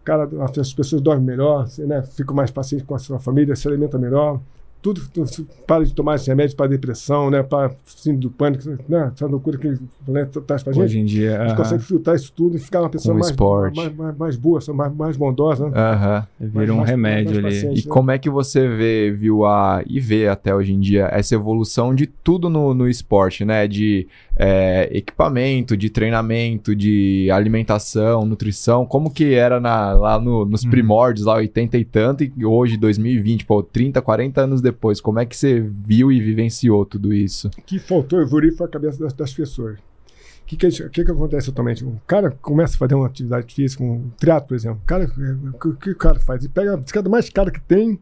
Cara. 0.05 0.27
O 0.27 0.29
cara, 0.29 0.45
as 0.61 0.73
pessoas 0.73 1.01
dormem 1.01 1.25
melhor, 1.25 1.67
né, 1.79 2.03
ficam 2.03 2.37
mais 2.37 2.51
pacientes 2.51 2.87
com 2.87 2.95
a 2.95 2.99
sua 2.99 3.19
família, 3.19 3.57
se 3.57 3.67
alimenta 3.67 3.99
melhor. 3.99 4.39
Tudo, 4.85 5.01
tu- 5.13 5.25
tu 5.25 5.47
para 5.67 5.83
de 5.83 5.95
tomar 5.95 6.17
esses 6.17 6.27
remédios 6.29 6.53
para 6.55 6.67
depressão, 6.67 7.31
né, 7.31 7.43
para 7.43 7.71
síndrome 7.87 8.21
do 8.21 8.31
pânico, 8.31 8.63
né, 8.87 9.11
essa 9.15 9.27
loucura 9.27 9.57
que 9.57 9.69
né, 10.07 10.29
traz 10.47 10.63
pra 10.63 10.75
gente. 10.75 10.85
Hoje 10.85 10.99
em 10.99 11.05
dia. 11.07 11.39
A 11.39 11.41
gente 11.41 11.53
aham. 11.53 11.57
consegue 11.57 11.83
filtrar 11.83 12.15
isso 12.15 12.31
tudo 12.37 12.57
e 12.57 12.61
ficar 12.61 12.81
uma 12.83 12.91
pessoa 12.91 13.17
mais, 13.17 13.35
mais, 13.35 13.97
mais, 13.97 14.17
mais 14.19 14.37
boa, 14.37 14.61
mais, 14.75 14.95
mais 14.95 15.17
bondosa. 15.17 15.71
Né? 15.71 15.73
Aham. 15.75 16.27
Vira 16.39 16.73
um 16.75 16.77
mais- 16.77 16.91
remédio 16.91 17.33
ali. 17.33 17.43
paciente. 17.43 17.81
E 17.81 17.83
como 17.89 18.11
é 18.11 18.19
que 18.19 18.29
você 18.29 18.69
vê, 18.69 19.11
viu 19.11 19.47
a 19.47 19.83
e 19.87 19.99
vê 19.99 20.29
até 20.29 20.55
hoje 20.55 20.75
em 20.75 20.81
dia 20.81 21.09
essa 21.11 21.35
evolução 21.35 21.95
de 21.95 22.07
tudo 22.07 22.51
no, 22.51 22.75
no 22.75 22.87
esporte, 22.87 23.43
né? 23.43 23.67
De 23.67 24.07
é, 24.37 24.89
equipamento, 24.93 25.77
de 25.77 25.89
treinamento, 25.89 26.75
de 26.75 27.31
alimentação, 27.31 28.27
nutrição, 28.27 28.85
como 28.85 29.09
que 29.11 29.33
era 29.33 29.61
na- 29.61 29.93
lá 29.95 30.19
no- 30.21 30.45
nos 30.45 30.65
Uhum. 30.65 30.71
primórdios, 30.71 31.25
lá 31.27 31.37
80 31.37 31.79
e 31.79 31.85
tanto, 31.85 32.25
e 32.25 32.45
hoje 32.45 32.77
2020, 32.77 33.47
pô, 33.47 33.63
30, 33.63 34.03
40 34.03 34.41
anos 34.43 34.61
depois, 34.61 34.74
como 35.03 35.19
é 35.19 35.27
que 35.27 35.37
você 35.37 35.61
viu 35.61 36.11
e 36.13 36.21
vivenciou 36.21 36.85
tudo 36.85 37.13
isso? 37.13 37.51
Que 37.67 37.79
faltou 37.79 38.21
evoluir 38.21 38.55
foi 38.57 38.67
a 38.67 38.71
cabeça 38.71 38.99
das, 39.03 39.13
das 39.13 39.33
pessoas. 39.33 39.79
O 39.79 40.47
que, 40.47 40.57
que, 40.57 40.69
que, 40.91 41.05
que 41.05 41.11
acontece 41.11 41.49
atualmente? 41.49 41.85
O 41.85 41.99
cara 42.07 42.31
começa 42.43 42.75
a 42.75 42.79
fazer 42.79 42.95
uma 42.95 43.07
atividade 43.07 43.55
física, 43.55 43.83
um 43.83 44.11
triatlo, 44.19 44.49
por 44.49 44.55
exemplo. 44.55 44.79
O 44.83 44.87
cara, 44.87 45.07
que, 45.07 45.73
que 45.81 45.91
o 45.91 45.97
cara 45.97 46.21
faz? 46.21 46.43
Ele 46.45 46.53
pega 46.53 46.75
a 46.75 46.77
bicicleta 46.77 47.09
mais 47.09 47.31
cara 47.31 47.51
que 47.51 47.61
tem, 47.63 47.99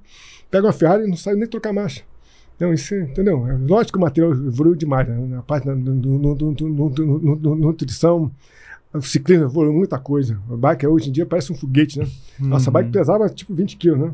pega 0.50 0.66
uma 0.66 0.72
Ferrari 0.72 1.04
e 1.04 1.08
não 1.08 1.16
sabe 1.16 1.36
nem 1.36 1.48
trocar 1.48 1.72
marcha. 1.72 2.02
Então, 2.56 2.72
isso, 2.74 2.94
é- 2.94 3.02
entendeu? 3.02 3.46
É 3.46 3.52
lógico 3.56 3.92
que 3.92 3.98
o 3.98 4.00
material 4.00 4.32
evoluiu 4.32 4.74
demais, 4.74 5.06
né? 5.08 5.16
na 5.28 5.42
parte 5.42 5.66
da 5.66 5.74
nutrição. 7.34 8.30
O 8.92 9.00
ciclismo 9.00 9.44
evoluiu 9.46 9.72
muita 9.72 9.98
coisa. 9.98 10.38
A 10.50 10.56
bike 10.56 10.86
hoje 10.86 11.08
em 11.08 11.12
dia 11.12 11.24
parece 11.24 11.50
um 11.52 11.56
foguete, 11.56 11.98
né? 11.98 12.06
Nossa, 12.38 12.68
a 12.68 12.72
bike 12.72 12.86
Uhum. 12.88 12.92
pesava 12.92 13.28
tipo 13.28 13.54
20 13.54 13.76
quilos, 13.76 13.98
né? 14.00 14.12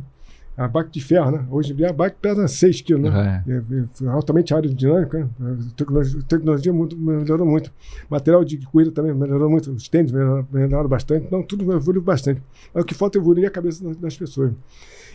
A 0.59 0.67
bike 0.67 0.91
de 0.91 1.01
ferro, 1.01 1.31
né? 1.31 1.47
Hoje 1.51 1.73
em 1.73 1.77
dia 1.77 1.89
a 1.91 1.93
bike 1.93 2.17
pesa 2.21 2.49
6 2.49 2.81
quilos, 2.81 3.03
né? 3.13 3.45
É. 3.47 3.53
É, 3.53 4.05
é 4.05 4.09
altamente 4.09 4.53
aerodinâmica, 4.53 5.19
né? 5.39 5.57
a 5.71 5.75
tecnologia, 5.77 6.19
a 6.21 6.23
tecnologia 6.25 6.73
muito- 6.73 6.97
melhorou 6.99 7.47
muito. 7.47 7.73
Material 8.11 8.45
de 8.45 8.59
corrida 8.67 8.91
também 8.91 9.15
melhorou 9.15 9.49
muito, 9.49 9.71
os 9.71 9.89
tênis 9.89 10.11
melhoraram, 10.11 10.47
melhoraram 10.53 10.89
bastante, 10.89 11.27
então 11.27 11.43
tudo 11.45 11.73
evoluiu 11.73 12.03
bastante. 12.03 12.43
Mas 12.75 12.83
o 12.83 12.87
que 12.87 12.93
falta 12.95 13.17
é 13.17 13.21
evoluir 13.21 13.47
a 13.47 13.51
cabeça 13.51 13.85
das, 13.85 13.97
das 13.99 14.17
pessoas. 14.17 14.53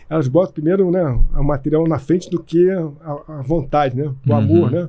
Elas 0.08 0.28
botam 0.28 0.52
primeiro 0.54 0.90
né, 0.90 1.02
o 1.36 1.42
material 1.42 1.86
na 1.86 1.98
frente 1.98 2.30
do 2.30 2.42
que 2.42 2.70
a, 2.70 3.38
a 3.38 3.42
vontade, 3.42 3.96
né? 3.96 4.04
o 4.26 4.30
Uhum. 4.30 4.36
amor, 4.36 4.70
né? 4.70 4.88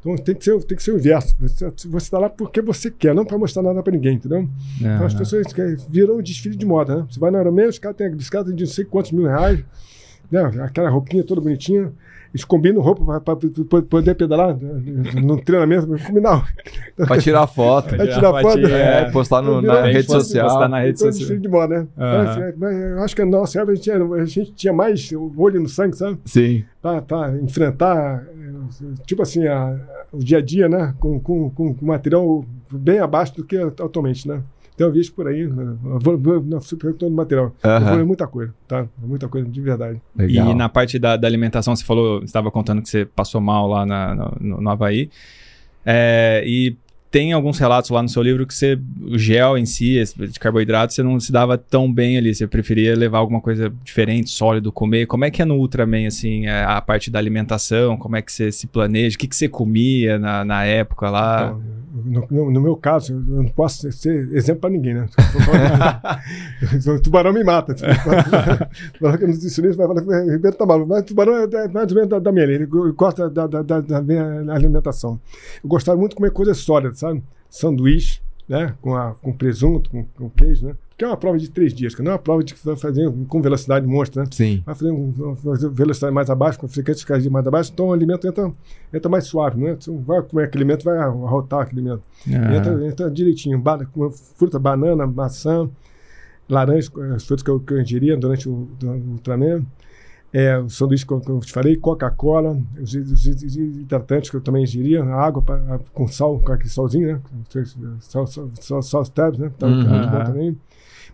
Então 0.00 0.16
tem 0.16 0.34
que 0.34 0.42
ser, 0.44 0.58
tem 0.64 0.76
que 0.76 0.82
ser 0.82 0.90
o 0.90 0.96
inverso. 0.96 1.36
Você 1.38 1.96
está 1.96 2.18
lá 2.18 2.28
porque 2.28 2.60
você 2.60 2.90
quer, 2.90 3.14
não 3.14 3.24
para 3.24 3.38
mostrar 3.38 3.62
nada 3.62 3.80
para 3.84 3.92
ninguém, 3.92 4.16
entendeu? 4.16 4.48
Então 4.80 5.06
as 5.06 5.12
Aham. 5.12 5.18
pessoas 5.18 5.52
que- 5.52 5.76
virou 5.88 6.18
um 6.18 6.22
desfile 6.22 6.56
de 6.56 6.66
moda, 6.66 6.96
né? 6.96 7.06
Você 7.08 7.20
vai 7.20 7.30
no 7.30 7.38
Ironman, 7.40 7.68
os 7.68 7.78
caras 7.78 7.96
têm 7.96 8.08
a 8.08 8.10
bicicleta 8.10 8.52
de 8.52 8.64
não 8.64 8.70
sei 8.70 8.84
quantos 8.84 9.12
mil 9.12 9.26
reais, 9.26 9.64
né? 10.32 10.50
Aquela 10.64 10.88
roupinha 10.90 11.22
toda 11.24 11.40
bonitinha. 11.40 11.92
Eles 12.34 12.46
combinam 12.46 12.80
roupa 12.80 13.20
para 13.20 13.36
poder 13.82 14.14
pedalar 14.14 14.56
né? 14.56 14.80
no 15.22 15.38
treinamento. 15.42 15.86
Combinam. 16.06 16.42
Pra 16.96 17.18
tirar 17.20 17.46
foto. 17.46 17.94
Vai 17.94 18.08
tirar 18.08 18.40
foto. 18.40 18.66
É, 18.66 19.00
É, 19.02 19.10
postar 19.10 19.42
no- 19.42 19.60
na 19.60 19.82
rede 19.82 20.06
social. 20.10 20.48
postar 20.48 20.66
na 20.68 20.80
rede 20.80 20.98
Então, 20.98 21.12
social. 21.12 21.38
de 21.38 21.48
moda, 21.48 21.80
né? 21.80 21.86
Aham. 21.98 22.52
Mas, 22.56 22.74
é, 22.74 22.92
eu 22.92 23.02
acho 23.02 23.14
que 23.14 23.22
na 23.22 23.30
nossa 23.32 23.58
época 23.58 23.72
a 23.72 23.74
gente, 23.74 23.84
tinha, 23.84 23.96
a 24.02 24.24
gente 24.24 24.52
tinha 24.52 24.72
mais 24.72 25.10
olho 25.36 25.60
no 25.60 25.68
sangue, 25.68 25.94
sabe? 25.94 26.18
Sim. 26.24 26.64
Para 26.80 27.36
enfrentar, 27.42 28.24
tipo 29.06 29.20
assim, 29.20 29.46
a- 29.46 29.76
o 30.10 30.18
dia 30.18 30.38
a 30.38 30.42
dia, 30.42 30.70
né? 30.70 30.94
Com, 30.98 31.20
com, 31.20 31.50
com 31.50 31.74
com 31.74 31.84
material 31.86 32.44
bem 32.70 32.98
abaixo 32.98 33.36
do 33.36 33.44
que 33.44 33.58
atualmente, 33.58 34.26
né? 34.26 34.40
Então 34.74 34.86
eu 34.88 34.92
vejo 34.92 35.12
por 35.12 35.28
aí, 35.28 35.46
né? 35.46 35.76
vou- 35.82 36.42
na 36.44 36.60
superfície 36.60 36.98
do 37.04 37.10
material. 37.10 37.54
Evoluiu 37.82 38.06
muita 38.06 38.26
coisa, 38.26 38.54
tá? 38.66 38.86
Muita 38.98 39.28
coisa 39.28 39.48
de 39.48 39.60
verdade. 39.60 40.00
Legal. 40.16 40.50
E 40.50 40.54
na 40.54 40.68
parte 40.68 40.98
da, 40.98 41.16
da 41.16 41.28
alimentação, 41.28 41.76
você 41.76 41.84
falou, 41.84 42.20
você 42.20 42.24
estava 42.24 42.50
contando 42.50 42.80
que 42.82 42.88
você 42.88 43.04
passou 43.04 43.40
mal 43.40 43.68
lá 43.68 43.84
na- 43.84 44.14
no, 44.40 44.60
no, 44.60 44.70
Havaí. 44.70 45.10
É, 45.84 46.42
e 46.46 46.76
tem 47.10 47.32
alguns 47.34 47.58
relatos 47.58 47.90
lá 47.90 48.02
no 48.02 48.08
seu 48.08 48.22
livro 48.22 48.46
que 48.46 48.54
você, 48.54 48.78
o 49.02 49.18
gel 49.18 49.58
em 49.58 49.66
si, 49.66 50.02
de 50.30 50.40
carboidrato, 50.40 50.94
você 50.94 51.02
não 51.02 51.20
se 51.20 51.30
dava 51.30 51.58
tão 51.58 51.92
bem 51.92 52.16
ali. 52.16 52.34
Você 52.34 52.46
preferia 52.46 52.96
levar 52.96 53.18
alguma 53.18 53.40
coisa 53.40 53.70
diferente, 53.84 54.30
sólido, 54.30 54.72
comer. 54.72 55.04
Como 55.06 55.24
é 55.24 55.30
que 55.30 55.42
é 55.42 55.44
no 55.44 55.56
Ultraman, 55.56 56.06
assim, 56.06 56.46
é, 56.46 56.64
a 56.64 56.80
parte 56.80 57.10
da 57.10 57.18
alimentação? 57.18 57.98
Como 57.98 58.16
é 58.16 58.22
que 58.22 58.32
você 58.32 58.50
se 58.50 58.66
planeja? 58.66 59.16
O 59.16 59.18
que, 59.18 59.28
que 59.28 59.36
você 59.36 59.46
comia 59.48 60.18
na, 60.18 60.42
na 60.44 60.64
época 60.64 61.10
lá? 61.10 61.48
Então, 61.58 61.81
no, 62.04 62.26
no- 62.30 62.50
no 62.50 62.60
meu 62.60 62.76
caso, 62.76 63.12
eu 63.14 63.42
não 63.42 63.48
posso 63.48 63.90
ser- 63.92 64.28
exemplo 64.32 64.60
para 64.62 64.70
ninguém, 64.70 64.94
né? 64.94 65.06
o 66.86 67.00
tubarão 67.00 67.32
me 67.32 67.42
mata. 67.44 67.74
Tubarão 68.94 69.18
que 69.18 69.24
é 69.24 69.26
nutricionista 69.26 69.86
vai 69.86 70.02
falar, 70.04 70.24
Ribeiro 70.24 70.56
tá 70.56 70.66
maluco. 70.66 70.88
Mas 70.88 71.02
o 71.02 71.04
tubarão 71.06 71.36
é 71.36 71.44
é 71.44 71.68
mais 71.68 71.88
ou 71.90 71.94
menos 71.94 72.10
da, 72.10 72.18
da 72.18 72.32
minha 72.32 72.46
linha, 72.46 72.56
ele 72.58 72.66
gosta 72.92 73.28
da, 73.30 73.46
da, 73.46 73.62
da, 73.62 73.80
da 73.80 74.02
minha 74.02 74.52
alimentação. 74.52 75.20
Eu 75.62 75.68
gostava 75.68 75.98
muito 75.98 76.10
de 76.12 76.16
comer 76.16 76.30
coisas 76.32 76.58
sólidas, 76.58 76.98
sabe? 76.98 77.22
Sanduíche, 77.48 78.20
né? 78.48 78.74
Com, 78.80 78.94
a, 78.96 79.14
com 79.14 79.32
presunto, 79.32 79.90
com, 79.90 80.04
com 80.16 80.30
queijo, 80.30 80.66
né? 80.66 80.74
Porque 81.02 81.04
é 81.04 81.08
uma 81.08 81.16
prova 81.16 81.36
de 81.38 81.50
três 81.50 81.74
dias, 81.74 81.94
que 81.96 82.02
não 82.02 82.12
é 82.12 82.14
uma 82.14 82.18
prova 82.20 82.44
de 82.44 82.54
que 82.54 82.60
você 82.60 82.66
vai 82.68 82.76
fazer 82.76 83.12
com 83.26 83.42
velocidade 83.42 83.84
monstra, 83.86 84.22
né? 84.22 84.28
Sim. 84.30 84.62
vai 84.64 84.72
fazer 84.74 84.92
um- 84.92 85.12
velocidade 85.72 86.14
mais 86.14 86.30
abaixo, 86.30 86.60
com 86.60 86.68
frequência 86.68 87.04
cardíaca 87.04 87.32
mais 87.32 87.44
abaixo, 87.46 87.70
então 87.74 87.86
o 87.88 87.92
alimento 87.92 88.24
entra, 88.28 88.52
entra 88.94 89.10
mais 89.10 89.24
suave, 89.24 89.60
né? 89.60 89.74
Você 89.78 89.90
vai 89.90 90.22
comer 90.22 90.44
aquele 90.44 90.62
alimento, 90.62 90.84
vai 90.84 90.96
arrotar 90.98 91.62
aquele 91.62 91.80
alimento. 91.80 92.02
Ah, 92.28 92.54
Entra, 92.56 92.86
entra 92.86 93.10
direitinho. 93.10 93.58
Ba 93.58 93.80
fruta, 94.36 94.60
banana, 94.60 95.04
maçã, 95.04 95.68
laranja, 96.48 96.88
as 97.16 97.24
frutas 97.24 97.42
que 97.42 97.50
eu, 97.50 97.58
que 97.58 97.72
eu 97.74 97.80
ingeria 97.80 98.16
durante 98.16 98.48
o, 98.48 98.68
o 98.82 98.86
Ultraman. 99.12 99.64
É, 100.32 100.56
o 100.56 100.70
sanduíche 100.70 101.04
que 101.06 101.12
eu, 101.12 101.20
que 101.20 101.46
te 101.46 101.52
falei, 101.52 101.76
Coca-Cola, 101.76 102.56
os, 102.80 102.94
hidratantes 102.94 104.30
que 104.30 104.36
eu 104.36 104.40
também 104.40 104.62
ingeria, 104.62 105.02
água 105.04 105.42
pra- 105.42 105.78
com 105.92 106.06
sal, 106.06 106.38
com 106.38 106.52
aquele 106.52 106.70
salzinho, 106.70 107.08
né? 107.14 107.20
Sal, 108.00 108.26
sal, 108.26 108.48
sal, 108.60 108.82
sal 108.82 109.04
tabs, 109.08 109.38
né? 109.38 109.50
Tá, 109.58 109.66
Uhum. 109.66 109.84
tá 109.84 110.24
também. 110.26 110.56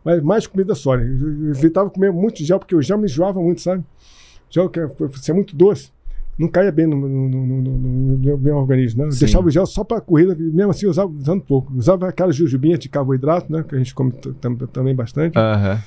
Mas 0.04 0.22
mais 0.22 0.46
comida 0.46 0.74
sólida. 0.74 1.10
Eu, 1.10 1.44
eu 1.46 1.50
evitava 1.50 1.90
comer 1.90 2.12
muito 2.12 2.42
gel, 2.44 2.58
porque 2.58 2.74
o 2.74 2.82
gel 2.82 2.98
me 2.98 3.04
enjoava 3.06 3.40
muito, 3.40 3.60
sabe? 3.60 3.82
Gel 4.50 4.68
que 4.68 4.80
é, 4.80 4.86
muito 5.34 5.54
doce. 5.54 5.90
não 6.38 6.48
caía 6.48 6.70
bem 6.72 6.86
no, 6.86 6.96
no, 6.96 7.28
no, 7.28 7.62
no, 7.62 8.38
meu, 8.38 8.56
organismo, 8.56 9.04
né? 9.04 9.10
Deixava 9.18 9.46
o 9.46 9.50
gel 9.50 9.66
só 9.66 9.84
para 9.84 10.00
corrida, 10.00 10.34
mesmo 10.38 10.70
assim 10.70 10.86
usava 10.86 11.10
usando 11.10 11.42
pouco. 11.42 11.72
Usava 11.76 12.08
aquela 12.08 12.32
jujubinha 12.32 12.78
de 12.78 12.88
carboidrato, 12.88 13.52
né? 13.52 13.64
Que 13.68 13.74
a 13.74 13.78
gente 13.78 13.94
come 13.94 14.12
também 14.72 14.94
bastante. 14.94 15.36
Aham. 15.36 15.80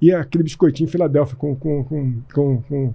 E 0.00 0.12
aquele 0.12 0.44
biscoitinho 0.44 0.88
Filadélfia 0.88 1.36
com, 1.36 1.56
com, 1.56 1.82
com, 1.84 2.14
com, 2.34 2.62
com, 2.62 2.94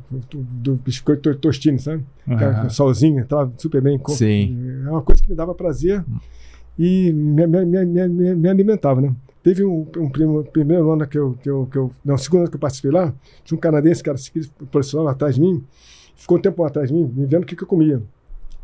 do 0.61 0.75
biscoito 0.75 1.21
to- 1.33 1.35
tostine, 1.39 1.79
sabe? 1.79 2.03
Aham. 2.27 2.61
Com 2.63 2.69
Solzinho, 2.69 3.19
entrava 3.19 3.51
super 3.57 3.81
bem. 3.81 3.99
Sim. 4.09 4.83
É 4.85 4.89
uma 4.91 5.01
coisa 5.01 5.21
que 5.23 5.29
me 5.29 5.35
dava 5.35 5.55
prazer 5.55 6.03
e 6.77 7.11
me, 7.11 7.47
me, 7.47 7.65
me, 7.65 7.85
me, 7.85 8.07
me- 8.07 8.35
me 8.35 8.49
alimentava, 8.49 9.01
né? 9.01 9.11
Teve 9.41 9.63
um, 9.63 9.87
um 9.97 10.09
primo, 10.09 10.43
primeiro 10.43 10.91
ano 10.91 11.07
que 11.07 11.17
eu, 11.17 11.37
que 11.41 11.49
eu, 11.49 11.67
que 11.71 11.77
eu. 11.77 11.91
Não, 12.03 12.17
segundo 12.17 12.41
ano 12.41 12.49
que 12.49 12.55
eu 12.55 12.59
participei 12.59 12.91
lá, 12.91 13.13
tinha 13.43 13.57
um 13.57 13.61
canadense 13.61 14.03
que 14.03 14.09
era 14.09 14.19
profissional 14.69 15.07
atrás 15.07 15.35
de 15.35 15.41
mim, 15.41 15.63
ficou 16.15 16.37
um 16.37 16.41
tempo 16.41 16.63
atrás 16.63 16.89
de 16.89 16.93
mim, 16.93 17.11
me 17.15 17.25
vendo 17.25 17.43
o 17.43 17.45
que, 17.45 17.55
que 17.55 17.63
eu 17.63 17.67
comia. 17.67 18.01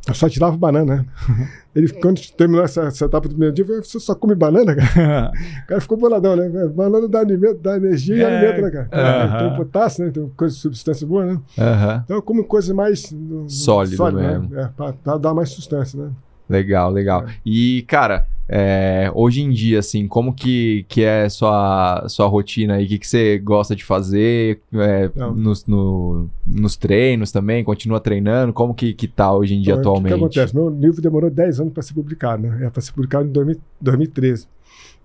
Eu 0.07 0.13
só 0.13 0.29
tirava 0.29 0.55
banana, 0.55 0.97
né? 0.97 1.05
Ele, 1.75 1.91
quando 1.93 2.21
terminou 2.33 2.63
essa, 2.63 2.83
essa 2.83 3.05
etapa 3.05 3.27
do 3.27 3.31
primeiro 3.31 3.55
dia, 3.55 3.63
eu 3.63 3.67
falei, 3.67 3.81
você 3.83 3.99
só 3.99 4.13
come 4.13 4.35
banana, 4.35 4.75
cara? 4.75 5.31
O 5.63 5.67
cara 5.67 5.81
ficou 5.81 5.97
boladão, 5.97 6.35
né? 6.35 6.47
Banana 6.67 7.07
dá 7.07 7.21
alimento, 7.21 7.55
dá 7.59 7.75
energia 7.75 8.15
e 8.17 8.21
É, 8.21 8.25
alimento, 8.25 8.61
né, 8.61 8.69
cara? 8.69 8.89
aham. 8.93 9.37
Tem 9.39 9.55
potássio, 9.55 10.05
né? 10.05 10.11
Tem 10.11 10.29
coisa, 10.37 10.53
substância 10.55 11.07
boa, 11.07 11.25
né? 11.25 11.41
Aham. 11.57 12.01
Então 12.05 12.17
eu 12.17 12.21
como 12.21 12.43
coisa 12.43 12.71
mais 12.73 13.11
no- 13.11 13.49
Sólido 13.49 14.11
né? 14.11 14.37
mesmo. 14.39 14.59
É, 14.59 14.67
pra, 14.77 14.93
pra 14.93 15.17
dar 15.17 15.33
mais 15.33 15.49
sustância, 15.49 15.99
né? 15.99 16.11
Legal, 16.49 16.91
legal. 16.91 17.25
E, 17.45 17.83
cara, 17.87 18.27
é, 18.47 19.11
hoje 19.15 19.41
em 19.41 19.49
dia, 19.49 19.79
assim, 19.79 20.07
como 20.07 20.31
que, 20.33 20.85
que 20.87 21.03
é 21.03 21.27
sua, 21.29 22.05
sua 22.07 22.27
rotina 22.27 22.75
aí? 22.75 22.85
O 22.85 22.87
que, 22.87 22.99
que 22.99 23.07
você 23.07 23.39
gosta 23.39 23.75
de 23.75 23.83
fazer 23.83 24.59
é, 24.73 25.09
nos, 25.35 25.65
no- 25.65 26.29
nos 26.45 26.75
treinos 26.75 27.31
também? 27.31 27.63
Continua 27.63 27.99
treinando? 27.99 28.53
Como 28.53 28.73
que, 28.75 28.93
que 28.93 29.07
tá 29.07 29.33
hoje 29.33 29.55
em 29.55 29.61
dia 29.61 29.73
Então, 29.73 29.81
atualmente? 29.93 30.13
O 30.13 30.15
que, 30.15 30.19
que 30.31 30.39
acontece? 30.39 30.55
Meu 30.55 30.69
livro 30.69 31.01
demorou 31.01 31.29
10 31.31 31.59
anos 31.59 31.73
para 31.73 31.81
ser 31.81 31.93
publicado, 31.95 32.43
né? 32.43 32.65
É 32.67 32.69
para 32.69 32.81
ser 32.81 32.91
publicado 32.91 33.27
em 33.27 33.31
2000 33.31 33.59
2013. 33.81 34.47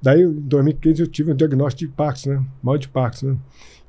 Daí, 0.02 0.22
em 0.22 0.32
2015, 0.32 1.00
eu 1.02 1.06
tive 1.06 1.32
um 1.32 1.36
diagnóstico 1.36 1.90
de 1.90 1.96
Parkinson, 1.96 2.30
né? 2.30 2.42
Mal 2.62 2.76
de 2.78 2.88
Parkinson, 2.88 3.26
né? 3.28 3.36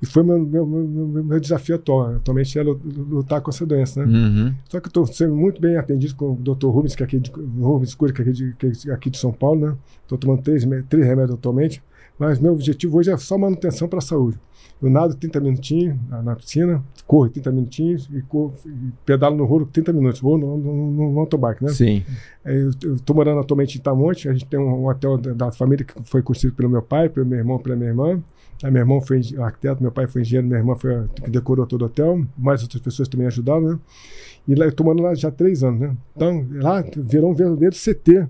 E 0.02 0.06
foi 0.06 0.24
meu, 0.24 0.39
meu, 0.39 0.66
meu, 0.66 1.24
meu- 1.24 1.39
desafio 1.39 1.76
atual. 1.76 2.16
Atualmente 2.16 2.58
é 2.58 2.64
lu- 2.64 2.80
lutar 2.84 3.39
com 3.41 3.52
essa 3.52 3.66
doença, 3.66 4.04
né? 4.06 4.12
Uhum. 4.12 4.54
Só 4.68 4.80
que 4.80 4.88
eu 4.88 4.89
estou 4.89 5.06
sendo 5.06 5.36
muito 5.36 5.62
bem 5.62 5.78
atendido 5.78 6.16
com 6.16 6.32
o 6.32 6.36
Dr. 6.36 6.68
Rubens, 6.68 6.95
que 6.95 7.04
é 7.04 7.06
aqui 7.06 7.20
de, 7.20 7.32
Rubens 7.60 7.93
Cura, 7.93 8.12
que 8.12 8.22
é 8.22 8.24
aqui 8.26 8.32
de, 8.34 8.54
que 8.58 8.89
é 8.89 8.93
aqui 8.93 9.10
de 9.12 9.18
São 9.18 9.32
Paulo, 9.32 9.68
né? 9.68 9.76
Estou 10.04 10.18
tomando 10.18 10.41
três, 10.41 10.66
três 10.89 11.06
remédios 11.06 11.36
atualmente. 11.38 11.84
Mas 12.18 12.39
meu 12.39 12.54
objetivo 12.54 12.97
hoje 12.97 13.12
é 13.12 13.18
só 13.18 13.38
manutenção 13.38 13.88
para 13.88 13.99
a 13.99 14.02
saúde. 14.02 14.38
Eu 14.82 14.89
nado 14.89 15.14
30 15.16 15.39
minutinhos 15.39 15.95
na, 16.10 16.22
na 16.24 16.36
piscina, 16.36 16.84
corro 17.06 17.30
30 17.30 17.52
minutinhos 17.52 18.10
e, 18.12 18.22
corro, 18.24 18.54
e 18.66 18.91
pedalo 19.06 19.36
no 19.36 19.45
rolo 19.45 19.68
30 19.72 19.93
minutos, 19.93 20.22
ou 20.24 20.38
no, 20.38 20.58
no, 20.58 20.91
no 20.91 21.12
motorbike, 21.12 21.64
né? 21.64 21.70
Sim. 21.70 22.04
É, 22.43 22.56
Eu 22.84 22.95
estou 22.95 23.16
morando 23.16 23.39
atualmente 23.39 23.76
em 23.76 23.80
Itamonte, 23.80 24.28
a 24.28 24.34
gente 24.34 24.45
tem 24.45 24.60
um, 24.60 24.64
um 24.84 24.88
hotel 24.88 25.18
da, 25.18 25.34
da 25.34 25.52
família 25.52 25.86
que 25.86 25.93
foi 26.04 26.22
construído 26.24 26.56
pelo 26.56 26.70
meu 26.70 26.82
pai, 26.82 27.10
pelo 27.10 27.26
meu 27.26 27.38
irmão, 27.38 27.60
pela 27.60 27.76
minha 27.76 27.89
irmã. 27.89 28.20
Aí 28.64 28.72
meu 28.72 28.82
irmão 28.82 29.01
foi 29.01 29.22
arquiteto, 29.39 29.82
meu 29.82 29.91
pai 29.91 30.07
foi 30.07 30.22
engenheiro, 30.22 30.47
minha 30.47 30.59
irmã 30.59 30.76
foi 30.76 31.07
que 31.24 31.30
decorou 31.30 31.66
todo 31.66 31.82
o 31.82 31.86
hotel, 31.86 32.24
mais 32.38 32.62
outras 32.62 32.82
pessoas 32.82 33.07
também 33.07 33.28
ajudaram, 33.28 33.62
né? 33.62 33.80
E 34.47 34.55
lá 34.55 34.66
eu 34.66 34.70
estou 34.70 34.86
morando 34.86 35.03
lá 35.03 35.14
já 35.16 35.30
há 35.30 35.32
três 35.32 35.64
anos, 35.64 35.80
né? 35.80 35.97
Então, 36.16 36.45
lá 36.51 36.84
virou 36.95 37.32
um 37.32 37.34
verdadeiro 37.34 37.76
CT 37.76 38.28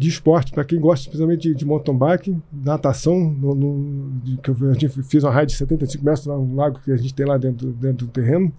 de 0.00 0.08
esporte, 0.08 0.50
para 0.50 0.64
quem 0.64 0.80
gosta 0.80 1.10
principalmente 1.10 1.42
de, 1.50 1.54
de 1.54 1.64
mountain 1.66 1.94
bike, 1.94 2.34
natação, 2.50 3.18
no, 3.20 3.54
no- 3.54 4.10
de- 4.24 4.38
que 4.38 4.48
eu, 4.50 4.56
a 4.70 4.72
gente 4.72 4.88
fiz 5.02 5.22
uma 5.22 5.30
raid 5.30 5.52
de 5.52 5.58
75 5.58 6.02
metros 6.02 6.24
lá 6.24 6.36
no 6.38 6.54
lago 6.54 6.80
que 6.82 6.90
a 6.90 6.96
gente 6.96 7.12
tem 7.12 7.26
lá 7.26 7.36
dentro, 7.36 7.70
dentro 7.72 8.06
do 8.06 8.10
terreno, 8.10 8.50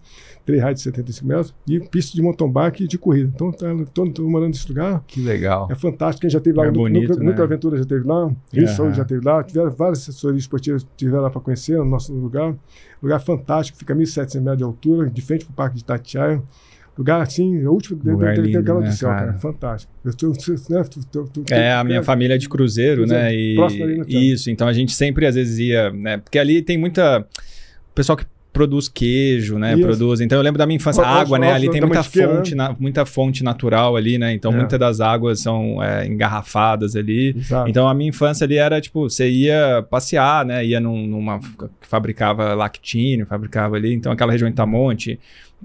três 0.46 0.62
raids 0.62 0.84
de 0.84 0.90
75 0.90 1.28
metros, 1.28 1.56
e 1.68 1.80
pista 1.80 2.14
de 2.16 2.22
mountain 2.22 2.48
bike 2.52 2.84
e 2.84 2.88
de 2.88 2.96
corrida. 3.00 3.32
Então, 3.34 3.50
estou 3.50 4.30
morando 4.30 4.50
nesse 4.50 4.68
lugar, 4.70 5.04
Que 5.08 5.20
legal. 5.20 5.68
é 5.72 5.74
fantástico. 5.76 6.22
Quem 6.22 6.30
já 6.30 6.40
teve 6.40 6.56
lá, 6.58 6.66
É 6.66 6.68
no 6.68 6.74
bonito, 6.74 7.10
Núcleo, 7.10 7.36
né? 7.36 7.42
Aventura 7.42 7.78
já 7.78 7.86
teve 7.86 8.08
lá, 8.08 8.32
Rio. 8.54 8.68
Saúde 8.68 8.98
já 8.98 9.04
teve 9.06 9.26
lá, 9.26 9.44
tiveram 9.44 9.72
várias 9.72 10.00
assessorias 10.08 10.44
esportivas 10.44 10.86
tiveram 10.96 11.24
lá 11.24 11.30
para 11.32 11.42
conhecer 11.42 11.76
o 11.80 11.84
nosso 11.86 12.14
lugar. 12.14 12.56
Lugar 13.02 13.20
fantástico, 13.20 13.80
fica 13.80 13.94
a 13.94 13.98
1.700 13.98 14.36
metros 14.42 14.58
de 14.60 14.64
altura, 14.64 15.10
de 15.10 15.22
frente 15.24 15.46
para 15.46 15.52
o 15.54 15.56
Parque 15.56 15.76
de 15.78 15.82
Itatiaia. 15.82 16.42
Lugar 16.98 17.22
assim, 17.22 17.62
é 17.64 17.68
o 17.68 17.72
último 17.72 18.00
de- 18.04 18.10
Lugar 18.12 18.38
lindo, 18.38 18.52
degrau 18.58 18.82
né, 18.82 18.90
do 18.90 18.94
céu, 18.94 19.10
cara? 19.10 19.26
cara. 19.28 19.38
Fantástico. 19.40 19.92
Eu 20.04 20.14
tô, 20.14 20.28
né, 20.30 20.84
tu- 20.84 21.00
tu- 21.12 21.30
tu- 21.44 21.54
É, 21.54 21.74
a 21.74 21.84
minha 21.84 22.04
família 22.04 22.36
é 22.36 22.38
de 22.38 22.50
cruzeiro, 22.50 23.02
Cruzeiro, 23.02 23.24
né? 23.24 23.34
E, 23.34 23.56
próximo 23.56 23.84
ali 23.86 23.98
no 23.98 24.06
isso, 24.10 24.52
então 24.52 24.68
a 24.68 24.74
gente 24.74 24.92
sempre 24.94 25.26
às 25.26 25.36
vezes 25.36 25.58
ia, 25.58 25.90
né? 25.92 26.18
Porque 26.18 26.38
ali 26.38 26.62
tem 26.62 26.78
muita. 26.78 27.20
O 27.20 27.94
pessoal 27.96 28.18
que 28.18 28.26
produz 28.54 28.90
queijo, 28.90 29.58
né? 29.58 29.74
Isso. 29.74 29.82
Produz. 29.82 30.20
Então 30.20 30.38
eu 30.38 30.42
lembro 30.44 30.58
da 30.60 30.66
minha 30.68 30.76
infância, 30.76 31.02
ó, 31.02 31.06
água, 31.06 31.40
né? 31.40 31.52
ó, 31.52 31.56
Ali 31.56 31.68
da 31.68 31.72
tem 31.72 31.82
muita 31.82 32.04
fonte, 32.04 32.54
na- 32.54 32.76
muita 32.78 33.06
fonte 33.06 33.44
natural 33.46 33.96
ali, 33.96 34.18
né? 34.18 34.34
Então 34.34 34.52
É. 34.52 34.56
muitas 34.58 34.78
das 34.78 35.00
águas 35.00 35.40
são 35.40 35.82
é, 35.82 36.06
engarrafadas 36.06 36.98
ali. 36.98 37.34
Exato. 37.38 37.70
Então 37.70 37.88
a 37.88 37.94
minha 37.94 38.10
infância 38.10 38.44
ali 38.44 38.58
era 38.58 38.82
tipo, 38.82 39.10
você 39.10 39.30
ia 39.30 39.86
passear, 39.90 40.46
né? 40.46 40.66
Ia 40.66 40.82
num- 40.82 41.08
numa 41.08 41.40
que 41.40 41.88
fabricava 41.88 42.54
lactínio, 42.54 43.26
fabricava 43.26 43.78
ali, 43.78 43.94
então 43.94 44.12
aquela 44.12 44.34
região 44.34 44.50
de 44.50 44.54
Itamonte, 44.54 45.18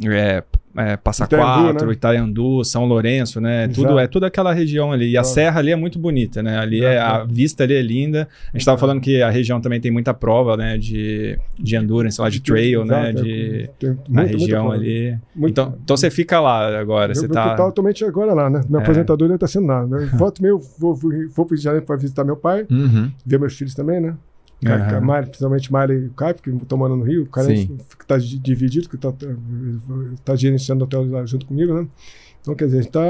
é, 0.05 0.43
é, 0.79 0.97
Passa 0.99 1.25
Itaiandu, 1.25 1.63
Quatro, 1.73 1.87
né? 1.87 1.93
Itaiandu, 1.95 2.65
São 2.65 2.85
Lourenço, 2.85 3.41
né? 3.41 3.65
Exato. 3.65 3.75
Tudo 3.81 3.99
é 3.99 4.07
toda 4.07 4.27
aquela 4.27 4.53
região 4.53 4.93
ali. 4.93 5.11
E 5.11 5.17
a 5.17 5.25
serra 5.25 5.59
ali 5.61 5.71
é 5.73 5.77
muito 5.77 5.99
bonita, 5.99 6.43
né? 6.43 6.59
Ali 6.59 6.85
é, 6.85 6.99
a 7.01 7.07
Exato. 7.17 7.33
vista 7.33 7.65
ali 7.65 7.75
é 7.75 7.81
linda. 7.83 8.21
A 8.21 8.49
gente 8.53 8.61
estava 8.61 8.75
Exato. 8.77 8.81
falando 8.81 9.01
que 9.01 9.23
a 9.23 9.31
região 9.31 9.59
também 9.61 9.81
tem 9.81 9.91
muita 9.91 10.13
prova, 10.13 10.55
né? 10.57 10.77
De, 10.77 11.39
de 11.59 11.77
endurance, 11.77 12.21
lá 12.21 12.29
de 12.29 12.41
trail, 12.41 12.85
né? 12.85 13.11
Exato, 13.11 13.25
De, 13.25 13.71
tem 13.79 13.91
na 14.09 14.23
muita 14.23 14.37
região 14.39 14.63
prova. 14.67 14.75
ali. 14.77 15.19
Muito- 15.35 15.51
Então, 15.53 15.79
então 15.83 15.97
você 15.97 16.11
fica 16.11 16.39
lá 16.41 16.79
agora, 16.79 17.15
você 17.15 17.25
eu, 17.25 17.31
tá... 17.31 17.53
Eu 17.53 17.57
tô 17.57 17.63
atualmente 17.63 18.05
agora 18.05 18.35
lá, 18.35 18.51
né? 18.51 18.61
Meu 18.69 18.81
É. 18.81 18.83
aposentador 18.83 19.29
não 19.29 19.37
está 19.37 19.47
sendo 19.47 19.67
nada. 19.67 19.87
Né? 19.87 20.11
Volto 20.15 20.43
meio, 20.43 20.59
vou, 20.79 20.95
vou, 20.95 21.11
vou 21.35 21.47
para 21.47 21.53
o 21.53 21.55
Rio 21.55 21.57
de 21.59 21.65
Janeiro 21.65 21.87
para 21.87 21.97
visitar 21.97 22.23
meu 22.23 22.37
pai, 22.37 22.67
Uhum. 22.71 23.11
ver 23.25 23.39
meus 23.41 23.57
filhos 23.57 23.75
também, 23.75 23.99
né? 24.01 24.15
Ca- 24.65 25.01
Mari, 25.01 25.27
principalmente 25.27 25.73
Mari 25.73 25.95
e 26.07 26.11
Caio, 26.11 26.35
que 26.37 26.51
estão 26.51 26.79
morando 26.79 26.99
no 26.99 27.05
Rio. 27.05 27.25
O 27.25 27.27
cara 27.27 27.49
Sim. 27.49 27.79
está 28.01 28.17
dividido, 28.19 28.89
que 28.89 28.97
está 28.97 29.13
tá 30.25 30.35
gerenciando 30.37 30.83
o 30.83 30.87
hotel 30.87 31.09
lá 31.11 31.27
junto 31.27 31.47
comigo, 31.47 31.75
né? 31.75 31.87
Então, 32.47 32.55
quer 32.55 32.67
dizer, 32.67 32.79
está 32.83 33.01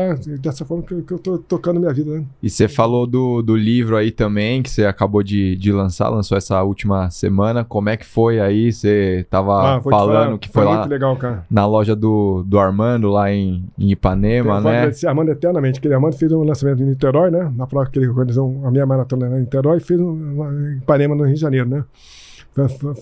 dessa 0.41 0.65
forma 0.65 0.83
que, 0.83 0.95
eu- 0.95 1.03
que 1.03 1.13
eu 1.13 1.19
estou 1.19 1.37
tocando 1.37 1.79
minha 1.79 1.93
vida, 1.93 2.11
né? 2.11 2.25
E 2.43 2.49
você 2.49 2.67
falou 2.67 3.07
do, 3.07 3.43
do 3.43 3.55
livro 3.55 3.95
aí 3.95 4.11
também, 4.11 4.63
que 4.63 4.71
você 4.71 4.87
acabou 4.87 5.23
de, 5.23 5.55
de 5.57 5.71
lançar, 5.71 6.09
lançou 6.09 6.39
essa 6.39 6.63
última 6.63 7.11
semana. 7.11 7.63
Como 7.63 7.91
é 7.91 7.99
que 7.99 8.07
foi 8.07 8.41
aí? 8.41 8.73
Você 8.73 9.27
tava 9.29 9.79
vou 9.81 9.93
te 9.93 9.97
falando 9.97 10.39
que 10.39 10.49
foi, 10.49 10.65
lá 10.65 10.79
muito 10.79 10.89
legal, 10.89 11.19
na 11.51 11.67
loja 11.67 11.95
do, 11.95 12.43
do 12.47 12.59
Armando, 12.59 13.11
lá 13.11 13.31
em, 13.31 13.69
em 13.79 13.91
Ipanema, 13.91 14.59
né? 14.71 14.79
agradecer 14.79 15.07
a 15.07 15.11
Armando 15.11 15.31
eternamente, 15.31 15.83
que 15.83 15.87
ele 15.87 15.95
Armando 15.95 16.17
fez 16.17 16.33
um 16.33 16.43
lançamento 16.43 16.83
em 16.83 16.87
Niterói, 16.87 17.31
né? 17.31 17.53
Na 17.55 17.67
prova 17.67 17.91
que 17.91 17.99
ele 17.99 18.09
organizou 18.09 18.63
a 18.65 18.71
minha 18.71 18.87
maratona 18.87 19.29
lá 19.29 19.37
em 19.37 19.41
Niterói 19.41 19.77
e 19.77 19.81
fez 19.81 20.01
um 20.01 20.39
lá 20.39 20.51
em 20.51 20.79
Ipanema, 20.79 21.15
no 21.15 21.25
Rio 21.25 21.35
de 21.35 21.41
Janeiro, 21.43 21.69
né? 21.69 21.85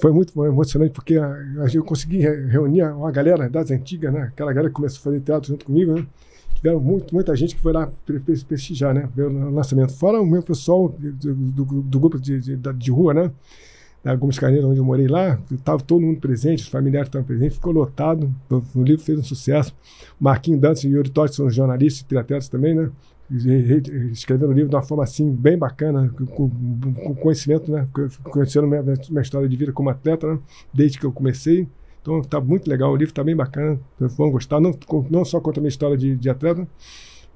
Foi, 0.01 0.11
muito 0.11 0.45
emocionante 0.45 0.93
porque 0.93 1.15
eu 1.73 1.85
consegui 1.85 2.19
re- 2.19 2.47
reunir 2.47 2.83
uma 2.83 3.11
galera 3.13 3.49
das 3.49 3.71
antigas, 3.71 4.13
né? 4.13 4.23
Aquela 4.23 4.53
galera 4.53 4.69
que 4.69 4.75
começou 4.75 4.99
a 5.01 5.03
fazer 5.05 5.21
teatro 5.21 5.49
junto 5.49 5.65
comigo, 5.65 5.95
né? 5.95 6.05
Tiveram 6.57 6.81
muito, 6.81 7.15
muita 7.15 7.37
gente 7.37 7.55
que 7.55 7.61
foi 7.61 7.73
lá 7.73 7.89
pre- 8.05 8.19
pre- 8.19 8.45
prestigiar, 8.45 8.93
né? 8.93 9.09
Ver 9.15 9.27
o 9.27 9.51
lançamento. 9.51 9.93
Fora 9.93 10.21
o 10.21 10.27
meu 10.27 10.43
pessoal 10.43 10.89
do, 10.99 11.35
do, 11.35 11.65
do 11.83 12.01
grupo 12.01 12.19
de, 12.19 12.41
de, 12.41 12.57
de 12.57 12.91
rua, 12.91 13.15
né? 13.15 13.31
Da 14.05 14.15
Gomes 14.15 14.39
Carneiro, 14.39 14.69
onde 14.69 14.79
eu 14.79 14.85
morei 14.85 15.09
lá, 15.09 15.39
estava 15.51 15.83
todo 15.83 16.03
mundo 16.03 16.21
presente, 16.21 16.63
os 16.63 16.69
familiares 16.69 17.09
estavam 17.09 17.27
presentes, 17.27 17.55
ficou 17.57 17.73
lotado. 17.73 18.31
O, 18.75 18.83
livro 18.83 19.03
fez 19.03 19.19
um 19.19 19.23
sucesso. 19.23 19.75
Marquinhos 20.21 20.61
Dantas 20.61 20.85
e 20.85 20.89
Yuri 20.89 21.09
Totti 21.09 21.35
são 21.35 21.49
jornalistas 21.49 22.03
e 22.03 22.05
triatletas 22.05 22.49
também, 22.49 22.75
né? 22.75 22.91
E- 23.31 23.49
e- 23.49 24.11
Escreveram 24.13 24.53
o 24.53 24.55
livro 24.55 24.69
de 24.69 24.77
uma 24.77 24.83
forma 24.83 25.03
assim, 25.03 25.33
bem 25.33 25.57
bacana, 25.57 26.13
com, 26.27 26.51
com 26.51 27.15
conhecimento, 27.15 27.73
né? 27.73 27.89
Conhecendo 28.25 28.67
minha, 28.67 28.83
minha 28.83 29.23
história 29.23 29.49
de 29.49 29.57
vida 29.57 29.73
como 29.73 29.89
atleta, 29.89 30.35
né? 30.35 30.39
Desde 30.73 30.99
que 30.99 31.07
eu 31.07 31.13
comecei. 31.13 31.67
Então 32.03 32.21
tá 32.21 32.39
muito 32.39 32.69
legal, 32.69 32.93
o 32.93 32.97
livro 32.97 33.13
está 33.13 33.25
bem 33.25 33.35
bacana, 33.35 33.81
vocês 33.99 34.15
vão 34.15 34.31
gostar, 34.31 34.61
não, 34.61 34.73
não 35.11 35.25
só 35.25 35.41
conta 35.41 35.59
a 35.59 35.63
minha 35.63 35.71
história 35.71 35.97
de, 35.97 36.15
de 36.15 36.29
atleta, 36.29 36.69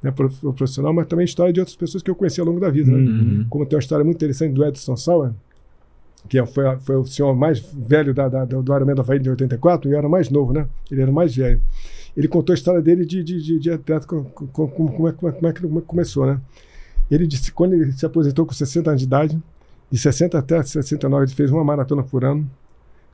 né, 0.03 0.11
prof- 0.11 0.39
profissional, 0.53 0.93
mas 0.93 1.07
também 1.07 1.23
a 1.23 1.25
história 1.25 1.51
de 1.51 1.59
outras 1.61 1.75
pessoas 1.75 2.03
que 2.03 2.11
eu 2.11 2.14
conheci 2.14 2.39
ao 2.39 2.47
longo 2.47 2.61
da 2.61 2.69
vida. 2.69 2.91
né? 2.91 2.99
Uhum. 2.99 3.47
Como 3.49 3.64
tem 3.64 3.77
uma 3.77 3.81
história 3.81 4.05
muito 4.05 4.16
interessante 4.19 4.53
do 4.53 4.62
Edson 4.62 4.95
Sauer, 4.95 5.33
que 6.29 6.39
é- 6.39 6.47
foi, 6.47 6.64
foi 6.81 6.97
o 6.97 7.05
senhor 7.05 7.35
mais 7.37 7.61
velho 7.61 8.14
da, 8.14 8.29
da, 8.29 8.45
do 8.45 8.61
Ironman 8.75 8.95
da 8.95 9.03
Havaí 9.03 9.19
de 9.19 9.29
84, 9.31 9.89
e 9.89 9.93
eu 9.93 9.99
era 9.99 10.09
mais 10.09 10.31
novo, 10.31 10.53
né? 10.53 10.66
Ele 10.91 11.03
era 11.03 11.12
mais 11.12 11.35
velho. 11.35 11.61
Ele 12.16 12.27
contou 12.29 12.53
a 12.53 12.57
história 12.57 12.81
dele 12.83 13.05
de, 13.05 13.23
de, 13.23 13.41
de, 13.43 13.59
de 13.59 13.71
atleta, 13.71 14.07
com- 14.07 14.25
com- 14.25 14.47
com- 14.47 14.69
como, 14.89 15.09
é, 15.09 15.11
é, 15.11 15.33
como 15.33 15.47
é 15.49 15.53
que 15.53 15.66
começou, 15.87 16.27
né? 16.27 16.41
Ele 17.11 17.27
disse 17.27 17.53
quando 17.53 17.75
ele 17.75 17.93
se 17.93 18.05
aposentou 18.05 18.45
com 18.45 18.53
60 18.53 18.91
anos 18.91 19.01
de 19.01 19.07
idade, 19.07 19.39
de 19.91 19.99
60 19.99 20.39
até 20.39 20.62
69, 20.62 21.25
ele 21.25 21.33
fez 21.35 21.51
uma 21.51 21.64
maratona 21.64 22.03
por 22.03 22.25
ano. 22.25 22.49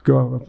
Que 0.05 0.11
eu- 0.11 0.41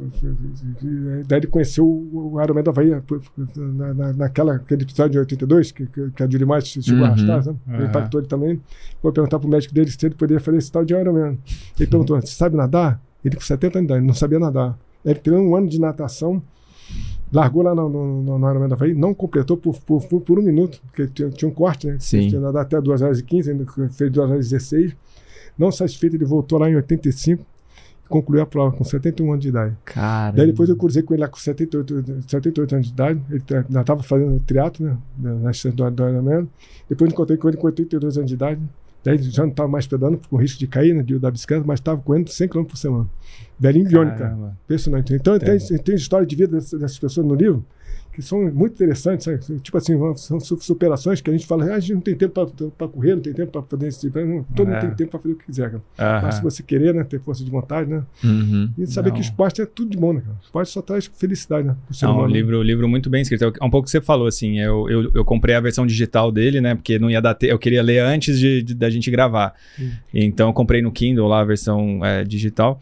daí 1.28 1.40
ele 1.40 1.48
conheceu 1.48 1.86
o 1.88 2.40
Ironman 2.44 2.62
da 2.64 2.72
Havaí 2.72 2.90
na, 2.90 3.94
na, 3.94 4.14
naquela, 4.14 4.56
aquele 4.56 4.84
episódio 4.84 5.14
de 5.14 5.20
82, 5.20 5.72
que, 5.72 5.86
que, 5.86 6.12
que 6.12 6.24
a 6.24 6.30
Julie 6.30 6.46
Mais 6.46 6.68
chegou 6.68 7.00
Uhum. 7.00 7.06
a 7.06 7.08
arrastar, 7.08 7.44
sabe? 7.44 7.58
Aham. 7.70 7.86
Impactou 7.86 8.20
ele 8.20 8.28
também. 8.28 8.62
Vou 9.02 9.14
perguntar 9.14 9.40
pro 9.40 9.48
médico 9.48 9.74
dele 9.74 9.90
se 9.90 10.06
ele 10.06 10.16
poderia 10.16 10.42
fazer 10.42 10.58
esse 10.58 10.72
tal 10.72 10.84
de 10.84 10.94
Ironman. 10.94 11.38
Ele 11.80 11.88
perguntou, 11.90 12.20
você 12.20 12.28
sabe 12.28 12.58
nadar? 12.58 13.02
Ele 13.24 13.36
com 13.36 13.42
70 13.42 13.78
anos 13.80 13.88
de 13.88 13.94
idade, 13.94 14.06
não 14.08 14.14
sabia 14.14 14.40
nadar. 14.40 14.78
Ele 15.06 15.16
treinou 15.20 15.46
um 15.48 15.56
ano 15.56 15.68
de 15.70 15.80
natação 15.80 16.42
largou 17.34 17.64
lá 17.64 17.74
no, 17.74 17.90
no, 17.90 18.22
no, 18.22 18.40
no 18.40 18.50
Ironman 18.50 18.70
da 18.70 18.76
Havaí, 18.76 18.94
não 18.94 19.14
completou 19.14 19.58
por, 19.58 19.78
por, 19.82 20.06
por, 20.08 20.22
por 20.22 20.40
um 20.40 20.42
minuto, 20.44 20.80
porque 20.86 21.08
tinha, 21.08 21.30
tinha 21.30 21.50
um 21.50 21.54
corte, 21.54 21.88
né? 21.88 21.98
Sim. 22.00 22.28
Tinha 22.30 22.40
nadado 22.40 22.60
até 22.60 22.80
2 22.82 23.02
horas 23.02 23.20
e 23.20 23.24
15, 23.24 23.52
ainda 23.52 23.66
fez 23.92 24.12
2 24.12 24.30
horas 24.30 24.46
e 24.48 24.50
16. 24.52 24.96
Não 25.58 25.72
satisfeito, 25.72 26.16
ele 26.16 26.26
voltou 26.26 26.60
lá 26.60 26.70
em 26.70 26.76
85 26.76 27.42
e 27.42 27.46
concluiu 28.10 28.42
a 28.42 28.46
prova 28.46 28.76
com 28.76 28.84
71 28.84 29.32
anos 29.32 29.42
de 29.42 29.50
idade. 29.50 29.76
Cara. 29.86 30.36
Daí 30.36 30.48
depois 30.48 30.70
eu 30.70 30.76
cruzei 30.76 31.04
com 31.04 31.14
ele 31.14 31.22
lá 31.22 31.28
com 31.28 31.38
78, 31.38 32.24
78 32.28 32.76
anos 32.76 32.88
de 32.88 32.94
idade. 32.94 33.22
Ele 33.30 33.44
ainda 33.50 33.82
estava 33.82 34.04
fazendo 34.04 34.40
teatro, 34.46 34.84
né? 34.84 34.98
Na 35.18 35.52
distância 35.52 35.76
do, 35.76 35.92
do 35.92 36.10
Ironman. 36.10 36.48
Depois 36.90 37.12
encontrei 37.12 37.38
com 37.38 37.48
ele 37.48 37.58
com 37.58 37.68
82 37.68 38.18
anos 38.18 38.30
de 38.30 38.36
idade. 38.36 38.62
Daí 39.04 39.18
já 39.22 39.44
não 39.44 39.52
estava 39.52 39.70
mais 39.70 39.86
pedalando, 39.86 40.20
com 40.28 40.36
risco 40.36 40.58
de 40.58 40.68
cair, 40.68 40.94
né? 40.94 41.04
De, 41.04 41.20
da 41.20 41.30
bicicleta, 41.30 41.64
mas 41.66 41.80
estava 41.80 42.02
correndo 42.02 42.30
100 42.30 42.48
km 42.48 42.64
por 42.64 42.78
semana. 42.78 43.08
Velhinho 43.60 43.88
biônico, 43.88 44.18
cara. 44.18 44.58
Impressionante. 44.64 45.14
Então 45.14 45.38
tem, 45.38 45.58
Tem. 45.58 45.78
tem 45.78 45.96
história 45.96 46.26
de 46.26 46.36
vida 46.36 46.54
dessas, 46.54 46.80
dessas 46.80 47.00
pessoas 47.00 47.26
no 47.26 47.36
livro 47.36 47.66
que 48.16 48.22
são 48.22 48.42
muito 48.52 48.74
interessantes, 48.74 49.26
sabe? 49.26 49.60
Tipo 49.60 49.78
assim, 49.78 49.94
são 50.16 50.40
su- 50.40 50.58
superações 50.62 51.22
que 51.22 51.30
a 51.30 51.34
gente 51.34 51.46
fala, 51.46 51.66
ah, 51.72 51.76
a 51.76 51.80
gente 51.80 51.94
não 51.96 52.02
tem 52.02 52.16
tempo 52.16 52.34
para 52.78 52.88
correr, 52.88 53.16
não 53.16 53.22
tem 53.22 53.34
tempo 53.34 53.52
para 53.52 53.62
fazer 53.62 53.88
esse 53.88 54.00
tipo. 54.02 54.20
Não, 54.20 54.44
todo 54.44 54.68
É. 54.70 54.72
mundo 54.72 54.82
tem 54.82 54.90
tempo 54.96 55.12
para 55.12 55.20
fazer 55.20 55.34
o 55.34 55.38
que 55.38 55.46
quiser, 55.46 55.72
cara. 55.98 56.22
Mas 56.24 56.36
se 56.36 56.42
você 56.44 56.64
querer, 56.64 56.94
né? 56.94 57.04
Ter 57.04 57.20
força 57.20 57.44
de 57.44 57.52
vontade, 57.52 57.90
né? 57.90 58.04
Uhum. 58.24 58.72
E 58.78 58.88
saber 58.88 59.10
Não. 59.10 59.16
que 59.16 59.22
esporte 59.22 59.62
é 59.62 59.66
tudo 59.66 59.90
de 59.92 59.98
bom, 59.98 60.14
né, 60.14 60.22
cara? 60.22 60.38
Esporte 60.44 60.72
só 60.72 60.82
traz 60.82 61.06
felicidade, 61.06 61.68
né? 61.68 61.76
pro 61.86 61.94
ser 61.96 62.06
É 62.06 62.08
um 62.08 62.14
humano. 62.14 62.28
livro, 62.34 62.62
livro 62.64 62.88
muito 62.88 63.10
bem 63.10 63.22
escrito. 63.22 63.44
É 63.44 63.48
um 63.66 63.70
pouco 63.70 63.80
o 63.80 63.84
que 63.84 63.92
você 63.92 64.02
falou, 64.02 64.28
assim. 64.28 64.60
Eu, 64.60 64.90
eu, 64.90 65.12
eu 65.14 65.26
comprei 65.26 65.56
a 65.56 65.60
versão 65.60 65.86
digital 65.86 66.32
dele, 66.32 66.62
né? 66.62 66.74
Porque 66.76 66.98
não 66.98 67.10
ia 67.10 67.22
dar 67.22 67.34
tempo. 67.36 67.52
Eu 67.54 67.60
queria 67.60 67.84
ler 67.84 68.00
antes 68.00 68.40
de, 68.40 68.64
de- 68.64 68.74
da 68.74 68.90
gente 68.90 69.12
gravar. 69.12 69.54
Hum. 69.80 69.90
Então 70.14 70.48
eu 70.50 70.54
comprei 70.54 70.82
no 70.82 70.92
Kindle 70.92 71.28
lá 71.28 71.42
a 71.42 71.46
versão 71.46 72.04
é, 72.06 72.24
digital. 72.24 72.80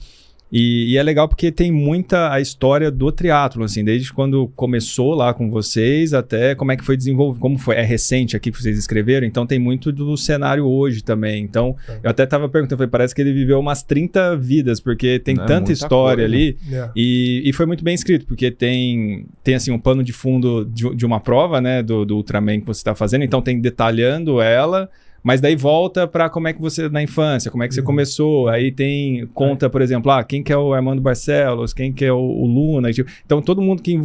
E, 0.55 0.91
e 0.93 0.97
é 0.99 1.01
legal 1.03 1.27
porque 1.27 1.51
tem 1.51 1.71
muita 1.71 2.31
a 2.31 2.39
história 2.39 2.91
do 2.91 3.11
triatlo, 3.11 3.63
assim, 3.63 3.83
desde 3.83 4.13
quando 4.13 4.47
começou 4.55 5.15
lá 5.15 5.33
com 5.33 5.49
vocês 5.49 6.13
até 6.13 6.53
como 6.53 6.71
é 6.71 6.77
que 6.77 6.83
foi 6.85 6.95
desenvolvido, 6.95 7.41
como 7.41 7.57
foi, 7.57 7.75
é 7.77 7.81
recente 7.81 8.37
aqui 8.37 8.51
que 8.51 8.61
vocês 8.61 8.77
escreveram, 8.77 9.25
então 9.25 9.47
tem 9.47 9.57
muito 9.57 9.91
do 9.91 10.15
cenário 10.15 10.63
hoje 10.65 11.03
também. 11.03 11.43
Então, 11.43 11.75
É. 11.89 11.99
eu 12.03 12.09
até 12.11 12.23
tava 12.27 12.47
perguntando, 12.47 12.77
falei, 12.77 12.89
parece 12.91 13.15
que 13.15 13.21
ele 13.21 13.33
viveu 13.33 13.59
umas 13.59 13.81
30 13.81 14.37
vidas, 14.37 14.79
porque 14.79 15.17
tem 15.17 15.33
É 15.33 15.37
tanta 15.39 15.53
muita 15.55 15.71
história 15.71 16.27
coisa. 16.27 16.35
ali. 16.35 16.57
É. 16.71 16.89
E, 16.95 17.41
e 17.45 17.51
foi 17.53 17.65
muito 17.65 17.83
bem 17.83 17.95
escrito, 17.95 18.27
porque 18.27 18.51
tem, 18.51 19.25
tem 19.43 19.55
assim, 19.55 19.71
um 19.71 19.79
pano 19.79 20.03
de 20.03 20.13
fundo 20.13 20.65
de, 20.65 20.95
de 20.95 21.03
uma 21.03 21.19
prova, 21.19 21.59
né, 21.59 21.81
do, 21.81 22.05
do 22.05 22.15
Ultraman 22.17 22.59
que 22.59 22.67
você 22.67 22.79
está 22.81 22.93
fazendo, 22.93 23.23
então 23.23 23.41
tem 23.41 23.59
detalhando 23.59 24.39
ela, 24.39 24.87
mas 25.23 25.39
daí 25.39 25.55
volta 25.55 26.07
para 26.07 26.29
como 26.29 26.47
é 26.47 26.53
que 26.53 26.61
você, 26.61 26.89
na 26.89 27.01
infância, 27.01 27.49
como 27.49 27.63
é 27.63 27.67
que 27.67 27.73
você 27.73 27.79
Uhum. 27.79 27.85
começou, 27.85 28.49
aí 28.49 28.71
tem, 28.71 29.25
conta, 29.33 29.69
por 29.69 29.81
exemplo, 29.81 30.11
ah, 30.11 30.23
quem 30.23 30.43
que 30.43 30.51
é 30.51 30.57
o 30.57 30.73
Armando 30.73 31.01
Barcelos, 31.01 31.73
quem 31.73 31.93
que 31.93 32.03
é 32.05 32.11
o, 32.11 32.17
o 32.17 32.45
Luna, 32.45 32.91
tipo, 32.91 33.09
então 33.25 33.41
todo 33.41 33.61
mundo 33.61 33.81
que 33.81 33.97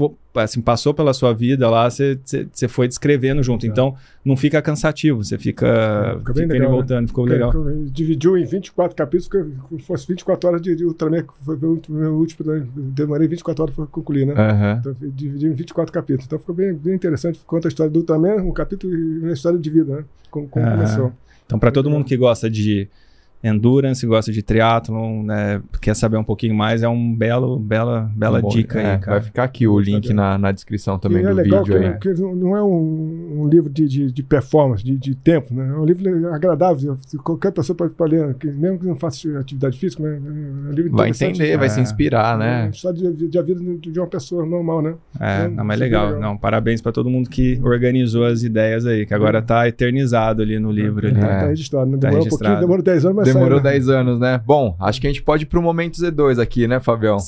assim, 0.45 0.61
passou 0.61 0.93
pela 0.95 1.13
sua 1.13 1.33
vida 1.33 1.69
lá, 1.69 1.89
você 1.89 2.69
foi 2.69 2.89
descrevendo 2.89 3.43
junto, 3.43 3.67
É. 3.67 3.69
então 3.69 3.95
não 4.25 4.37
fica 4.37 4.61
cansativo, 4.61 5.25
você 5.25 5.39
fica, 5.39 6.17
fica 6.19 6.33
bem 6.33 6.43
fica 6.45 6.53
legal, 6.55 6.69
e 6.69 6.71
né? 6.71 6.77
voltando, 6.77 7.09
ficou 7.09 7.25
Porque 7.25 7.39
legal. 7.39 7.53
Dividiu 7.91 8.37
em 8.37 8.45
24 8.45 8.97
capítulos, 8.97 9.29
porque 9.29 9.79
se 9.79 9.87
fosse 9.87 10.07
24 10.09 10.49
horas 10.49 10.63
de, 10.63 10.75
de 10.77 10.85
Ultraman, 10.85 11.23
que 11.23 11.33
foi 11.45 11.57
o 11.57 11.83
meu 11.89 12.15
último, 12.15 12.51
né? 12.53 12.67
demorei 12.77 13.27
24 13.29 13.63
horas 13.63 13.75
para 13.75 13.87
concluir, 13.87 14.27
né? 14.27 14.35
Aham. 14.37 14.77
Então, 14.81 14.97
dividiu 15.01 15.51
em 15.51 15.55
24 15.55 15.93
capítulos. 15.93 16.27
Então 16.27 16.39
ficou 16.39 16.55
bem, 16.55 16.75
bem 16.75 16.95
interessante. 16.95 17.41
Conta 17.47 17.69
a 17.69 17.71
história 17.71 17.91
do 17.91 18.01
Ultraman, 18.01 18.37
um 18.43 18.53
capítulo 18.53 18.95
e 18.95 19.19
uma 19.21 19.33
história 19.33 19.59
de 19.59 19.71
vida, 19.71 19.97
né? 19.97 20.05
Como, 20.31 20.49
como 20.49 20.65
começou. 20.71 21.13
Então, 21.47 21.59
para 21.59 21.71
todo 21.71 21.89
mundo 21.89 22.05
que 22.05 22.17
gosta 22.17 22.51
de 22.51 22.89
endurance, 23.43 24.05
gosta 24.07 24.33
de 24.33 24.43
triathlon, 24.43 25.23
né, 25.23 25.61
quer 25.81 25.95
saber 25.95 26.17
um 26.17 26.25
pouquinho 26.25 26.55
mais, 26.55 26.83
é 26.83 26.89
um 26.89 27.15
belo, 27.15 27.59
bela, 27.59 28.11
bela 28.15 28.41
Bom, 28.41 28.49
dica 28.49 28.81
é, 28.81 28.93
aí, 28.95 28.99
cara. 28.99 29.19
Vai 29.19 29.21
ficar 29.23 29.45
aqui 29.45 29.67
o 29.67 29.79
link 29.79 30.13
na, 30.13 30.37
na 30.37 30.51
descrição 30.53 30.99
também 30.99 31.23
e 31.23 31.27
é 31.27 31.31
do 31.31 31.35
legal 31.35 31.65
vídeo 31.65 31.79
que, 32.01 32.09
aí. 32.09 32.15
que 32.17 32.21
não 32.23 32.57
é 32.57 32.63
um, 32.63 33.43
um 33.43 33.49
livro 33.49 33.71
de, 33.71 33.87
de, 33.87 34.13
de 34.13 34.23
performance, 34.23 34.83
de, 34.85 34.97
de 34.99 35.15
tempo, 35.15 35.55
né? 35.55 35.69
É 35.69 35.79
um 35.79 35.85
livro 35.85 36.35
agradável. 36.35 36.97
Qualquer 37.23 37.53
pessoa 37.53 37.77
pode, 37.77 37.95
pode 37.95 38.17
ler, 38.17 38.37
mesmo 38.55 38.79
que 38.79 38.87
não 38.87 38.97
faça 38.97 39.39
atividade 39.39 39.79
física, 39.79 40.03
né? 40.03 40.17
É 40.17 40.69
um 40.71 40.73
livro 40.73 40.93
Vai 40.97 41.11
entender, 41.11 41.57
vai 41.57 41.67
É. 41.67 41.71
se 41.71 41.81
inspirar, 41.81 42.35
É 42.35 42.39
né? 42.39 42.71
história 42.73 43.13
de, 43.13 43.29
de, 43.29 43.39
a 43.39 43.43
vida 43.43 43.61
de 43.79 43.99
uma 44.01 44.07
pessoa 44.09 44.45
normal, 44.45 44.83
né? 44.83 44.95
É, 45.21 45.45
Então, 45.47 45.65
não, 45.65 45.73
é 45.73 45.77
legal. 45.77 46.07
legal. 46.07 46.21
Não, 46.21 46.37
parabéns 46.37 46.81
para 46.81 46.91
todo 46.93 47.09
mundo 47.09 47.29
que 47.31 47.61
organizou 47.63 48.25
as 48.25 48.43
ideias 48.43 48.85
aí, 48.87 49.07
que 49.07 49.15
agora 49.15 49.41
tá 49.43 49.69
eternizado 49.69 50.43
ali 50.43 50.59
no 50.59 50.71
livro. 50.73 51.07
Ali. 51.07 51.21
Tá, 51.21 51.27
É. 51.27 51.41
tá 51.41 51.47
registrado, 51.49 51.87
né? 51.91 51.93
Tá 51.99 52.09
Demorou 52.09 52.21
um 52.21 52.25
registrado. 52.25 52.55
pouquinho, 52.55 52.61
demorou 52.67 52.83
10 52.85 53.05
anos, 53.05 53.17
mas 53.17 53.28
Demorou 53.33 53.59
saiu, 53.61 53.65
né? 53.65 53.71
10 53.73 53.89
anos, 53.89 54.19
né? 54.21 54.41
Bom, 54.45 54.77
acho 54.81 55.01
que 55.01 55.07
a 55.07 55.11
gente 55.11 55.23
pode 55.23 55.45
ir 55.45 55.47
pro 55.47 55.63
momento 55.63 55.97
Z2 56.01 56.41
aqui, 56.41 56.67
né, 56.69 56.81
Fabião? 56.81 57.19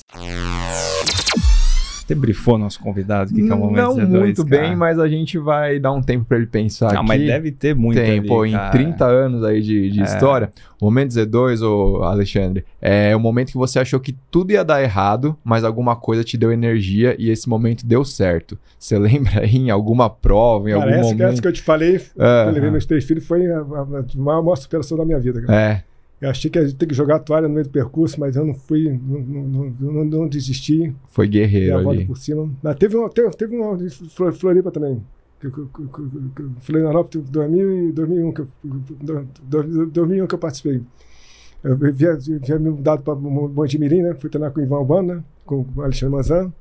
Você 2.07 2.15
brifou 2.17 2.59
nosso 2.59 2.81
convidado, 2.81 3.31
o 3.31 3.35
que, 3.37 3.41
que 3.45 3.53
é 3.53 3.55
o 3.55 3.59
momento 3.59 3.77
Não 3.85 3.95
Z2, 3.97 4.09
muito 4.19 4.45
cara? 4.45 4.63
bem, 4.63 4.75
mas 4.75 4.99
a 4.99 5.07
gente 5.07 5.39
vai 5.39 5.79
dar 5.79 5.93
um 5.93 6.03
tempo 6.03 6.25
pra 6.25 6.39
ele 6.39 6.47
pensar 6.49 6.93
Não, 6.93 7.03
aqui. 7.03 7.09
mas 7.09 7.21
deve 7.25 7.53
ter 7.53 7.73
muito 7.73 8.01
Tem, 8.01 8.19
ali, 8.19 8.27
pô, 8.27 8.45
em 8.45 8.51
cara. 8.51 8.71
30 8.73 9.05
anos 9.07 9.45
aí 9.45 9.61
de, 9.63 9.89
de 9.93 10.01
É. 10.01 10.03
história, 10.03 10.51
o 10.81 10.87
momento 10.87 11.13
Z2, 11.13 11.63
ô 11.63 12.03
Alexandre, 12.03 12.65
é 12.83 13.15
o 13.15 13.21
momento 13.21 13.53
que 13.53 13.57
você 13.57 13.79
achou 13.79 14.01
que 14.01 14.13
tudo 14.29 14.51
ia 14.51 14.65
dar 14.65 14.83
errado, 14.83 15.37
mas 15.45 15.63
alguma 15.63 15.95
coisa 15.95 16.25
te 16.25 16.37
deu 16.37 16.51
energia 16.51 17.15
e 17.17 17.31
esse 17.31 17.49
momento 17.49 17.87
deu 17.87 18.05
certo. 18.05 18.59
Você 18.77 18.99
lembra 18.99 19.43
aí 19.43 19.55
em 19.57 19.71
alguma 19.71 20.11
prova, 20.11 20.69
em 20.69 20.73
Cara, 20.73 20.87
algum 20.87 20.95
essa, 20.99 21.11
essa 21.15 21.17
momento? 21.23 21.43
que 21.43 21.47
eu 21.47 21.53
te 21.53 21.63
falei, 21.63 21.95
É. 21.95 21.99
que 22.43 22.49
eu 22.49 22.53
levei 22.55 22.71
meus 22.73 22.87
três 22.87 23.05
filhos, 23.05 23.25
foi 23.25 23.47
a, 23.47 23.59
a, 23.59 23.61
a 23.61 24.05
maior, 24.17 24.43
maior 24.43 24.57
superação 24.57 24.99
da 24.99 25.05
minha 25.05 25.21
vida. 25.21 25.43
Cara. 25.43 25.57
É, 25.61 25.83
Eu 26.21 26.29
achei 26.29 26.51
que 26.51 26.59
a 26.59 26.63
gente 26.65 26.77
tem 26.77 26.87
que 26.89 26.95
jogar 26.95 27.17
a 27.17 27.19
toalha 27.19 27.49
no 27.49 27.55
meio 27.55 27.65
do 27.67 27.71
percurso, 27.71 28.21
mas 28.21 28.37
eu 28.37 28.45
não 28.45 28.53
fui, 28.55 28.91
não, 28.91 29.21
não, 29.21 29.75
não, 29.81 30.05
não, 30.05 30.29
desisti, 30.29 30.95
foi 31.09 31.27
a 31.27 31.29
guerreiro 31.31 31.83
volta 31.83 31.99
ali. 31.99 32.07
por 32.07 32.17
cima. 32.19 32.51
Mas 32.63 32.77
teve 32.77 32.95
uma, 32.97 33.09
teve, 33.09 33.31
teve 33.31 33.57
uma 33.57 33.77
de 33.77 33.89
Flor- 34.11 34.33
Floripa 34.35 34.71
também. 34.71 35.03
Florianópolis, 36.61 37.11
teve 37.11 37.31
2000 37.31 37.89
e 37.89 37.93
2001 37.93 38.33
que 38.33 38.41
eu, 38.43 38.49
do- 38.63 39.29
do- 39.63 39.87
2001 39.87 40.27
que 40.27 40.35
eu 40.35 40.39
participei. 40.39 40.83
Eu 41.65 41.73
havia, 41.73 42.13
havia 42.13 42.59
me 42.59 42.71
mudado 42.71 43.03
para 43.03 43.15
Montimirim, 43.15 44.03
né? 44.03 44.15
Fui 44.15 44.29
treinar 44.29 44.51
com 44.53 44.61
o 44.61 44.63
Ivan 44.63 44.77
Albano, 44.77 45.15
né? 45.15 45.25
com 45.47 45.67
o 45.75 45.83
Alexandre 45.83 46.15
Manzan, 46.15 46.53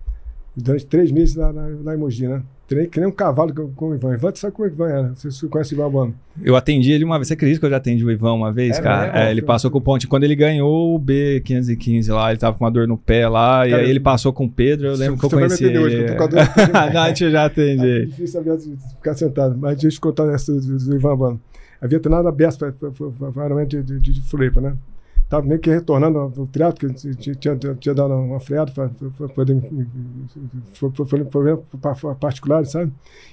durante 0.56 0.86
três 0.86 1.12
meses 1.12 1.36
lá, 1.36 1.52
lá, 1.52 1.68
lá 1.84 1.96
em 1.96 1.98
Mogi, 1.98 2.28
né? 2.28 2.42
Treinei 2.70 2.88
que 2.88 3.00
nem 3.00 3.10
um 3.10 3.12
cavalo 3.12 3.52
com, 3.76 3.90
o 3.90 3.96
Ivan. 3.96 4.14
Ivan, 4.14 4.32
tu 4.32 4.38
sabe 4.38 4.54
como 4.54 4.68
é 4.68 4.70
que 4.70 4.76
o 4.76 4.86
Ivan 4.86 4.90
era? 4.90 5.14
Você, 5.16 5.48
conhece 5.48 5.74
o 5.74 5.76
Ivan 5.76 5.84
Albano? 5.86 6.16
Eu 6.40 6.56
atendi 6.56 6.92
ele 6.92 7.04
uma 7.04 7.18
vez. 7.18 7.28
Você 7.28 7.34
acredita 7.34 7.60
que 7.60 7.66
eu 7.66 7.70
já 7.72 7.78
atendi 7.78 8.06
o 8.06 8.12
Ivan 8.12 8.34
uma 8.34 8.54
vez, 8.54 8.78
É 8.78 8.82
cara? 8.82 9.06
mesmo? 9.08 9.18
É, 9.18 9.32
ele 9.32 9.42
passou 9.42 9.72
com 9.72 9.80
o 9.80 9.82
ponte. 9.82 10.06
Quando 10.06 10.24
ele 10.24 10.36
ganhou 10.36 10.96
o 10.96 11.00
B515 11.00 12.14
lá, 12.14 12.30
ele 12.30 12.38
tava 12.40 12.56
com 12.56 12.64
uma 12.64 12.70
dor 12.70 12.88
no 12.88 12.96
pé 12.96 13.28
lá, 13.28 13.68
e 13.68 13.72
Cara, 13.72 13.82
aí 13.82 13.90
ele 13.90 14.00
passou 14.00 14.32
com 14.32 14.46
o 14.46 14.50
Pedro. 14.50 14.86
Eu 14.86 14.96
lembro 14.96 15.20
que 15.20 15.26
eu 15.26 15.30
conheci 15.32 15.66
ele. 15.66 15.80
hoje, 15.80 15.96
eu 15.98 16.08
tô 16.10 16.16
com 16.16 16.24
a 16.24 16.28
dor. 16.28 16.40
A 16.76 17.08
gente 17.08 17.32
já 17.32 17.46
atende 17.46 17.88
É 17.88 18.06
difícil 18.06 18.44
vezes, 18.44 18.94
ficar 18.94 19.16
sentado. 19.16 19.58
Mas 19.58 19.80
deixa 19.82 19.98
eu 19.98 20.02
contar 20.02 20.32
essa 20.32 20.54
do, 20.54 20.78
do 20.78 20.96
Ivan 20.96 21.10
Albano. 21.10 21.42
Havia 21.82 22.00
treinado 22.00 22.28
a 22.28 22.32
para 22.32 22.90
o 22.92 23.42
Aeromédio 23.42 23.82
de, 23.84 24.00
de, 24.00 24.14
de 24.14 24.30
Floripa, 24.30 24.62
né? 24.62 24.76
Estava 25.24 25.46
meio 25.46 25.60
que 25.60 25.70
retornando 25.70 26.18
ao 26.18 26.48
teatro, 26.48 26.88
que 26.90 27.16
tinha, 27.16 27.36
tinha, 27.56 27.76
tinha 27.76 27.94
dado 27.96 28.14
uma 28.16 28.40
freada 28.40 28.72
para 28.72 28.90
poder. 29.30 29.54
Um 29.54 31.26
problema 31.26 31.62
pa- 31.82 32.16
particular, 32.16 32.66
sabe? 32.66 32.92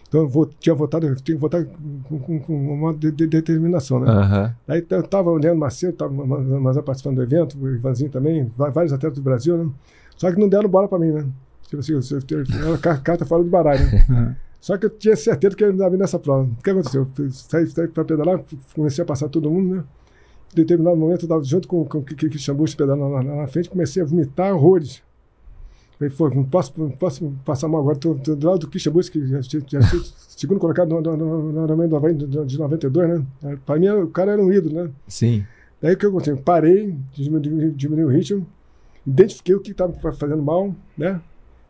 Então 0.08 0.20
eu 0.22 0.28
vou, 0.28 0.46
tinha 0.46 0.74
votado, 0.74 1.06
eu 1.06 1.16
tinha 1.16 1.38
votar 1.38 1.64
com, 1.64 2.18
com, 2.18 2.38
com 2.40 2.74
uma 2.74 2.92
de, 2.92 3.10
de- 3.10 3.26
determinação, 3.26 3.98
né? 4.00 4.10
Aham. 4.10 4.54
Aí 4.68 4.84
eu 4.88 5.00
estava 5.00 5.30
olhando 5.30 5.58
Macedo, 5.58 5.92
estava 5.92 6.12
mas 6.12 6.76
participando 6.82 7.16
do 7.16 7.22
evento, 7.22 7.56
o 7.58 7.68
Ivanzinho 7.68 8.10
também, 8.10 8.50
vários 8.56 8.92
atletas 8.92 9.18
do 9.18 9.22
Brasil, 9.24 9.56
né? 9.56 9.70
Só 10.16 10.30
que 10.30 10.38
não 10.38 10.48
deram 10.48 10.68
bola 10.68 10.88
para 10.88 10.98
mim, 10.98 11.12
né? 11.12 11.26
Tipo 11.68 11.80
assim, 11.80 11.92
eu- 11.92 12.00
eu- 12.30 12.68
era 12.68 12.78
ca- 12.78 12.98
carta 12.98 13.24
fora 13.24 13.42
do 13.42 13.50
baralho, 13.50 13.80
né? 14.08 14.36
Só 14.60 14.76
que 14.76 14.86
eu 14.86 14.90
tinha 14.90 15.14
certeza 15.16 15.54
que 15.56 15.62
eu 15.64 15.74
ia 15.74 15.88
vir 15.90 15.98
nessa 15.98 16.18
prova. 16.18 16.42
O 16.44 16.62
que 16.62 16.70
aconteceu? 16.70 17.06
Eu 17.18 17.30
saí, 17.30 17.66
saí 17.68 17.86
para 17.88 18.04
pedalar, 18.04 18.40
comecei 18.74 19.02
a 19.02 19.06
passar 19.06 19.28
todo 19.28 19.50
mundo, 19.50 19.76
né? 19.76 19.84
Determinado 20.54 20.96
momento, 20.96 21.22
eu 21.22 21.26
estava 21.26 21.44
junto 21.44 21.68
com, 21.68 21.84
com 21.84 21.98
o 21.98 22.02
Christian 22.02 22.54
Bush 22.54 22.74
pedalando 22.74 23.12
lá, 23.12 23.22
na 23.22 23.46
frente, 23.46 23.68
comecei 23.68 24.02
a 24.02 24.06
vomitar 24.06 24.54
horrores. 24.54 25.02
Falei, 25.98 26.12
pô, 26.14 26.28
não 26.28 26.44
posso, 26.44 26.72
não 26.76 26.90
posso 26.90 27.32
passar 27.44 27.68
mal 27.68 27.80
agora. 27.80 27.96
Estou 27.96 28.14
do 28.14 28.46
lado 28.46 28.60
do 28.60 28.68
Christian 28.68 28.92
Bush, 28.92 29.08
que 29.08 29.26
já 29.26 29.40
tinha 29.40 29.62
tinha 29.62 29.80
segundo 29.82 30.60
colocado 30.60 31.00
no, 31.00 31.64
Ironman 31.64 31.88
do 31.88 31.96
Havaí 31.96 32.14
de, 32.14 32.26
de 32.26 32.58
92, 32.58 33.08
né? 33.08 33.58
Para 33.64 33.78
mim, 33.78 33.88
o 33.88 34.08
cara 34.08 34.32
era 34.32 34.42
um 34.42 34.52
ídolo, 34.52 34.84
né? 34.84 34.90
Sim. 35.08 35.44
Daí 35.80 35.94
o 35.94 35.96
que 35.96 36.04
eu 36.04 36.10
aconteceu? 36.10 36.36
Parei, 36.36 36.94
diminui, 37.12 37.70
diminui 37.70 38.04
o 38.04 38.08
ritmo, 38.08 38.46
identifiquei 39.06 39.54
o 39.54 39.60
que 39.60 39.70
estava 39.70 39.92
fazendo 40.12 40.42
mal, 40.42 40.74
né? 40.96 41.20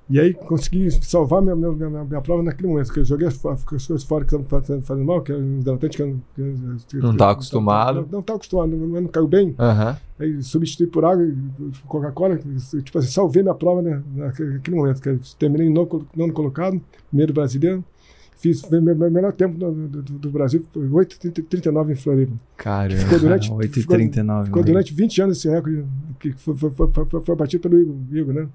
E 0.09 0.21
aí 0.21 0.33
consegui 0.33 0.89
salvar 0.91 1.43
minha, 1.43 1.57
minha, 1.57 1.73
minha, 1.73 2.05
minha 2.05 2.21
prova 2.21 2.43
naquele 2.43 2.69
momento, 2.69 2.93
que 2.93 3.01
eu 3.01 3.05
joguei 3.05 3.27
as, 3.27 3.45
as 3.45 3.65
coisas 3.65 4.05
fora 4.05 4.25
que 4.25 4.35
estavam 4.35 4.47
fazendo, 4.47 4.83
fazendo 4.83 5.05
mal, 5.05 5.21
que 5.21 5.33
era 5.33 5.41
um 5.41 5.59
hidratante 5.59 5.97
que 5.97 6.03
eu 6.03 6.21
não... 6.39 6.77
Não 7.03 7.17
tá 7.17 7.31
acostumado. 7.31 8.09
Não 8.11 8.21
estava 8.21 8.37
acostumado, 8.37 8.77
não, 8.77 9.01
não 9.01 9.09
caiu 9.09 9.27
bem. 9.27 9.55
Aham. 9.59 9.97
Aí 10.19 10.43
substituí 10.43 10.87
por 10.87 11.05
água 11.05 11.25
e 11.25 11.37
Coca-Cola, 11.87 12.39
tipo 12.83 12.99
assim, 12.99 13.09
salvei 13.09 13.43
minha 13.43 13.55
prova 13.55 13.83
né, 13.83 14.03
naquele 14.15 14.55
naquele 14.55 14.77
momento, 14.77 15.03
que 15.03 15.09
eu 15.09 15.21
terminei 15.39 15.69
no 15.69 16.07
nono 16.15 16.33
colocado, 16.33 16.81
primeiro 17.11 17.35
brasileiro, 17.35 17.85
fiz 18.49 18.63
o 18.63 18.71
me- 18.71 18.95
me- 18.95 19.11
melhor 19.11 19.33
tempo 19.33 19.57
do, 19.59 19.71
do- 19.73 20.03
do- 20.03 20.19
do 20.19 20.31
Brasil, 20.31 20.65
foi 20.73 20.89
8,39 20.89 21.93
em 21.93 21.95
Floripa. 21.95 22.33
Caramba. 22.57 23.01
Ficou 23.01 23.19
durante, 23.19 23.51
ficou, 23.71 23.97
8h39. 23.97 24.45
ficou 24.47 24.63
durante 24.65 24.95
20 24.95 25.23
anos 25.23 25.39
esse 25.39 25.49
recorde, 25.49 25.85
que 26.21 26.33
foi, 26.33 26.55
foi, 26.55 26.71
foi, 26.71 27.21
foi, 27.21 27.37
batido 27.37 27.63
pelo 27.69 27.81
Igor, 27.81 27.95
Igor, 28.13 28.35
né? 28.35 28.47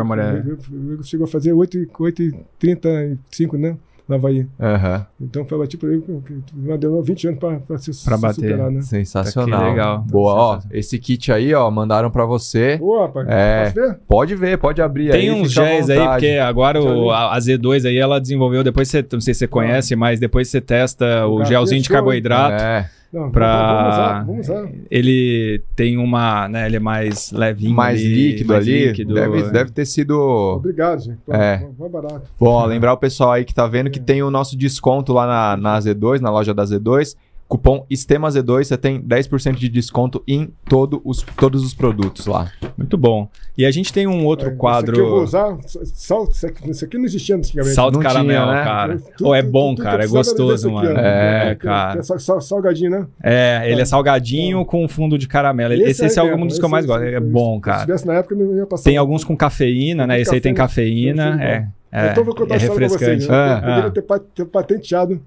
Amoré. 0.00 0.32
O 0.34 0.38
Igor- 0.38 0.58
o 0.72 0.92
Igor 0.94 1.04
chegou 1.04 1.24
a 1.24 1.28
fazer 1.28 1.52
8,35, 1.52 3.58
né? 3.58 3.76
No 4.06 4.16
Havaí. 4.16 4.46
aham. 4.60 5.06
Então 5.18 5.46
foi 5.46 5.58
batido 5.58 5.80
pelo 5.80 5.94
Igor, 5.94 6.20
que 6.22 6.34
demorou 6.78 7.02
20 7.02 7.28
anos 7.28 7.38
para 7.40 7.78
se, 7.78 7.94
se 7.94 8.04
Pra 8.04 8.18
bater. 8.18 8.34
superar, 8.34 8.70
né? 8.70 8.82
Sensacional. 8.82 9.60
Que 9.60 9.66
legal. 9.70 9.98
Boa, 10.00 10.34
ó. 10.34 10.52
Sensacional. 10.54 10.78
Esse 10.78 10.98
kit 10.98 11.32
aí, 11.32 11.54
ó, 11.54 11.70
mandaram 11.70 12.10
pra 12.10 12.26
você. 12.26 12.78
Ô, 12.82 13.00
rapaz, 13.00 13.26
É. 13.28 13.62
posso 13.64 13.74
ver? 13.74 13.98
Pode 14.06 14.34
ver, 14.36 14.58
pode 14.58 14.82
abrir 14.82 15.10
aí. 15.12 15.20
Tem 15.20 15.30
uns 15.32 15.50
géis 15.50 15.88
aí, 15.88 16.06
porque 16.06 16.36
agora 16.36 16.82
o, 16.82 17.10
a, 17.10 17.34
a 17.34 17.38
Z2 17.38 17.86
aí 17.88 17.96
ela 17.96 18.20
desenvolveu, 18.20 18.62
depois 18.62 18.88
você, 18.88 19.02
não 19.10 19.20
sei 19.22 19.32
se 19.32 19.38
você 19.38 19.48
conhece, 19.48 19.96
mas 19.96 20.20
depois 20.20 20.48
você 20.48 20.60
testa 20.60 21.26
o 21.26 21.40
Ah, 21.40 21.44
gelzinho 21.44 21.80
de 21.80 21.88
carboidrato. 21.88 22.62
É, 22.62 22.90
Não, 23.14 23.30
Pra- 23.30 24.24
vamos 24.26 24.48
usar. 24.48 24.68
Ele 24.90 25.62
tem 25.76 25.96
uma, 25.96 26.48
né, 26.48 26.66
ele 26.66 26.76
é 26.76 26.80
mais 26.80 27.30
levinho 27.30 27.72
mais 27.74 28.00
ali, 28.00 28.08
líquido 28.32 28.52
mais 28.52 28.66
ali. 28.66 28.86
líquido. 28.88 29.14
Deve, 29.14 29.42
deve 29.52 29.70
ter 29.70 29.84
sido. 29.86 30.18
Obrigado, 30.56 31.00
gente. 31.00 31.18
Pô, 31.24 31.32
É. 31.32 31.64
Vai 31.78 31.88
barato. 31.88 32.22
Bom, 32.40 32.48
ó, 32.50 32.64
lembrar 32.66 32.92
o 32.92 32.96
pessoal 32.96 33.30
aí 33.32 33.44
que 33.44 33.54
tá 33.54 33.66
vendo 33.68 33.88
que 33.88 34.00
tem 34.00 34.20
o 34.22 34.30
nosso 34.32 34.58
desconto 34.58 35.12
lá 35.12 35.26
na, 35.26 35.56
na 35.56 35.78
Z2, 35.78 36.20
na 36.20 36.30
loja 36.30 36.52
da 36.52 36.64
Z2. 36.64 37.14
Cupom 37.46 37.84
STEMAZ2, 37.90 38.64
você 38.64 38.76
tem 38.76 39.00
10% 39.00 39.56
de 39.56 39.68
desconto 39.68 40.22
em 40.26 40.52
todo 40.68 41.00
os, 41.04 41.22
todos 41.36 41.62
os 41.62 41.74
produtos 41.74 42.26
lá. 42.26 42.50
Muito 42.76 42.96
bom. 42.96 43.28
E 43.56 43.64
a 43.66 43.70
gente 43.70 43.92
tem 43.92 44.06
um 44.06 44.24
outro 44.24 44.48
É, 44.48 44.50
quadro. 44.52 44.92
Isso 44.94 45.02
aqui 45.02 45.08
eu 45.10 45.14
vou 45.14 45.22
usar. 45.22 45.58
Sal, 45.84 46.28
isso 46.30 46.84
aqui, 46.84 46.96
não 46.98 47.04
existia 47.04 47.36
antigamente. 47.36 47.74
Salto 47.74 47.94
Não 47.94 48.00
caramel, 48.02 48.42
tinha, 48.44 48.54
né? 48.54 48.64
cara. 48.64 49.00
Ou 49.20 49.34
é 49.34 49.42
tudo- 49.42 49.52
bom, 49.52 49.74
que 49.76 49.82
cara. 49.82 50.02
É 50.02 50.06
eu 50.06 50.10
precisava 50.10 50.40
era 50.42 50.48
gostoso, 50.48 50.66
aqui, 50.68 50.74
mano. 50.74 50.98
É, 50.98 51.54
que 51.54 51.60
cara. 51.62 52.00
é 52.00 52.02
sal- 52.02 52.18
sal- 52.18 52.40
salgadinho, 52.40 52.90
né? 52.90 53.06
É, 53.22 53.62
ele 53.70 53.80
é 53.80 53.82
É. 53.82 53.84
salgadinho 53.84 54.64
com 54.64 54.88
fundo 54.88 55.16
de 55.18 55.28
caramelo. 55.28 55.74
Esse, 55.74 55.84
esse, 55.90 56.02
é 56.02 56.06
arrebenta, 56.06 56.32
algum 56.32 56.46
dos 56.46 56.58
que 56.58 56.64
eu 56.64 56.66
esse- 56.66 56.72
mais 56.72 56.86
gosto. 56.86 57.02
esse- 57.04 57.14
É 57.14 57.18
esse- 57.18 57.26
bom, 57.26 57.54
Se 57.56 57.60
cara. 57.60 57.80
tivesse 57.82 58.06
na 58.06 58.14
época, 58.14 58.34
não 58.34 58.56
ia 58.56 58.66
passar. 58.66 58.84
Tem 58.84 58.96
alguns 58.96 59.22
com 59.22 59.36
cafeína, 59.36 60.06
né? 60.06 60.20
Esse 60.20 60.34
aí 60.34 60.40
tem 60.40 60.54
cafeína. 60.54 61.38
É, 61.42 61.68
é, 61.92 62.06
então 62.10 62.22
eu 62.22 62.24
vou 62.24 62.34
contar 62.34 62.54
é 62.54 62.56
história 62.58 62.88
pra 62.88 62.98
vocês. 62.98 63.00
refrescante. 63.26 63.30
né? 63.30 63.52
É. 63.52 63.54
Eu 63.54 63.60
poderia 63.60 64.02
Ah. 64.02 64.02
pa- 64.02 64.20
ter 64.34 64.44
patenteado 64.46 65.20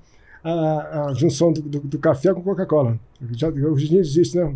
a, 0.52 1.06
a 1.10 1.14
junção 1.14 1.52
do, 1.52 1.62
do- 1.62 1.80
do 1.80 2.00
café 2.00 2.34
com 2.34 2.42
Coca-Cola. 2.42 2.98
Já- 3.32 3.50
Hoje 3.50 3.86
em 3.86 3.90
dia 3.90 4.00
existe, 4.00 4.38
né? 4.38 4.54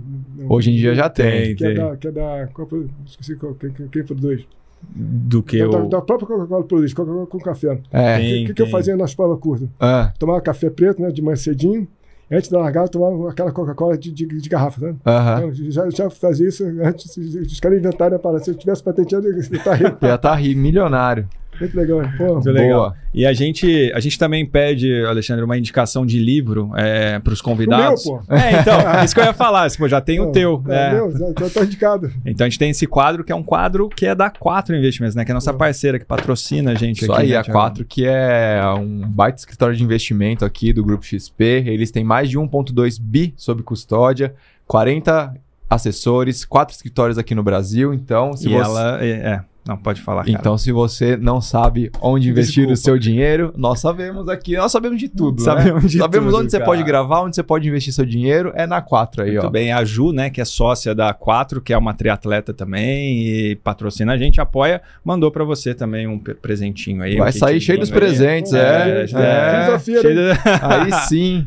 Hoje 0.50 0.72
em 0.72 0.76
dia 0.76 0.94
já 0.96 1.10
tem. 1.10 1.56
Tem. 1.56 1.56
Que 1.56 1.66
é 1.66 1.74
da. 1.74 1.98
Que 1.98 2.08
é 2.08 2.12
da 2.12 2.48
qual 2.54 2.68
foi- 2.68 2.88
esqueci 3.06 3.36
qual, 3.36 3.54
quem, 3.56 3.72
quem- 3.72 4.04
produz. 4.04 4.46
Do 4.96 5.44
que 5.44 5.58
da, 5.60 5.64
eu. 5.66 5.70
da, 5.72 5.80
da 5.80 6.02
própria 6.02 6.28
Coca-Cola 6.28 6.64
produz, 6.64 6.94
Coca-Cola 6.94 7.28
com 7.28 7.38
café. 7.40 7.80
É. 7.92 8.16
O 8.16 8.20
Tem, 8.20 8.46
que, 8.48 8.54
que 8.56 8.62
eu 8.62 8.66
tem. 8.66 8.72
fazia 8.72 8.98
nas 8.98 9.14
provas 9.14 9.40
curtas? 9.40 9.70
Ah, 9.80 10.12
Tomava 10.18 10.42
café 10.42 10.70
preto, 10.70 11.02
né? 11.02 11.12
De 11.12 11.22
manhã 11.22 11.36
cedinho. 11.36 11.88
Antes 12.34 12.50
da 12.50 12.60
largada, 12.60 12.88
tomava 12.88 13.30
aquela 13.30 13.52
Coca-Cola 13.52 13.98
de, 13.98 14.10
de, 14.10 14.26
de 14.26 14.50
garrafa, 14.50 14.80
né? 14.88 14.96
Aham. 15.06 15.38
Então, 15.38 15.54
já, 15.70 15.90
já 15.90 16.10
fazia 16.10 16.48
isso 16.48 16.64
antes. 16.82 17.16
Os 17.18 17.60
caras 17.60 17.78
inventaram 17.78 18.16
a 18.16 18.20
parada. 18.20 18.42
Se 18.44 18.52
eu 18.52 18.56
tivesse 18.56 18.82
patenteado, 18.82 19.28
eu 19.28 19.34
ia 19.34 19.40
estar 19.40 19.74
rico. 19.74 19.98
Já 20.02 20.18
tá 20.18 20.34
ri, 20.34 20.56
milionário. 20.56 21.28
Muito 21.62 21.78
legal. 21.78 22.02
Pô, 22.18 22.34
Muito 22.34 22.50
legal. 22.52 22.80
Boa. 22.80 22.96
E 23.14 23.26
a 23.26 23.34
gente, 23.34 23.92
a 23.94 24.00
gente 24.00 24.18
também 24.18 24.46
pede, 24.46 25.04
Alexandre, 25.06 25.44
uma 25.44 25.58
indicação 25.58 26.06
de 26.06 26.20
livro 26.20 26.72
é, 26.76 27.20
para 27.20 27.32
os 27.34 27.42
convidados. 27.42 28.06
O 28.06 28.14
meu, 28.16 28.24
pô. 28.24 28.34
É, 28.34 28.60
então, 28.60 28.76
isso 29.06 29.14
que 29.14 29.20
eu 29.22 29.26
ia 29.26 29.34
falar, 29.34 29.70
pô, 29.78 29.88
já 29.88 30.02
tem 30.02 30.20
o 30.20 30.26
Não, 30.26 30.32
teu. 30.32 30.64
É, 30.68 30.70
né? 30.70 30.94
meu, 30.94 31.12
já, 31.12 31.28
já 31.40 31.50
tá 31.50 31.64
indicado. 31.64 32.12
Então 32.26 32.46
a 32.46 32.50
gente 32.50 32.58
tem 32.60 32.70
esse 32.72 32.88
quadro 32.88 33.24
que 33.24 33.32
é 33.32 33.36
um 33.36 33.44
quadro 33.44 33.90
que 33.90 34.06
é 34.06 34.16
da 34.16 34.30
Quatro 34.30 34.76
Investimentos, 34.76 35.16
né? 35.16 35.24
Que 35.24 35.32
é 35.32 35.34
a 35.34 35.36
nossa 35.36 35.54
parceira 35.54 36.00
que 36.00 36.06
patrocina 36.06 36.72
a 36.72 36.76
gente 36.76 37.04
Isso 37.04 37.12
aqui. 37.14 37.22
aí, 37.22 37.30
né, 37.30 37.38
a? 37.38 37.44
4, 37.44 37.86
que 37.86 38.06
é 38.06 38.62
um 38.78 39.08
baita 39.08 39.38
escritório 39.40 39.76
de 39.76 39.84
investimento 39.84 40.44
aqui 40.44 40.74
do 40.74 40.84
Grupo 40.84 41.06
XP. 41.06 41.64
Eles 41.68 41.92
têm 41.92 42.04
mais 42.04 42.30
de 42.30 42.38
1,2 42.40 42.98
bi 43.00 43.34
sob 43.38 43.62
custódia, 43.62 44.34
40 44.68 45.34
assessores, 45.70 46.44
quatro 46.44 46.76
escritórios 46.76 47.18
aqui 47.18 47.34
no 47.34 47.44
Brasil. 47.44 47.94
Então, 47.94 48.34
se 48.36 48.48
E 48.48 48.52
você. 48.52 48.58
ela 48.64 49.04
é, 49.04 49.10
é, 49.10 49.42
não 49.68 49.78
pode 49.78 50.02
falar. 50.02 50.26
Cara. 50.26 50.32
Então, 50.38 50.58
se 50.58 50.72
você 50.72 51.16
não 51.16 51.40
sabe 51.40 51.92
onde 52.02 52.30
investir 52.30 52.66
Desculpa. 52.68 52.74
o 52.74 52.78
seu 52.78 52.98
dinheiro, 52.98 53.54
nós 53.56 53.80
sabemos 53.80 54.28
aqui, 54.28 54.56
nós 54.58 54.72
sabemos 54.72 54.98
de 55.00 55.08
tudo. 55.08 55.42
Sabemos 55.42 55.84
né? 55.84 55.90
de 55.90 55.98
sabemos 56.00 56.32
tudo, 56.32 56.42
onde 56.42 56.52
você 56.52 56.58
cara. 56.58 56.70
pode 56.70 56.84
gravar, 56.84 57.22
onde 57.22 57.36
você 57.36 57.44
pode 57.44 57.68
investir 57.68 57.94
seu 57.94 58.06
dinheiro, 58.06 58.52
é 58.56 58.66
na 58.66 58.82
4 58.82 59.24
aí, 59.24 59.32
Muito 59.34 59.48
ó. 59.48 59.50
bem, 59.50 59.72
a 59.72 59.84
Ju, 59.86 60.12
né, 60.12 60.30
que 60.30 60.42
é 60.42 60.46
sócia 60.46 60.96
da 60.96 61.14
Quatro, 61.14 61.62
que 61.62 61.72
é 61.74 61.78
uma 61.78 61.94
triatleta 61.94 62.54
também 62.54 63.20
e 63.28 63.56
patrocina 63.58 64.14
a 64.14 64.18
gente, 64.18 64.42
apoia, 64.42 64.82
mandou 65.06 65.30
pra 65.32 65.44
você 65.44 65.74
também 65.76 66.08
um 66.08 66.18
pre- 66.18 66.34
presentinho 66.34 67.04
aí. 67.04 67.18
Vai 67.18 67.30
um 67.30 67.34
sair 67.34 67.62
cheio 67.62 67.80
dos 67.80 67.92
aí. 67.92 67.96
presentes, 68.00 68.54
é. 68.54 68.62
É, 68.62 69.04
é. 69.04 69.64
Filosofia, 69.66 70.02
Cheio 70.02 70.16
né? 70.16 70.34
de- 70.34 70.42
Aí 70.62 70.92
sim, 71.08 71.46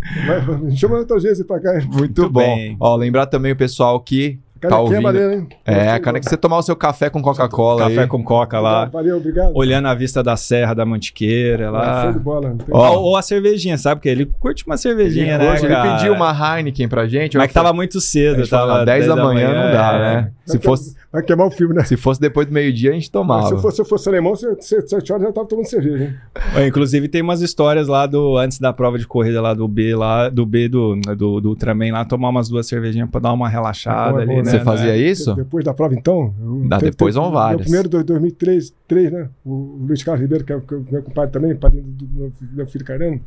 Chama 0.77 0.99
outras 0.99 1.23
vezes 1.23 1.45
pra 1.47 1.61
cá. 1.61 1.73
muito, 1.75 1.97
Muito 1.99 2.31
bom. 2.31 2.41
bem. 2.41 2.77
Ó, 2.79 2.95
lembrar 2.97 3.27
também 3.27 3.53
o 3.53 3.57
pessoal 3.57 3.99
que 4.01 4.39
tá 4.69 4.79
ouvindo. 4.81 5.03
maneira, 5.03 5.35
hein? 5.35 5.49
É, 5.65 5.99
cara, 5.99 6.19
que 6.21 6.29
você 6.29 6.37
tomar 6.37 6.59
o 6.59 6.63
seu 6.63 6.77
café 6.77 7.11
com 7.11 7.21
Coca-Cola 7.23 7.83
Café 7.89 8.03
aí. 8.03 8.07
com 8.07 8.23
coca 8.23 8.61
lá, 8.61 8.87
Valeu, 8.87 9.17
obrigado. 9.17 9.53
olhando 9.55 9.89
a 9.89 9.95
vista 9.95 10.23
da 10.23 10.37
Serra 10.37 10.75
da 10.75 10.85
Mantiqueira 10.87 11.71
lá. 11.71 12.11
De 12.11 12.19
bola. 12.19 12.57
Ó, 12.71 12.97
Ou, 12.99 13.17
a 13.17 13.23
cervejinha, 13.23 13.77
sabe? 13.79 13.97
Porque 14.01 14.09
ele 14.09 14.27
curte 14.41 14.65
uma 14.67 14.77
cervejinha, 14.77 15.39
né, 15.39 15.53
Hoje 15.53 15.65
ele 15.67 15.75
cara? 15.75 15.97
pediu 15.97 16.13
uma 16.15 16.31
Heineken 16.59 16.89
pra 16.89 17.07
gente. 17.07 17.37
Mas 17.37 17.49
que 17.49 17.55
tava 17.55 17.73
muito 17.73 17.99
a 17.99 18.01
cedo, 18.01 18.47
tava 18.49 18.85
10 18.85 19.07
da 19.07 19.17
manhã, 19.17 19.49
não 19.49 19.73
dá, 19.73 19.93
é. 19.95 19.99
né? 19.99 20.31
Se 20.45 20.53
Vai 20.53 20.59
que- 20.61 20.65
fosse, 20.67 20.95
Vai 21.11 21.23
queimar 21.23 21.47
o 21.47 21.51
filme, 21.51 21.75
né? 21.75 21.85
se 21.85 21.97
fosse 21.97 22.21
depois 22.21 22.47
do 22.47 22.53
meio-dia, 22.53 22.91
a 22.91 22.93
gente 22.93 23.11
tomava. 23.11 23.47
Se 23.47 23.53
eu 23.55 23.59
fosse, 23.59 23.77
se 23.77 23.83
eu 23.83 23.87
fosse 23.87 24.09
alemão, 24.09 24.35
você- 24.35 24.55
você- 24.57 24.87
sete 24.87 25.13
horas 25.13 25.25
já 25.27 25.33
tava 25.33 25.47
tomando 25.47 25.65
cerveja, 25.67 26.05
hein? 26.05 26.15
É, 26.57 26.67
Inclusive 26.67 27.09
tem 27.09 27.23
umas 27.23 27.41
histórias 27.41 27.87
lá 27.89 28.05
do 28.07 28.37
antes 28.37 28.59
da 28.59 28.73
prova 28.73 28.99
de 28.99 29.07
corrida 29.07 29.41
lá 29.41 29.55
do 29.55 29.67
B 29.69 29.95
lá, 29.95 30.29
do 30.29 30.45
B 30.45 30.69
do, 30.69 30.97
do, 31.17 31.41
do 31.41 31.49
Ultraman 31.51 31.93
lá, 31.93 32.05
tomar 32.05 32.29
umas 32.31 32.49
duas 32.49 32.67
cervejinhas 32.67 33.09
pra 33.09 33.21
dar 33.21 33.33
uma 33.33 33.49
relaxada 33.49 34.23
É 34.23 34.27
bom, 34.27 34.33
é 34.33 34.35
ali, 34.41 34.43
né? 34.43 34.51
Você 34.55 34.59
né? 34.59 34.65
fazia 34.65 34.97
isso? 34.97 35.35
Depois 35.35 35.65
da 35.65 35.75
prova, 35.75 35.95
então. 35.95 36.35
eu- 36.41 36.69
Dá, 36.69 36.79
te- 36.79 36.85
depois 36.87 37.15
vão 37.15 37.25
meu 37.25 37.33
várias. 37.33 37.63
primeiro, 37.63 37.89
do- 37.89 38.03
2003, 38.05 38.75
três, 38.89 39.13
né? 39.13 39.29
O 39.45 39.79
Luiz 39.87 40.03
Carlos 40.03 40.23
Ribeiro, 40.23 40.45
que 40.45 40.53
é, 40.53 40.61
que 40.61 40.75
é 40.75 40.79
meu 40.91 41.03
compadre 41.03 41.31
também, 41.33 41.55
padrinho 41.57 41.85
do, 41.85 42.05
do 42.07 42.19
meu, 42.21 42.31
filho- 42.33 42.51
meu 42.55 42.67
filho 42.67 42.85
Caramba. 42.85 43.21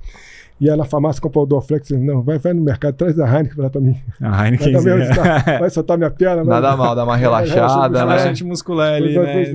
Ia 0.59 0.75
na 0.75 0.85
farmácia 0.85 1.21
comprar 1.21 1.41
o 1.41 1.45
Dorflex. 1.45 1.91
Não, 1.91 2.23
vai, 2.23 2.39
vai 2.39 2.51
no 2.51 2.61
mercado, 2.63 2.95
traz 2.95 3.19
a 3.19 3.27
Heineken 3.27 3.61
lá 3.61 3.69
pra 3.69 3.79
mim. 3.79 3.95
A 4.19 4.29
Vai, 4.31 4.45
Heineken. 4.47 4.73
também, 4.73 5.07
vai, 5.09 5.59
vai 5.59 5.69
soltar 5.69 5.97
minha 5.97 6.09
perna. 6.09 6.43
vai- 6.43 6.59
Nada 6.61 6.75
mal, 6.75 6.95
dá 6.95 7.03
uma 7.03 7.15
relaxada, 7.17 7.89
né? 7.93 7.99
Relaxante 7.99 8.43
muscular 8.43 8.93
ali, 8.95 9.13
Vou- 9.13 9.23
né? 9.23 9.51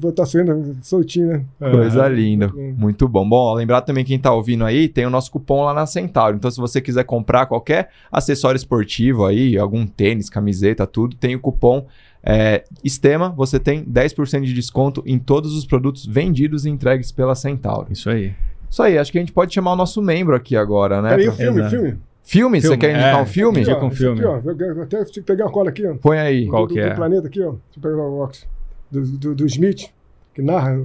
vou- 0.00 0.10
estar 0.10 0.26
saindo 0.26 0.76
soltinho, 0.82 1.28
né? 1.28 1.44
Coisa 1.58 2.04
Ah, 2.04 2.08
linda, 2.08 2.48
Hum. 2.54 2.74
muito 2.76 3.06
bom. 3.08 3.28
Bom, 3.28 3.54
lembrar 3.54 3.82
também 3.82 4.04
quem 4.04 4.18
tá 4.18 4.32
ouvindo 4.32 4.64
aí, 4.64 4.88
tem 4.88 5.06
o 5.06 5.10
nosso 5.10 5.30
cupom 5.30 5.62
lá 5.64 5.72
na 5.72 5.86
Centauro. 5.86 6.36
Então, 6.36 6.50
se 6.50 6.58
você 6.60 6.80
quiser 6.80 7.04
comprar 7.04 7.46
qualquer 7.46 7.90
acessório 8.10 8.56
esportivo 8.56 9.24
aí, 9.26 9.56
algum 9.56 9.86
tênis, 9.86 10.28
camiseta, 10.28 10.84
tudo, 10.86 11.14
tem 11.14 11.36
o 11.36 11.40
cupom 11.40 11.86
é, 12.22 12.64
Estema, 12.84 13.30
você 13.30 13.58
tem 13.58 13.82
10% 13.84 14.42
de 14.44 14.52
desconto 14.52 15.02
em 15.06 15.18
todos 15.18 15.54
os 15.56 15.64
produtos 15.64 16.04
vendidos 16.04 16.66
e 16.66 16.70
entregues 16.70 17.10
pela 17.12 17.34
Centauro. 17.34 17.86
Isso 17.90 18.10
aí. 18.10 18.32
Isso 18.70 18.82
aí, 18.82 18.96
acho 18.96 19.10
que 19.10 19.18
a 19.18 19.20
gente 19.20 19.32
pode 19.32 19.52
chamar 19.52 19.72
o 19.72 19.76
nosso 19.76 20.00
membro 20.00 20.36
aqui 20.36 20.56
agora, 20.56 21.02
né? 21.02 21.10
Peraí, 21.10 21.28
o 21.28 21.32
filme, 21.32 21.58
Exato. 21.60 21.76
filme. 21.76 21.98
Filme? 22.22 22.60
Você 22.60 22.76
quer 22.76 22.90
indicar 22.92 23.18
é. 23.18 23.22
um 23.22 23.26
filme? 23.26 23.60
Aqui, 23.62 23.72
ó, 23.72 23.84
um 23.84 23.90
filme. 23.90 24.20
Aqui, 24.24 24.48
ó, 24.48 24.50
eu, 24.64 24.82
até 24.82 25.04
tive 25.04 25.12
que 25.12 25.22
pegar 25.22 25.46
uma 25.46 25.50
cola 25.52 25.70
aqui, 25.70 25.84
ó. 25.86 25.94
Põe 25.96 26.18
aí. 26.18 26.46
Qual 26.46 26.66
do, 26.66 26.74
que 26.74 26.80
do 26.80 26.86
é? 26.86 26.94
planeta 26.94 27.26
aqui, 27.26 27.40
ó. 27.42 27.50
Deixa 27.50 27.60
eu 27.78 27.82
pegar 27.82 27.96
o 27.96 28.18
óculos. 28.20 28.46
Do, 28.90 29.02
do, 29.02 29.34
do 29.34 29.46
Smith, 29.46 29.88
que 30.34 30.40
narra. 30.42 30.76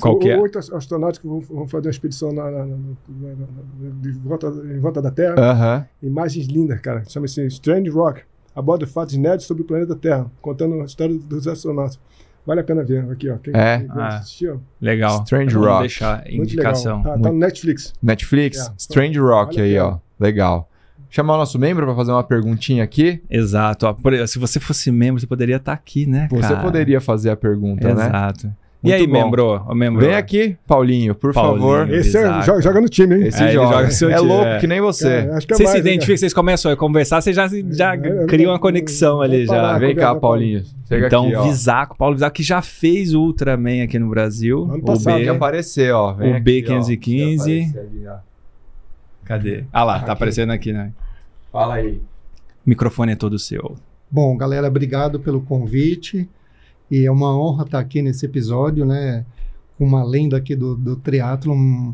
Qual 0.00 0.14
são 0.14 0.18
que 0.18 0.28
é? 0.30 0.38
Oito 0.38 0.58
astronautas 0.58 1.18
que 1.18 1.26
vão, 1.26 1.40
vão 1.40 1.68
fazer 1.68 1.86
uma 1.86 1.90
expedição 1.92 2.32
na, 2.32 2.50
na- 2.50 2.66
na- 2.66 2.66
na- 2.66 3.28
na- 3.28 3.90
de 4.00 4.10
volta, 4.12 4.48
em 4.48 4.80
volta 4.80 5.00
da 5.00 5.10
Terra. 5.10 5.34
Aham. 5.38 5.86
Imagens 6.02 6.46
lindas, 6.46 6.80
cara. 6.80 7.04
Chama-se 7.06 7.46
Strange 7.46 7.88
Rock. 7.90 8.22
Aborda 8.54 8.86
fatos 8.86 9.14
inéditos 9.14 9.46
sobre 9.46 9.62
o 9.62 9.66
planeta 9.66 9.94
Terra, 9.94 10.30
contando 10.40 10.80
a 10.80 10.84
história 10.84 11.14
dos 11.16 11.46
astronautas. 11.46 12.00
Vale 12.46 12.60
a 12.60 12.64
pena 12.64 12.84
ver 12.84 13.10
aqui, 13.10 13.28
ó. 13.28 13.36
Quem, 13.38 13.52
É? 13.54 13.78
quem 13.80 13.88
Ah. 13.90 14.06
assistir, 14.18 14.48
ó. 14.50 14.56
Legal. 14.80 15.22
Strange 15.24 15.56
Rock. 15.56 15.80
deixar 15.80 16.22
Muito 16.24 16.36
indicação. 16.52 17.02
Tá, 17.02 17.18
tá 17.18 17.32
no 17.32 17.38
Netflix. 17.38 17.92
Netflix, 18.02 18.58
É. 18.68 18.72
Strange 18.78 19.18
Rock 19.18 19.56
Vale 19.56 19.60
a 19.60 19.64
aí, 19.64 19.78
ó. 19.78 19.98
Legal. 20.20 20.70
Chamar 21.10 21.34
o 21.34 21.38
nosso 21.38 21.58
membro 21.58 21.86
para 21.86 21.94
fazer 21.94 22.12
uma 22.12 22.22
perguntinha 22.24 22.82
aqui. 22.84 23.22
Exato. 23.30 23.86
ó. 23.86 23.92
Por- 23.92 24.26
se 24.28 24.38
você 24.38 24.60
fosse 24.60 24.90
membro, 24.90 25.20
você 25.20 25.26
poderia 25.26 25.56
estar 25.56 25.72
aqui, 25.72 26.06
né, 26.06 26.28
Você 26.30 26.40
cara? 26.42 26.60
poderia 26.60 27.00
fazer 27.00 27.30
a 27.30 27.36
pergunta, 27.36 27.92
né? 27.94 28.06
Exato. 28.06 28.52
E 28.84 28.88
Muito 28.90 29.00
aí, 29.00 29.06
bom. 29.06 29.12
membro? 29.12 29.74
Membro? 29.74 30.06
Vem 30.06 30.14
aqui, 30.14 30.56
Paulinho, 30.66 31.14
por 31.14 31.32
Paulinho. 31.32 31.60
favor. 31.60 31.90
Esse 31.92 32.16
é, 32.18 32.42
joga, 32.42 32.60
joga 32.60 32.80
no 32.80 32.88
time, 32.88 33.16
hein? 33.16 33.26
Esse 33.26 33.42
É, 33.42 33.50
joga. 33.52 33.76
joga 33.76 33.90
seu 33.90 34.10
é 34.10 34.14
time, 34.16 34.28
louco 34.28 34.44
é. 34.46 34.58
que 34.60 34.66
nem 34.66 34.80
você. 34.80 35.08
É, 35.08 35.30
acho 35.32 35.46
que 35.46 35.54
é 35.54 35.56
Vocês 35.56 35.68
se 35.68 35.74
mais, 35.74 35.84
né, 35.84 35.90
identificam, 35.90 36.16
vocês 36.18 36.34
começam 36.34 36.70
a 36.70 36.76
conversar, 36.76 37.20
vocês 37.20 37.34
já, 37.34 37.48
já 37.70 37.94
É, 37.94 38.26
criam 38.26 38.52
uma 38.52 38.58
conexão 38.60 39.22
é, 39.22 39.26
ali 39.26 39.46
já. 39.46 39.76
Vem 39.78 39.96
cá, 39.96 40.14
Paulinho. 40.14 40.62
Chega 40.86 41.06
então, 41.06 41.24
aqui, 41.26 41.34
ó. 41.34 41.42
Visaco, 41.44 41.96
Paulo 41.96 42.14
Visaco, 42.14 42.36
que 42.36 42.42
já 42.44 42.62
fez 42.62 43.12
o 43.14 43.22
Ultraman 43.22 43.82
aqui 43.82 43.98
no 43.98 44.08
Brasil. 44.08 44.64
Ano 44.64 44.74
o 44.82 44.98
Tem 44.98 45.16
que 45.16 45.22
B. 45.24 45.28
aparecer, 45.30 45.92
ó. 45.92 46.12
Vem 46.12 46.32
o 46.32 46.36
aqui, 46.36 46.64
ó. 46.68 46.78
B515. 46.78 46.86
Tem 46.86 46.96
que 46.96 47.32
aparecer 47.34 47.78
ali, 47.80 48.06
ó. 48.08 48.16
Cadê? 49.24 49.64
Ah 49.72 49.82
lá, 49.82 49.96
Aqui. 49.96 50.06
tá 50.06 50.12
aparecendo 50.12 50.52
aqui, 50.52 50.72
né? 50.72 50.92
Fala 51.50 51.74
aí. 51.74 51.94
O 52.64 52.68
microfone 52.70 53.12
é 53.12 53.16
todo 53.16 53.38
seu. 53.38 53.74
Bom, 54.08 54.36
galera, 54.36 54.68
obrigado 54.68 55.18
pelo 55.18 55.40
convite. 55.40 56.28
E 56.90 57.04
é 57.04 57.10
uma 57.10 57.36
honra 57.36 57.64
estar 57.64 57.78
aqui 57.78 58.00
nesse 58.00 58.24
episódio, 58.26 58.84
né? 58.84 59.24
Com 59.76 59.84
uma 59.84 60.04
lenda 60.04 60.36
aqui 60.36 60.54
do, 60.54 60.76
do 60.76 60.96
triatlon, 60.96 61.92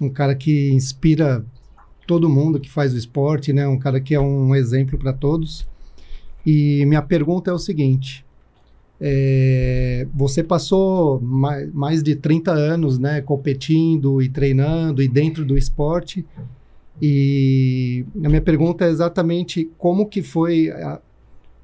um 0.00 0.08
cara 0.08 0.34
que 0.34 0.72
inspira 0.72 1.44
todo 2.06 2.28
mundo 2.28 2.58
que 2.58 2.70
faz 2.70 2.94
o 2.94 2.98
esporte, 2.98 3.52
né? 3.52 3.68
Um 3.68 3.78
cara 3.78 4.00
que 4.00 4.14
é 4.14 4.20
um 4.20 4.54
exemplo 4.54 4.98
para 4.98 5.12
todos. 5.12 5.68
E 6.44 6.84
minha 6.86 7.02
pergunta 7.02 7.50
é 7.50 7.54
o 7.54 7.58
seguinte: 7.58 8.24
é, 9.00 10.06
você 10.14 10.44
passou 10.44 11.20
mais, 11.20 11.72
mais 11.72 12.02
de 12.02 12.14
30 12.14 12.52
anos, 12.52 12.98
né, 12.98 13.22
competindo 13.22 14.20
e 14.20 14.28
treinando 14.28 15.02
e 15.02 15.08
dentro 15.08 15.44
do 15.44 15.56
esporte. 15.56 16.24
E 17.00 18.04
a 18.22 18.28
minha 18.28 18.42
pergunta 18.42 18.84
é 18.84 18.90
exatamente 18.90 19.70
como 19.78 20.06
que 20.06 20.22
foi, 20.22 20.70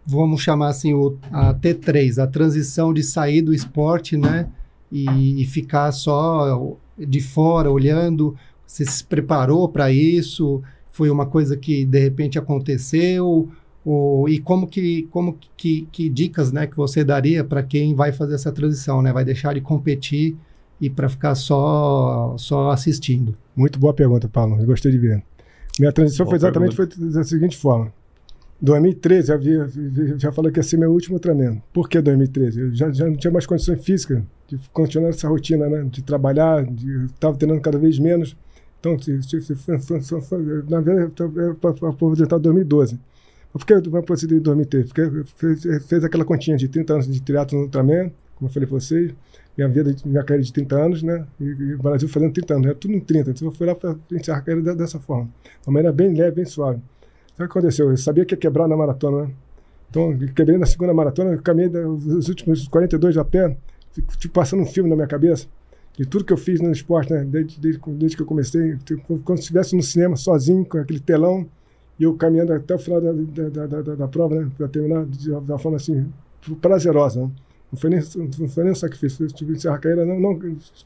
vamos 0.06 0.40
chamar 0.42 0.68
assim, 0.68 0.94
o, 0.94 1.16
a 1.32 1.52
T3, 1.52 2.22
a 2.22 2.26
transição 2.26 2.94
de 2.94 3.02
sair 3.02 3.42
do 3.42 3.52
esporte, 3.52 4.16
né, 4.16 4.48
e, 4.90 5.42
e 5.42 5.46
ficar 5.46 5.90
só 5.92 6.76
de 6.98 7.20
fora 7.20 7.70
olhando. 7.70 8.36
Você 8.66 8.84
se 8.84 9.04
preparou 9.04 9.68
para 9.68 9.90
isso? 9.90 10.62
Foi 10.92 11.10
uma 11.10 11.26
coisa 11.26 11.56
que 11.56 11.84
de 11.84 11.98
repente 11.98 12.38
aconteceu? 12.38 13.48
Ou, 13.84 14.28
e 14.28 14.38
como 14.38 14.66
que, 14.66 15.08
como 15.10 15.38
que, 15.56 15.86
que 15.92 16.08
dicas 16.08 16.50
né, 16.50 16.66
que 16.66 16.76
você 16.76 17.04
daria 17.04 17.44
para 17.44 17.62
quem 17.62 17.94
vai 17.94 18.12
fazer 18.12 18.34
essa 18.34 18.50
transição, 18.50 19.02
né? 19.02 19.12
Vai 19.12 19.24
deixar 19.24 19.54
de 19.54 19.60
competir 19.60 20.36
e 20.80 20.90
para 20.90 21.08
ficar 21.08 21.34
só, 21.34 22.34
só 22.36 22.70
assistindo? 22.70 23.36
Muito 23.54 23.78
boa 23.78 23.94
pergunta, 23.94 24.28
Paulo. 24.28 24.58
Eu 24.60 24.66
gostei 24.66 24.90
de 24.90 24.98
ver. 24.98 25.22
Minha 25.78 25.92
transição 25.92 26.24
Boa 26.24 26.32
foi 26.32 26.48
exatamente 26.48 26.74
foi 26.74 26.86
da 26.86 27.22
seguinte 27.22 27.56
forma. 27.56 27.92
2013, 28.60 29.30
eu 29.30 29.34
havia, 29.36 29.68
já 30.16 30.32
falei 30.32 30.50
que 30.50 30.58
ia 30.58 30.62
ser 30.62 30.78
meu 30.78 30.90
último 30.90 31.18
treinamento. 31.18 31.62
Por 31.72 31.88
que 31.88 32.00
2013? 32.00 32.60
Eu 32.60 32.74
já, 32.74 32.90
já 32.90 33.06
não 33.06 33.16
tinha 33.16 33.30
mais 33.30 33.46
condições 33.46 33.84
físicas 33.84 34.22
de 34.48 34.58
continuar 34.72 35.10
essa 35.10 35.28
rotina, 35.28 35.68
né? 35.68 35.86
De 35.90 36.02
trabalhar, 36.02 36.66
estava 37.06 37.36
treinando 37.36 37.60
cada 37.60 37.78
vez 37.78 37.98
menos. 37.98 38.36
Então, 38.80 38.98
se, 38.98 39.22
se, 39.22 39.40
se, 39.40 39.54
na 40.68 40.80
verdade, 40.80 41.12
eu 41.18 41.88
aposentar 41.88 42.36
em 42.36 42.40
2012. 42.40 42.98
Por 43.52 43.64
que 43.64 43.72
eu 43.72 44.02
proceder 44.02 44.38
em 44.38 44.42
2013? 44.42 44.88
Porque 44.92 45.24
fez, 45.36 45.86
fez 45.86 46.04
aquela 46.04 46.24
continha 46.24 46.56
de 46.56 46.68
30 46.68 46.92
anos 46.92 47.06
de 47.12 47.22
triatlo 47.22 47.58
no 47.58 47.64
Ultraman, 47.64 48.10
como 48.36 48.48
eu 48.48 48.52
falei 48.52 48.68
para 48.68 48.78
vocês, 48.78 49.14
minha 49.56 49.68
vida, 49.68 49.94
minha 50.04 50.22
carreira 50.22 50.42
de 50.42 50.52
30 50.52 50.76
anos, 50.76 51.02
né? 51.02 51.26
E, 51.40 51.44
e 51.44 51.74
o 51.74 51.78
Brasil 51.78 52.08
fazendo 52.08 52.32
30 52.32 52.54
anos, 52.54 52.66
era 52.66 52.74
tudo 52.74 52.94
em 52.94 53.00
30. 53.00 53.30
Então 53.30 53.48
eu 53.48 53.52
fui 53.52 53.66
lá 53.66 53.74
para 53.74 53.96
encerrar 54.12 54.38
a 54.38 54.42
carreira 54.42 54.74
dessa 54.74 55.00
forma. 55.00 55.28
Uma 55.66 55.74
maneira 55.74 55.92
bem 55.92 56.14
leve, 56.14 56.36
bem 56.36 56.44
suave. 56.44 56.80
Sabe 57.36 57.44
o 57.44 57.52
que 57.52 57.58
aconteceu? 57.58 57.90
Eu 57.90 57.96
sabia 57.96 58.24
que 58.24 58.34
ia 58.34 58.38
quebrar 58.38 58.66
na 58.66 58.76
maratona, 58.76 59.26
né? 59.26 59.30
Então, 59.90 60.16
quebrei 60.34 60.58
na 60.58 60.66
segunda 60.66 60.92
maratona, 60.92 61.32
eu 61.32 61.42
caminhei 61.42 61.68
os 61.68 62.28
últimos 62.28 62.66
42 62.66 63.16
a 63.16 63.24
pé, 63.24 63.56
tipo, 64.18 64.34
passando 64.34 64.62
um 64.62 64.66
filme 64.66 64.90
na 64.90 64.96
minha 64.96 65.06
cabeça 65.06 65.46
de 65.96 66.04
tudo 66.04 66.24
que 66.24 66.32
eu 66.32 66.36
fiz 66.36 66.60
no 66.60 66.70
esporte, 66.70 67.12
né? 67.12 67.24
Desde, 67.24 67.58
desde, 67.58 67.80
desde 67.92 68.16
que 68.16 68.22
eu 68.22 68.26
comecei, 68.26 68.76
como 69.24 69.36
se 69.36 69.44
estivesse 69.44 69.74
no 69.74 69.82
cinema 69.82 70.16
sozinho, 70.16 70.64
com 70.64 70.78
aquele 70.78 71.00
telão, 71.00 71.46
e 71.98 72.04
eu 72.04 72.14
caminhando 72.14 72.52
até 72.52 72.74
o 72.74 72.78
final 72.78 73.00
da, 73.00 73.12
da, 73.12 73.66
da, 73.66 73.94
da, 73.94 74.08
prova, 74.08 74.34
né? 74.34 74.50
Para 74.56 74.68
terminar 74.68 75.06
de, 75.06 75.30
uma 75.30 75.58
forma 75.58 75.76
assim, 75.76 76.06
prazerosa, 76.60 77.22
né? 77.22 77.30
Não 77.72 77.78
foi 77.78 77.90
nem, 77.90 78.00
não 78.38 78.48
foi 78.48 78.64
nem 78.64 78.72
um 78.72 78.76
sacrifício. 78.76 79.24
Eu 79.24 79.28
tive 79.28 79.52
que 79.52 79.58
encerrar 79.58 79.76
a 79.76 79.78
carreira, 79.78 80.04
não, 80.04 80.20
não 80.20 80.38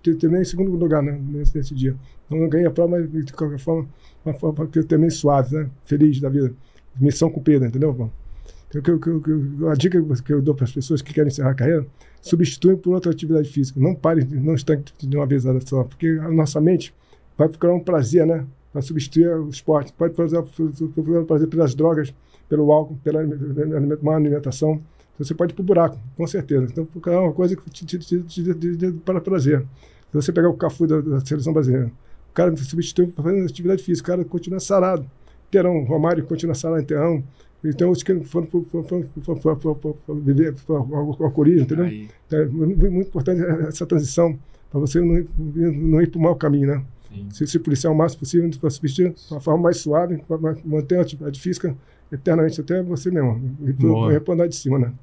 terminei 0.03 0.43
em 0.43 0.45
segundo 0.45 0.70
lugar 0.72 1.03
né, 1.03 1.18
nesse, 1.22 1.57
nesse 1.57 1.74
dia. 1.74 1.95
Então, 2.26 2.39
não 2.39 2.49
ganhei 2.49 2.66
a 2.66 2.70
prova, 2.70 2.99
mas 2.99 3.11
de 3.11 3.33
qualquer 3.33 3.59
forma, 3.59 3.89
uma 4.24 4.35
forma 4.35 4.66
que 4.66 4.78
eu 4.78 4.85
terminei 4.85 5.11
suave, 5.11 5.55
né? 5.55 5.68
Feliz 5.85 6.20
da 6.20 6.28
vida. 6.28 6.53
Missão 6.99 7.31
cumprida, 7.31 7.66
entendeu, 7.66 7.93
bom? 7.93 8.11
Então, 8.68 8.83
que, 8.83 8.99
que, 8.99 9.20
que, 9.20 9.66
a 9.66 9.74
dica 9.74 10.03
que 10.24 10.33
eu 10.33 10.41
dou 10.41 10.55
para 10.55 10.64
as 10.64 10.72
pessoas 10.72 11.03
que 11.03 11.12
querem 11.12 11.28
encerrar 11.28 11.51
a 11.51 11.55
carreira, 11.55 11.87
substituem 12.22 12.76
por 12.76 12.95
outra 12.95 13.11
atividade 13.11 13.49
física. 13.49 13.78
Não 13.78 13.95
pare, 13.95 14.24
não 14.24 14.55
estanque 14.55 14.93
de 15.07 15.16
uma 15.16 15.26
vez 15.26 15.45
só, 15.66 15.85
porque 15.85 16.18
a 16.22 16.31
nossa 16.31 16.61
mente 16.61 16.95
vai 17.37 17.49
ficar 17.49 17.72
um 17.72 17.81
prazer, 17.81 18.26
né? 18.26 18.47
para 18.72 18.83
substituir 18.83 19.28
o 19.28 19.49
esporte. 19.49 19.93
Pode 19.93 20.14
fazer, 20.14 20.43
fazer 21.26 21.47
pelas 21.49 21.74
drogas, 21.74 22.14
pelo 22.49 22.70
álcool, 22.72 22.99
pela 23.03 23.20
má 24.03 24.16
alimentação. 24.16 24.81
Você 25.20 25.34
pode 25.34 25.52
ir 25.52 25.54
para 25.54 25.62
o 25.62 25.64
buraco, 25.66 25.98
com 26.16 26.26
certeza. 26.26 26.66
Então, 26.70 26.88
é 27.06 27.10
uma 27.18 27.32
coisa 27.32 27.54
que 27.54 27.68
te, 27.68 27.84
te, 27.84 28.22
te, 28.22 28.92
para 29.04 29.20
prazer. 29.20 29.60
Se 30.10 30.14
você 30.14 30.32
pegar 30.32 30.48
o 30.48 30.54
Cafu 30.54 30.86
da, 30.86 30.98
da 31.02 31.20
seleção 31.20 31.52
brasileira, 31.52 31.92
o 32.30 32.32
cara 32.32 32.56
substitui 32.56 33.06
fazendo 33.08 33.44
atividade 33.44 33.82
física, 33.82 34.12
o 34.12 34.16
cara 34.16 34.24
continua 34.24 34.58
sarado. 34.58 35.04
Terão, 35.50 35.84
Romário 35.84 36.24
continua 36.24 36.54
sarado 36.54 36.80
em 36.80 36.86
terrão. 36.86 37.22
Então, 37.62 37.90
os 37.90 38.02
que 38.02 38.18
foram 38.24 38.48
viver 40.22 40.54
a 40.54 41.30
coragem, 41.30 41.60
entendeu? 41.60 41.84
É 42.32 42.46
muito 42.46 43.08
importante 43.08 43.42
essa 43.68 43.84
transição, 43.84 44.38
para 44.70 44.80
você 44.80 45.00
não, 45.00 45.22
não 45.36 46.00
ir 46.00 46.10
para 46.10 46.18
o 46.18 46.22
mau 46.22 46.34
caminho, 46.34 46.68
né? 46.68 46.82
Se, 47.30 47.46
se 47.46 47.58
policiar 47.58 47.92
o 47.92 47.96
máximo 47.96 48.20
possível 48.20 48.48
para 48.58 48.70
substituir 48.70 49.12
de 49.12 49.34
uma 49.34 49.40
forma 49.40 49.64
mais 49.64 49.76
suave, 49.76 50.18
manter 50.64 50.96
a 50.98 51.02
atividade 51.02 51.38
física 51.38 51.76
eternamente 52.10 52.58
até 52.60 52.82
você 52.82 53.10
mesmo. 53.10 53.58
E 53.60 54.12
repondo 54.12 54.48
de 54.48 54.56
cima, 54.56 54.78
né? 54.78 54.94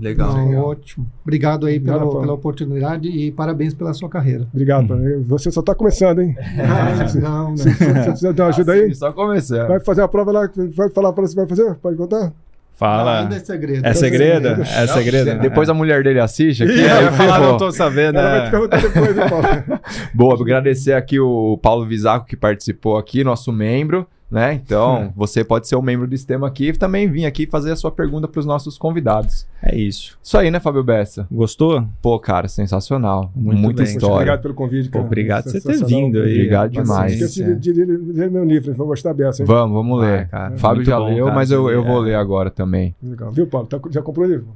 Legal. 0.00 0.32
Não, 0.32 0.48
legal. 0.48 0.64
Ótimo. 0.68 1.06
Obrigado 1.22 1.66
aí 1.66 1.80
pela, 1.80 1.98
pela 2.20 2.32
oportunidade 2.32 3.08
e 3.08 3.30
parabéns 3.30 3.74
pela 3.74 3.92
sua 3.94 4.08
carreira. 4.08 4.46
Obrigado. 4.52 4.90
Uhum. 4.92 5.22
Você 5.28 5.50
só 5.50 5.60
está 5.60 5.74
começando, 5.74 6.20
hein? 6.20 6.36
Ah, 6.58 7.18
não, 7.20 7.48
não. 7.50 7.56
Você 7.56 7.70
precisa 7.74 8.32
dar 8.32 8.44
uma 8.44 8.48
ajuda 8.50 8.72
aí? 8.72 8.94
Só 8.94 9.12
começando. 9.12 9.68
Vai 9.68 9.80
fazer 9.80 10.02
a 10.02 10.08
prova 10.08 10.32
lá, 10.32 10.50
vai 10.74 10.90
falar 10.90 11.12
para 11.12 11.26
você 11.26 11.34
vai 11.34 11.46
fazer? 11.46 11.74
Pode 11.76 11.96
contar? 11.96 12.32
Fala. 12.74 13.22
ainda 13.22 13.36
é 13.36 13.38
segredo. 13.38 13.86
É 13.86 13.94
segredo? 13.94 14.48
É 14.62 14.86
segredo? 14.86 15.40
Depois 15.40 15.66
a 15.70 15.72
mulher 15.74 16.02
dele 16.04 16.20
assiste 16.20 16.62
aqui. 16.62 16.78
É, 16.84 16.92
aí 16.92 17.10
falar, 17.12 17.40
não 17.40 17.56
tô 17.56 17.72
sabendo. 17.72 18.18
Ela 18.18 18.28
vai 18.28 18.40
É. 18.40 18.44
te 18.44 18.50
perguntar 18.50 18.82
depois, 18.82 19.30
Paulo? 19.30 19.80
Boa, 20.12 20.34
agradecer 20.34 20.92
aqui 20.92 21.18
o 21.18 21.58
Paulo 21.62 21.86
Visaco 21.86 22.26
que 22.26 22.36
participou 22.36 22.98
aqui, 22.98 23.24
nosso 23.24 23.50
membro, 23.50 24.06
né? 24.30 24.54
Então, 24.54 25.12
você 25.16 25.44
pode 25.44 25.68
ser 25.68 25.76
um 25.76 25.82
membro 25.82 26.06
desse 26.06 26.26
tema 26.26 26.46
aqui 26.48 26.68
e 26.68 26.72
também 26.72 27.08
vir 27.08 27.24
aqui 27.26 27.46
fazer 27.46 27.70
a 27.72 27.76
sua 27.76 27.90
pergunta 27.92 28.26
para 28.26 28.40
os 28.40 28.46
nossos 28.46 28.76
convidados. 28.76 29.46
É 29.62 29.74
isso. 29.76 30.18
Isso 30.22 30.36
aí, 30.36 30.50
né, 30.50 30.58
Fábio 30.60 30.82
Bessa? 30.82 31.26
Gostou? 31.30 31.86
Pô, 32.02 32.18
cara, 32.18 32.48
sensacional. 32.48 33.30
Muito 33.34 33.60
Muita 33.60 33.82
bem. 33.84 33.92
história. 33.92 34.14
Obrigado 34.14 34.42
pelo 34.42 34.54
convite, 34.54 34.88
cara. 34.90 35.04
Obrigado 35.04 35.44
por 35.44 35.52
você 35.52 35.60
ter 35.60 35.84
vindo 35.84 36.18
aí. 36.18 36.32
Obrigado 36.34 36.72
Paciência. 36.74 36.82
demais. 36.82 37.12
Esqueci 37.20 37.44
de, 37.56 37.72
de, 37.72 37.86
de 37.86 38.12
ler 38.12 38.30
meu 38.30 38.44
livro, 38.44 38.74
vou 38.74 38.86
gostar 38.88 39.12
dessa, 39.12 39.42
hein? 39.42 39.46
Vamos, 39.46 39.74
vamos 39.74 40.00
ler. 40.00 40.28
cara. 40.28 40.56
Fábio 40.56 40.76
Muito 40.78 40.88
já 40.88 40.98
bom, 40.98 41.06
leu, 41.06 41.24
cara, 41.26 41.34
mas 41.36 41.50
eu, 41.50 41.70
eu 41.70 41.80
lê. 41.82 41.86
vou 41.88 42.00
ler 42.00 42.14
agora 42.16 42.50
também. 42.50 42.94
Legal. 43.02 43.30
Viu, 43.30 43.46
Paulo? 43.46 43.66
Tá- 43.66 43.80
já 43.90 44.02
comprou 44.02 44.26
o 44.26 44.28
livro? 44.28 44.48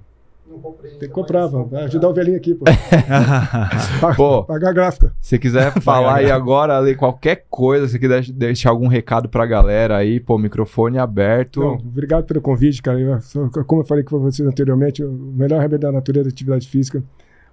Não 0.51 0.59
comprei. 0.59 0.91
Tem 0.93 1.09
que 1.09 1.15
comprar, 1.15 1.47
vai 1.47 1.65
vai 1.65 1.85
ajudar 1.85 2.09
o 2.09 2.13
velhinho 2.13 2.37
aqui, 2.37 2.55
pô. 2.55 2.65
Pô. 4.17 4.45
Pagar 4.45 4.71
a 4.71 4.73
gráfica. 4.73 5.13
Se 5.21 5.39
quiser 5.39 5.73
falar 5.81 6.17
aí 6.17 6.31
agora, 6.31 6.79
ler 6.81 6.97
qualquer 6.97 7.45
coisa, 7.49 7.87
se 7.87 7.99
quiser 7.99 8.25
deixar 8.33 8.71
algum 8.71 8.89
recado 8.89 9.29
pra 9.29 9.47
galera 9.47 9.97
aí, 9.97 10.19
pô, 10.19 10.37
microfone 10.39 10.99
aberto. 10.99 11.61
Não, 11.61 11.75
obrigado 11.75 12.25
pelo 12.25 12.41
convite, 12.41 12.83
cara. 12.83 12.99
Eu, 13.01 13.21
como 13.65 13.83
eu 13.83 13.87
falei 13.87 14.03
com 14.03 14.19
vocês 14.19 14.47
anteriormente, 14.49 15.05
o 15.05 15.13
melhor 15.13 15.59
remédio 15.61 15.79
da 15.81 15.93
natureza 15.93 16.29
é 16.29 16.31
a 16.31 16.33
atividade 16.33 16.67
física. 16.69 17.03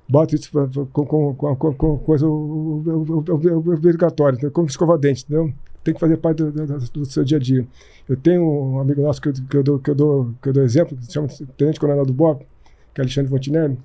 Bota 0.10 0.36
isso 0.36 0.50
pra- 0.52 0.68
pra- 0.68 0.86
com, 0.92 1.06
com, 1.06 1.36
com, 1.36 1.56
com, 1.56 1.74
com 1.74 1.98
coisa 2.00 2.26
obrigatória, 2.28 4.50
como 4.52 4.68
escovar 4.68 4.98
dente, 4.98 5.24
entendeu? 5.24 5.52
Tem 5.84 5.94
que 5.94 6.00
fazer 6.00 6.18
parte 6.18 6.44
do, 6.44 6.52
do- 6.52 6.80
do 6.92 7.06
seu 7.06 7.24
dia 7.24 7.38
a 7.38 7.40
dia. 7.40 7.66
Eu 8.08 8.16
tenho 8.18 8.42
um 8.44 8.80
amigo 8.80 9.02
nosso 9.02 9.22
que 9.22 9.30
eu, 9.30 9.34
que 9.34 9.58
eu, 9.58 9.64
dou, 9.64 9.80
que 9.80 9.90
eu, 9.92 9.96
dou, 9.96 10.30
que 10.42 10.50
eu 10.50 10.54
dou 10.54 10.64
exemplo, 10.64 10.96
que 10.98 11.06
se 11.06 11.14
chama 11.14 11.28
Tenente 11.58 11.80
Coronel 11.80 12.06
do 12.06 12.14
BOP, 12.14 12.46
que 12.98 13.02
é 13.02 13.04
Alexandre 13.04 13.30
Fontinelli. 13.30 13.78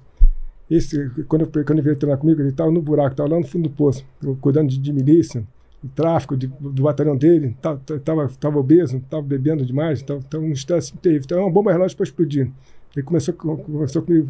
Esse, 0.71 1.11
quando, 1.29 1.43
eu, 1.43 1.47
quando 1.49 1.73
ele 1.73 1.83
veio 1.83 1.97
treinar 1.97 2.19
comigo, 2.19 2.41
ele 2.41 2.49
estava 2.49 2.71
no 2.71 2.81
buraco, 2.81 3.11
estava 3.11 3.29
lá 3.29 3.39
no 3.39 3.47
fundo 3.47 3.69
do 3.69 3.75
poço, 3.75 4.03
cuidando 4.41 4.71
de, 4.71 4.79
de 4.79 4.91
milícia, 4.93 5.45
de 5.83 5.91
tráfico, 5.91 6.35
de- 6.35 6.47
do 6.47 6.83
batalhão 6.83 7.15
dele, 7.15 7.55
estava 7.55 8.29
tava 8.41 8.59
obeso, 8.59 8.97
estava 8.97 9.23
bebendo 9.23 9.67
demais, 9.67 9.99
estava 10.01 10.23
um 10.39 10.51
estresse 10.53 10.97
terrível. 10.97 11.25
Então, 11.27 11.39
é 11.39 11.41
uma 11.43 11.51
bomba 11.51 11.73
relógio 11.73 11.95
para 11.97 12.05
explodir. 12.05 12.51
Ele 12.97 13.05
começou, 13.05 13.35
com- 13.35 13.57
começou 13.59 14.01
comigo 14.01 14.29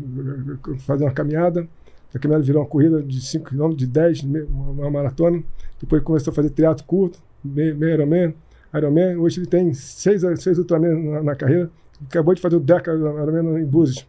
a 0.75 0.79
fazer 0.81 1.05
uma 1.05 1.13
caminhada, 1.13 1.69
a 2.13 2.19
caminhada 2.19 2.45
virou 2.45 2.63
uma 2.63 2.69
corrida 2.69 3.01
de 3.03 3.21
5 3.25 3.51
km, 3.51 3.71
de 3.77 3.87
10, 3.87 4.23
me- 4.25 4.41
uma, 4.43 4.71
uma 4.71 4.91
maratona. 4.91 5.41
Depois 5.81 6.03
começou 6.03 6.33
a 6.33 6.35
fazer 6.35 6.51
teatro 6.51 6.85
curto, 6.85 7.21
meio, 7.45 7.77
meio 7.77 7.95
Ironman, 7.95 8.35
Ironman. 8.75 9.17
Hoje 9.17 9.39
ele 9.39 9.47
tem 9.47 9.73
seis, 9.75 10.23
seis 10.41 10.59
Ultraman 10.59 10.95
na, 11.11 11.23
na 11.23 11.37
carreira. 11.37 11.71
Acabou 12.05 12.35
de 12.35 12.41
fazer 12.41 12.57
o 12.57 12.61
Deca 12.61 12.93
Ironman 12.93 13.61
em 13.63 13.65
Búzios. 13.65 14.07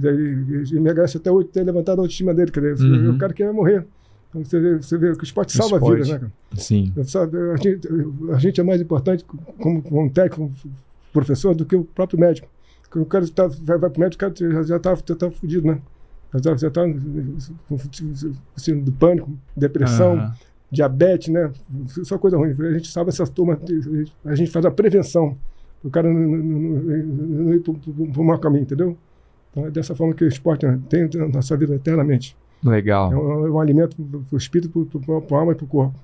E 0.00 0.74
e 0.76 0.80
me 0.80 0.90
agradece 0.90 1.16
até 1.16 1.30
hoje 1.30 1.48
ter 1.48 1.62
levantado 1.62 1.98
a 1.98 2.02
autoestima 2.02 2.34
dele. 2.34 2.50
Quer 2.50 2.74
dizer, 2.74 2.84
Uhum. 2.86 3.14
O 3.14 3.18
cara 3.18 3.32
quer 3.32 3.52
morrer. 3.52 3.86
Então 4.30 4.44
você 4.44 4.58
vê, 4.58 4.76
você 4.76 4.98
vê 4.98 5.12
que 5.14 5.22
o 5.22 5.24
esporte 5.24 5.56
salva 5.56 5.76
esporte. 5.76 6.02
vidas, 6.02 6.08
né, 6.08 6.18
cara? 6.18 6.32
Sim. 6.56 6.92
A, 6.96 7.56
gente, 7.56 7.88
a 8.32 8.38
gente 8.38 8.60
é 8.60 8.64
mais 8.64 8.80
importante 8.80 9.24
como, 9.58 9.80
como 9.82 10.02
um 10.02 10.08
técnico, 10.08 10.36
como 10.36 10.74
professor, 11.12 11.54
do 11.54 11.64
que 11.64 11.76
o 11.76 11.84
próprio 11.84 12.18
médico. 12.18 12.48
Porque 12.82 12.98
o 12.98 13.06
cara 13.06 13.26
tá, 13.28 13.46
vai, 13.46 13.78
vai 13.78 13.90
para 13.90 13.96
o 13.96 14.00
médico, 14.00 14.24
o 14.24 14.30
cara 14.30 14.64
já- 14.64 14.76
está 14.76 14.94
já 14.94 15.14
tá 15.14 15.30
fudido, 15.30 15.66
né? 15.68 15.78
Já 16.42 16.52
está 16.54 16.82
com 17.68 17.78
assim, 18.56 18.80
do 18.80 18.90
pânico, 18.92 19.30
depressão, 19.56 20.16
diabetes, 20.70 21.28
né? 21.32 21.52
Só 22.02 22.18
coisa 22.18 22.36
ruim. 22.36 22.50
A 22.58 22.72
gente 22.72 22.88
salva 22.88 23.10
essas 23.10 23.30
turmas, 23.30 23.58
a 24.24 24.34
gente 24.34 24.50
faz 24.50 24.64
a 24.66 24.70
prevenção. 24.70 25.36
O 25.84 25.90
cara 25.90 26.12
não, 26.12 26.20
não, 26.20 26.38
não- 26.38 27.26
não 27.44 27.54
ir 27.54 27.60
para 27.60 27.72
o 28.20 28.24
mau 28.24 28.38
caminho, 28.38 28.62
entendeu? 28.62 28.96
Então 29.54 29.66
é 29.66 29.70
dessa 29.70 29.94
forma 29.94 30.12
que 30.14 30.24
o 30.24 30.28
esporte 30.28 30.66
tem 30.88 31.08
na 31.14 31.28
nossa 31.28 31.56
vida 31.56 31.76
eternamente. 31.76 32.36
É 32.64 32.68
Legal. 32.68 33.10
um, 33.10 33.46
é 33.46 33.50
um 33.50 33.60
alimento 33.60 33.96
para 33.96 34.34
o 34.34 34.36
espírito, 34.36 34.90
para 35.06 35.36
a 35.36 35.40
alma 35.40 35.52
e 35.52 35.54
para 35.54 35.64
o 35.64 35.68
corpo. 35.68 35.94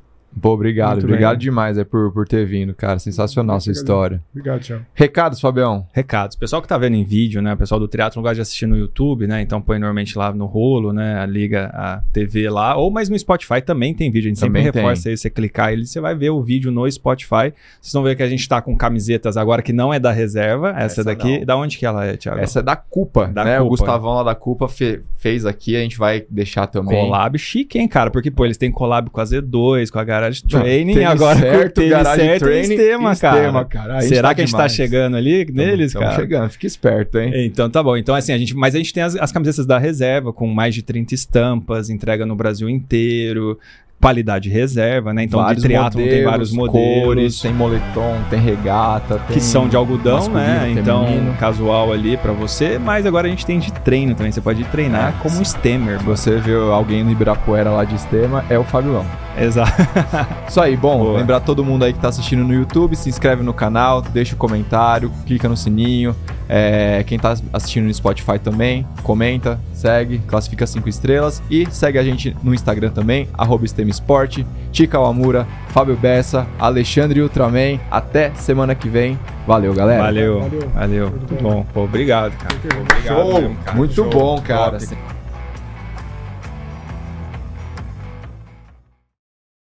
Pô, 0.41 0.51
obrigado, 0.51 0.93
Muito 0.93 1.05
obrigado 1.07 1.33
bem. 1.33 1.39
demais 1.41 1.77
é, 1.79 1.85
por, 1.85 2.13
por 2.13 2.27
ter 2.29 2.45
vindo, 2.47 2.73
cara. 2.75 2.99
Sensacional 2.99 3.57
Eu 3.57 3.61
sua 3.61 3.73
história. 3.73 4.23
Obrigado, 4.33 4.61
Thiago. 4.61 4.85
Recados, 4.95 5.41
Fabião. 5.41 5.87
Recados. 5.93 6.37
Pessoal 6.37 6.63
que 6.63 6.69
tá 6.69 6.79
vendo 6.79 6.95
em 6.95 7.05
vídeo, 7.05 7.43
né? 7.43 7.53
O 7.55 7.57
pessoal 7.57 7.81
do 7.81 7.89
teatro 7.89 8.17
não 8.19 8.23
gosta 8.23 8.37
de 8.37 8.41
assistir 8.43 8.67
no 8.67 8.77
YouTube, 8.77 9.27
né? 9.27 9.43
Então 9.43 9.61
põe 9.61 9.79
normalmente 9.79 10.17
lá 10.17 10.33
no 10.33 10.47
rolo, 10.47 10.93
né? 10.93 11.27
Liga 11.27 11.67
a 11.75 12.03
TV 12.13 12.49
lá. 12.49 12.77
Ou 12.77 12.91
mas 12.91 13.09
no 13.09 13.19
Spotify 13.19 13.61
também 13.61 13.93
tem 13.95 14.11
vídeo. 14.11 14.29
A 14.29 14.31
gente 14.31 14.41
Também 14.41 14.63
sempre 14.65 14.73
tem. 14.81 14.83
reforça 14.83 15.09
aí, 15.09 15.17
você 15.17 15.29
clicar 15.31 15.73
ele, 15.73 15.85
você 15.85 16.01
vai 16.01 16.15
ver 16.15 16.31
o 16.31 16.43
vídeo 16.43 16.71
no 16.71 16.91
Spotify. 16.91 17.53
Vocês 17.81 17.93
vão 17.93 18.03
ver 18.03 18.15
que 18.17 18.23
a 18.23 18.29
gente 18.29 18.49
tá 18.49 18.63
com 18.63 18.77
camisetas 18.77 19.37
agora 19.37 19.63
que 19.63 19.73
não 19.73 19.93
é 19.93 19.99
da 19.99 20.13
reserva. 20.13 20.71
Essa, 20.71 21.01
Essa 21.01 21.05
daqui. 21.05 21.39
não. 21.41 21.45
Da 21.47 21.57
onde 21.57 21.77
que 21.77 21.85
ela 21.85 22.05
é, 22.07 22.17
Thiago? 22.17 22.39
Essa 22.41 22.61
é 22.61 22.63
da 22.63 22.77
Culpa, 22.77 23.27
Da 23.27 23.45
né? 23.45 23.59
O 23.61 23.63
Culpa. 23.69 23.77
Gustavão 23.85 24.15
lá 24.15 24.23
da 24.23 24.35
Culpa 24.35 24.69
fe- 24.69 25.03
fez 25.19 25.45
aqui, 25.45 25.77
a 25.77 25.81
gente 25.81 25.99
vai 25.99 26.25
deixar 26.31 26.67
também. 26.67 26.99
Collab 27.05 27.37
chique, 27.39 27.79
hein, 27.79 27.89
cara? 27.89 28.11
Porque, 28.11 28.31
pô, 28.31 28.45
eles 28.45 28.57
têm 28.57 28.71
collab 28.71 29.11
com 29.11 29.21
a 29.21 29.25
Z2, 29.25 29.91
com 29.91 29.99
a 29.99 30.05
Garage 30.21 30.43
Training, 30.45 30.95
Tênis 30.95 31.09
agora 31.09 31.39
certo, 31.39 31.75
tênis 31.75 31.91
Garage 31.91 32.21
certo 32.21 32.43
Training 32.43 32.75
Estema, 32.75 33.13
e 33.13 33.17
cara. 33.17 33.65
Cara. 33.65 34.01
Será 34.03 34.29
tá 34.29 34.35
que 34.35 34.41
a 34.41 34.45
gente 34.45 34.53
demais. 34.53 34.73
tá 34.73 34.77
chegando 34.77 35.17
ali 35.17 35.47
neles, 35.51 35.93
Tamo 35.93 36.05
cara? 36.05 36.17
chegando, 36.17 36.51
fica 36.51 36.67
esperto, 36.67 37.19
hein? 37.19 37.33
Então 37.47 37.71
tá 37.71 37.83
bom. 37.83 37.97
Então, 37.97 38.15
assim, 38.15 38.33
a 38.33 38.39
gente. 38.39 38.55
Mas 38.55 38.75
a 38.75 38.79
gente 38.79 38.93
tem 38.93 39.03
as, 39.03 39.17
as 39.17 39.33
camisetas 39.33 39.67
da 39.67 39.79
reserva, 39.79 40.33
com 40.33 40.47
mais 40.47 40.75
de 40.75 40.83
30 40.83 41.15
estampas, 41.15 41.91
entrega 41.91 42.27
no 42.27 42.37
Brasil 42.37 42.69
inteiro, 42.69 43.59
qualidade 44.01 44.49
reserva, 44.49 45.13
né? 45.13 45.25
Então, 45.25 45.41
Vários 45.41 45.63
de 45.63 45.69
triatlon 45.69 46.03
tem 46.03 46.25
vários 46.25 46.53
modelos. 46.53 47.05
cores, 47.05 47.41
tem 47.41 47.53
moletom, 47.53 48.17
tem 48.31 48.41
regata, 48.41 49.19
tem 49.29 49.37
que 49.37 49.43
são 49.43 49.69
de 49.69 49.77
algodão, 49.77 50.29
né? 50.31 50.73
Então, 50.77 51.07
feminino. 51.07 51.35
casual 51.39 51.93
ali 51.93 52.17
pra 52.17 52.33
você. 52.33 52.79
Mas 52.79 53.05
agora 53.05 53.27
a 53.27 53.31
gente 53.31 53.45
tem 53.45 53.59
de 53.59 53.71
treino 53.73 54.15
também. 54.15 54.33
Você 54.33 54.41
pode 54.41 54.65
treinar 54.65 55.11
É, 55.11 55.23
como 55.23 55.39
um 55.39 55.43
stemmer. 55.43 55.99
Você 56.03 56.37
vê 56.39 56.55
alguém 56.55 57.05
no 57.05 57.11
Ibirapuera 57.11 57.71
lá 57.71 57.85
de 57.85 57.95
Estema, 57.95 58.45
é 58.49 58.59
o 58.59 58.65
Fabião. 58.65 59.05
Exato. 59.39 59.73
Isso 60.49 60.61
aí, 60.61 60.77
bom, 60.77 60.99
Boa. 60.99 61.19
lembrar 61.19 61.41
todo 61.41 61.65
mundo 61.65 61.85
aí 61.85 61.93
que 61.93 61.99
tá 61.99 62.09
assistindo 62.09 62.43
no 62.43 62.53
YouTube, 62.55 62.97
se 62.97 63.09
inscreve 63.09 63.43
no 63.43 63.53
canal, 63.53 64.01
deixa 64.03 64.35
o 64.35 64.39
comentário, 64.39 65.11
clica 65.27 65.49
no 65.49 65.57
sininho. 65.57 66.17
É, 66.53 67.05
quem 67.07 67.17
tá 67.17 67.37
assistindo 67.53 67.85
no 67.85 67.95
Spotify 67.95 68.37
também, 68.37 68.85
comenta, 69.05 69.61
segue, 69.73 70.19
classifica 70.27 70.67
5 70.67 70.89
estrelas 70.89 71.41
e 71.49 71.65
segue 71.71 71.97
a 71.97 72.03
gente 72.03 72.37
no 72.43 72.53
Instagram 72.53 72.91
também, 72.91 73.29
arroba 73.39 73.65
Esporte, 73.91 74.45
Tica 74.73 74.99
Wamura, 74.99 75.47
Fábio 75.69 75.97
Bessa, 75.97 76.49
Alexandre 76.59 77.23
Ultraman. 77.23 77.79
Até 77.89 78.33
semana 78.35 78.75
que 78.75 78.89
vem. 78.89 79.17
Valeu, 79.47 79.73
galera. 79.73 80.03
Valeu. 80.03 80.41
Valeu. 80.41 80.71
Valeu. 80.75 81.11
Muito 81.11 81.31
Muito 81.31 81.43
bom. 81.43 81.67
Pô, 81.73 81.85
obrigado, 81.85 82.37
cara. 82.37 82.57
Obrigado 82.81 83.17
Show. 83.17 83.41
mesmo, 83.41 83.57
cara. 83.65 83.77
Muito 83.77 83.95
Show. 83.95 84.11
bom, 84.11 84.41
cara. 84.41 84.79
Top. 84.79 85.20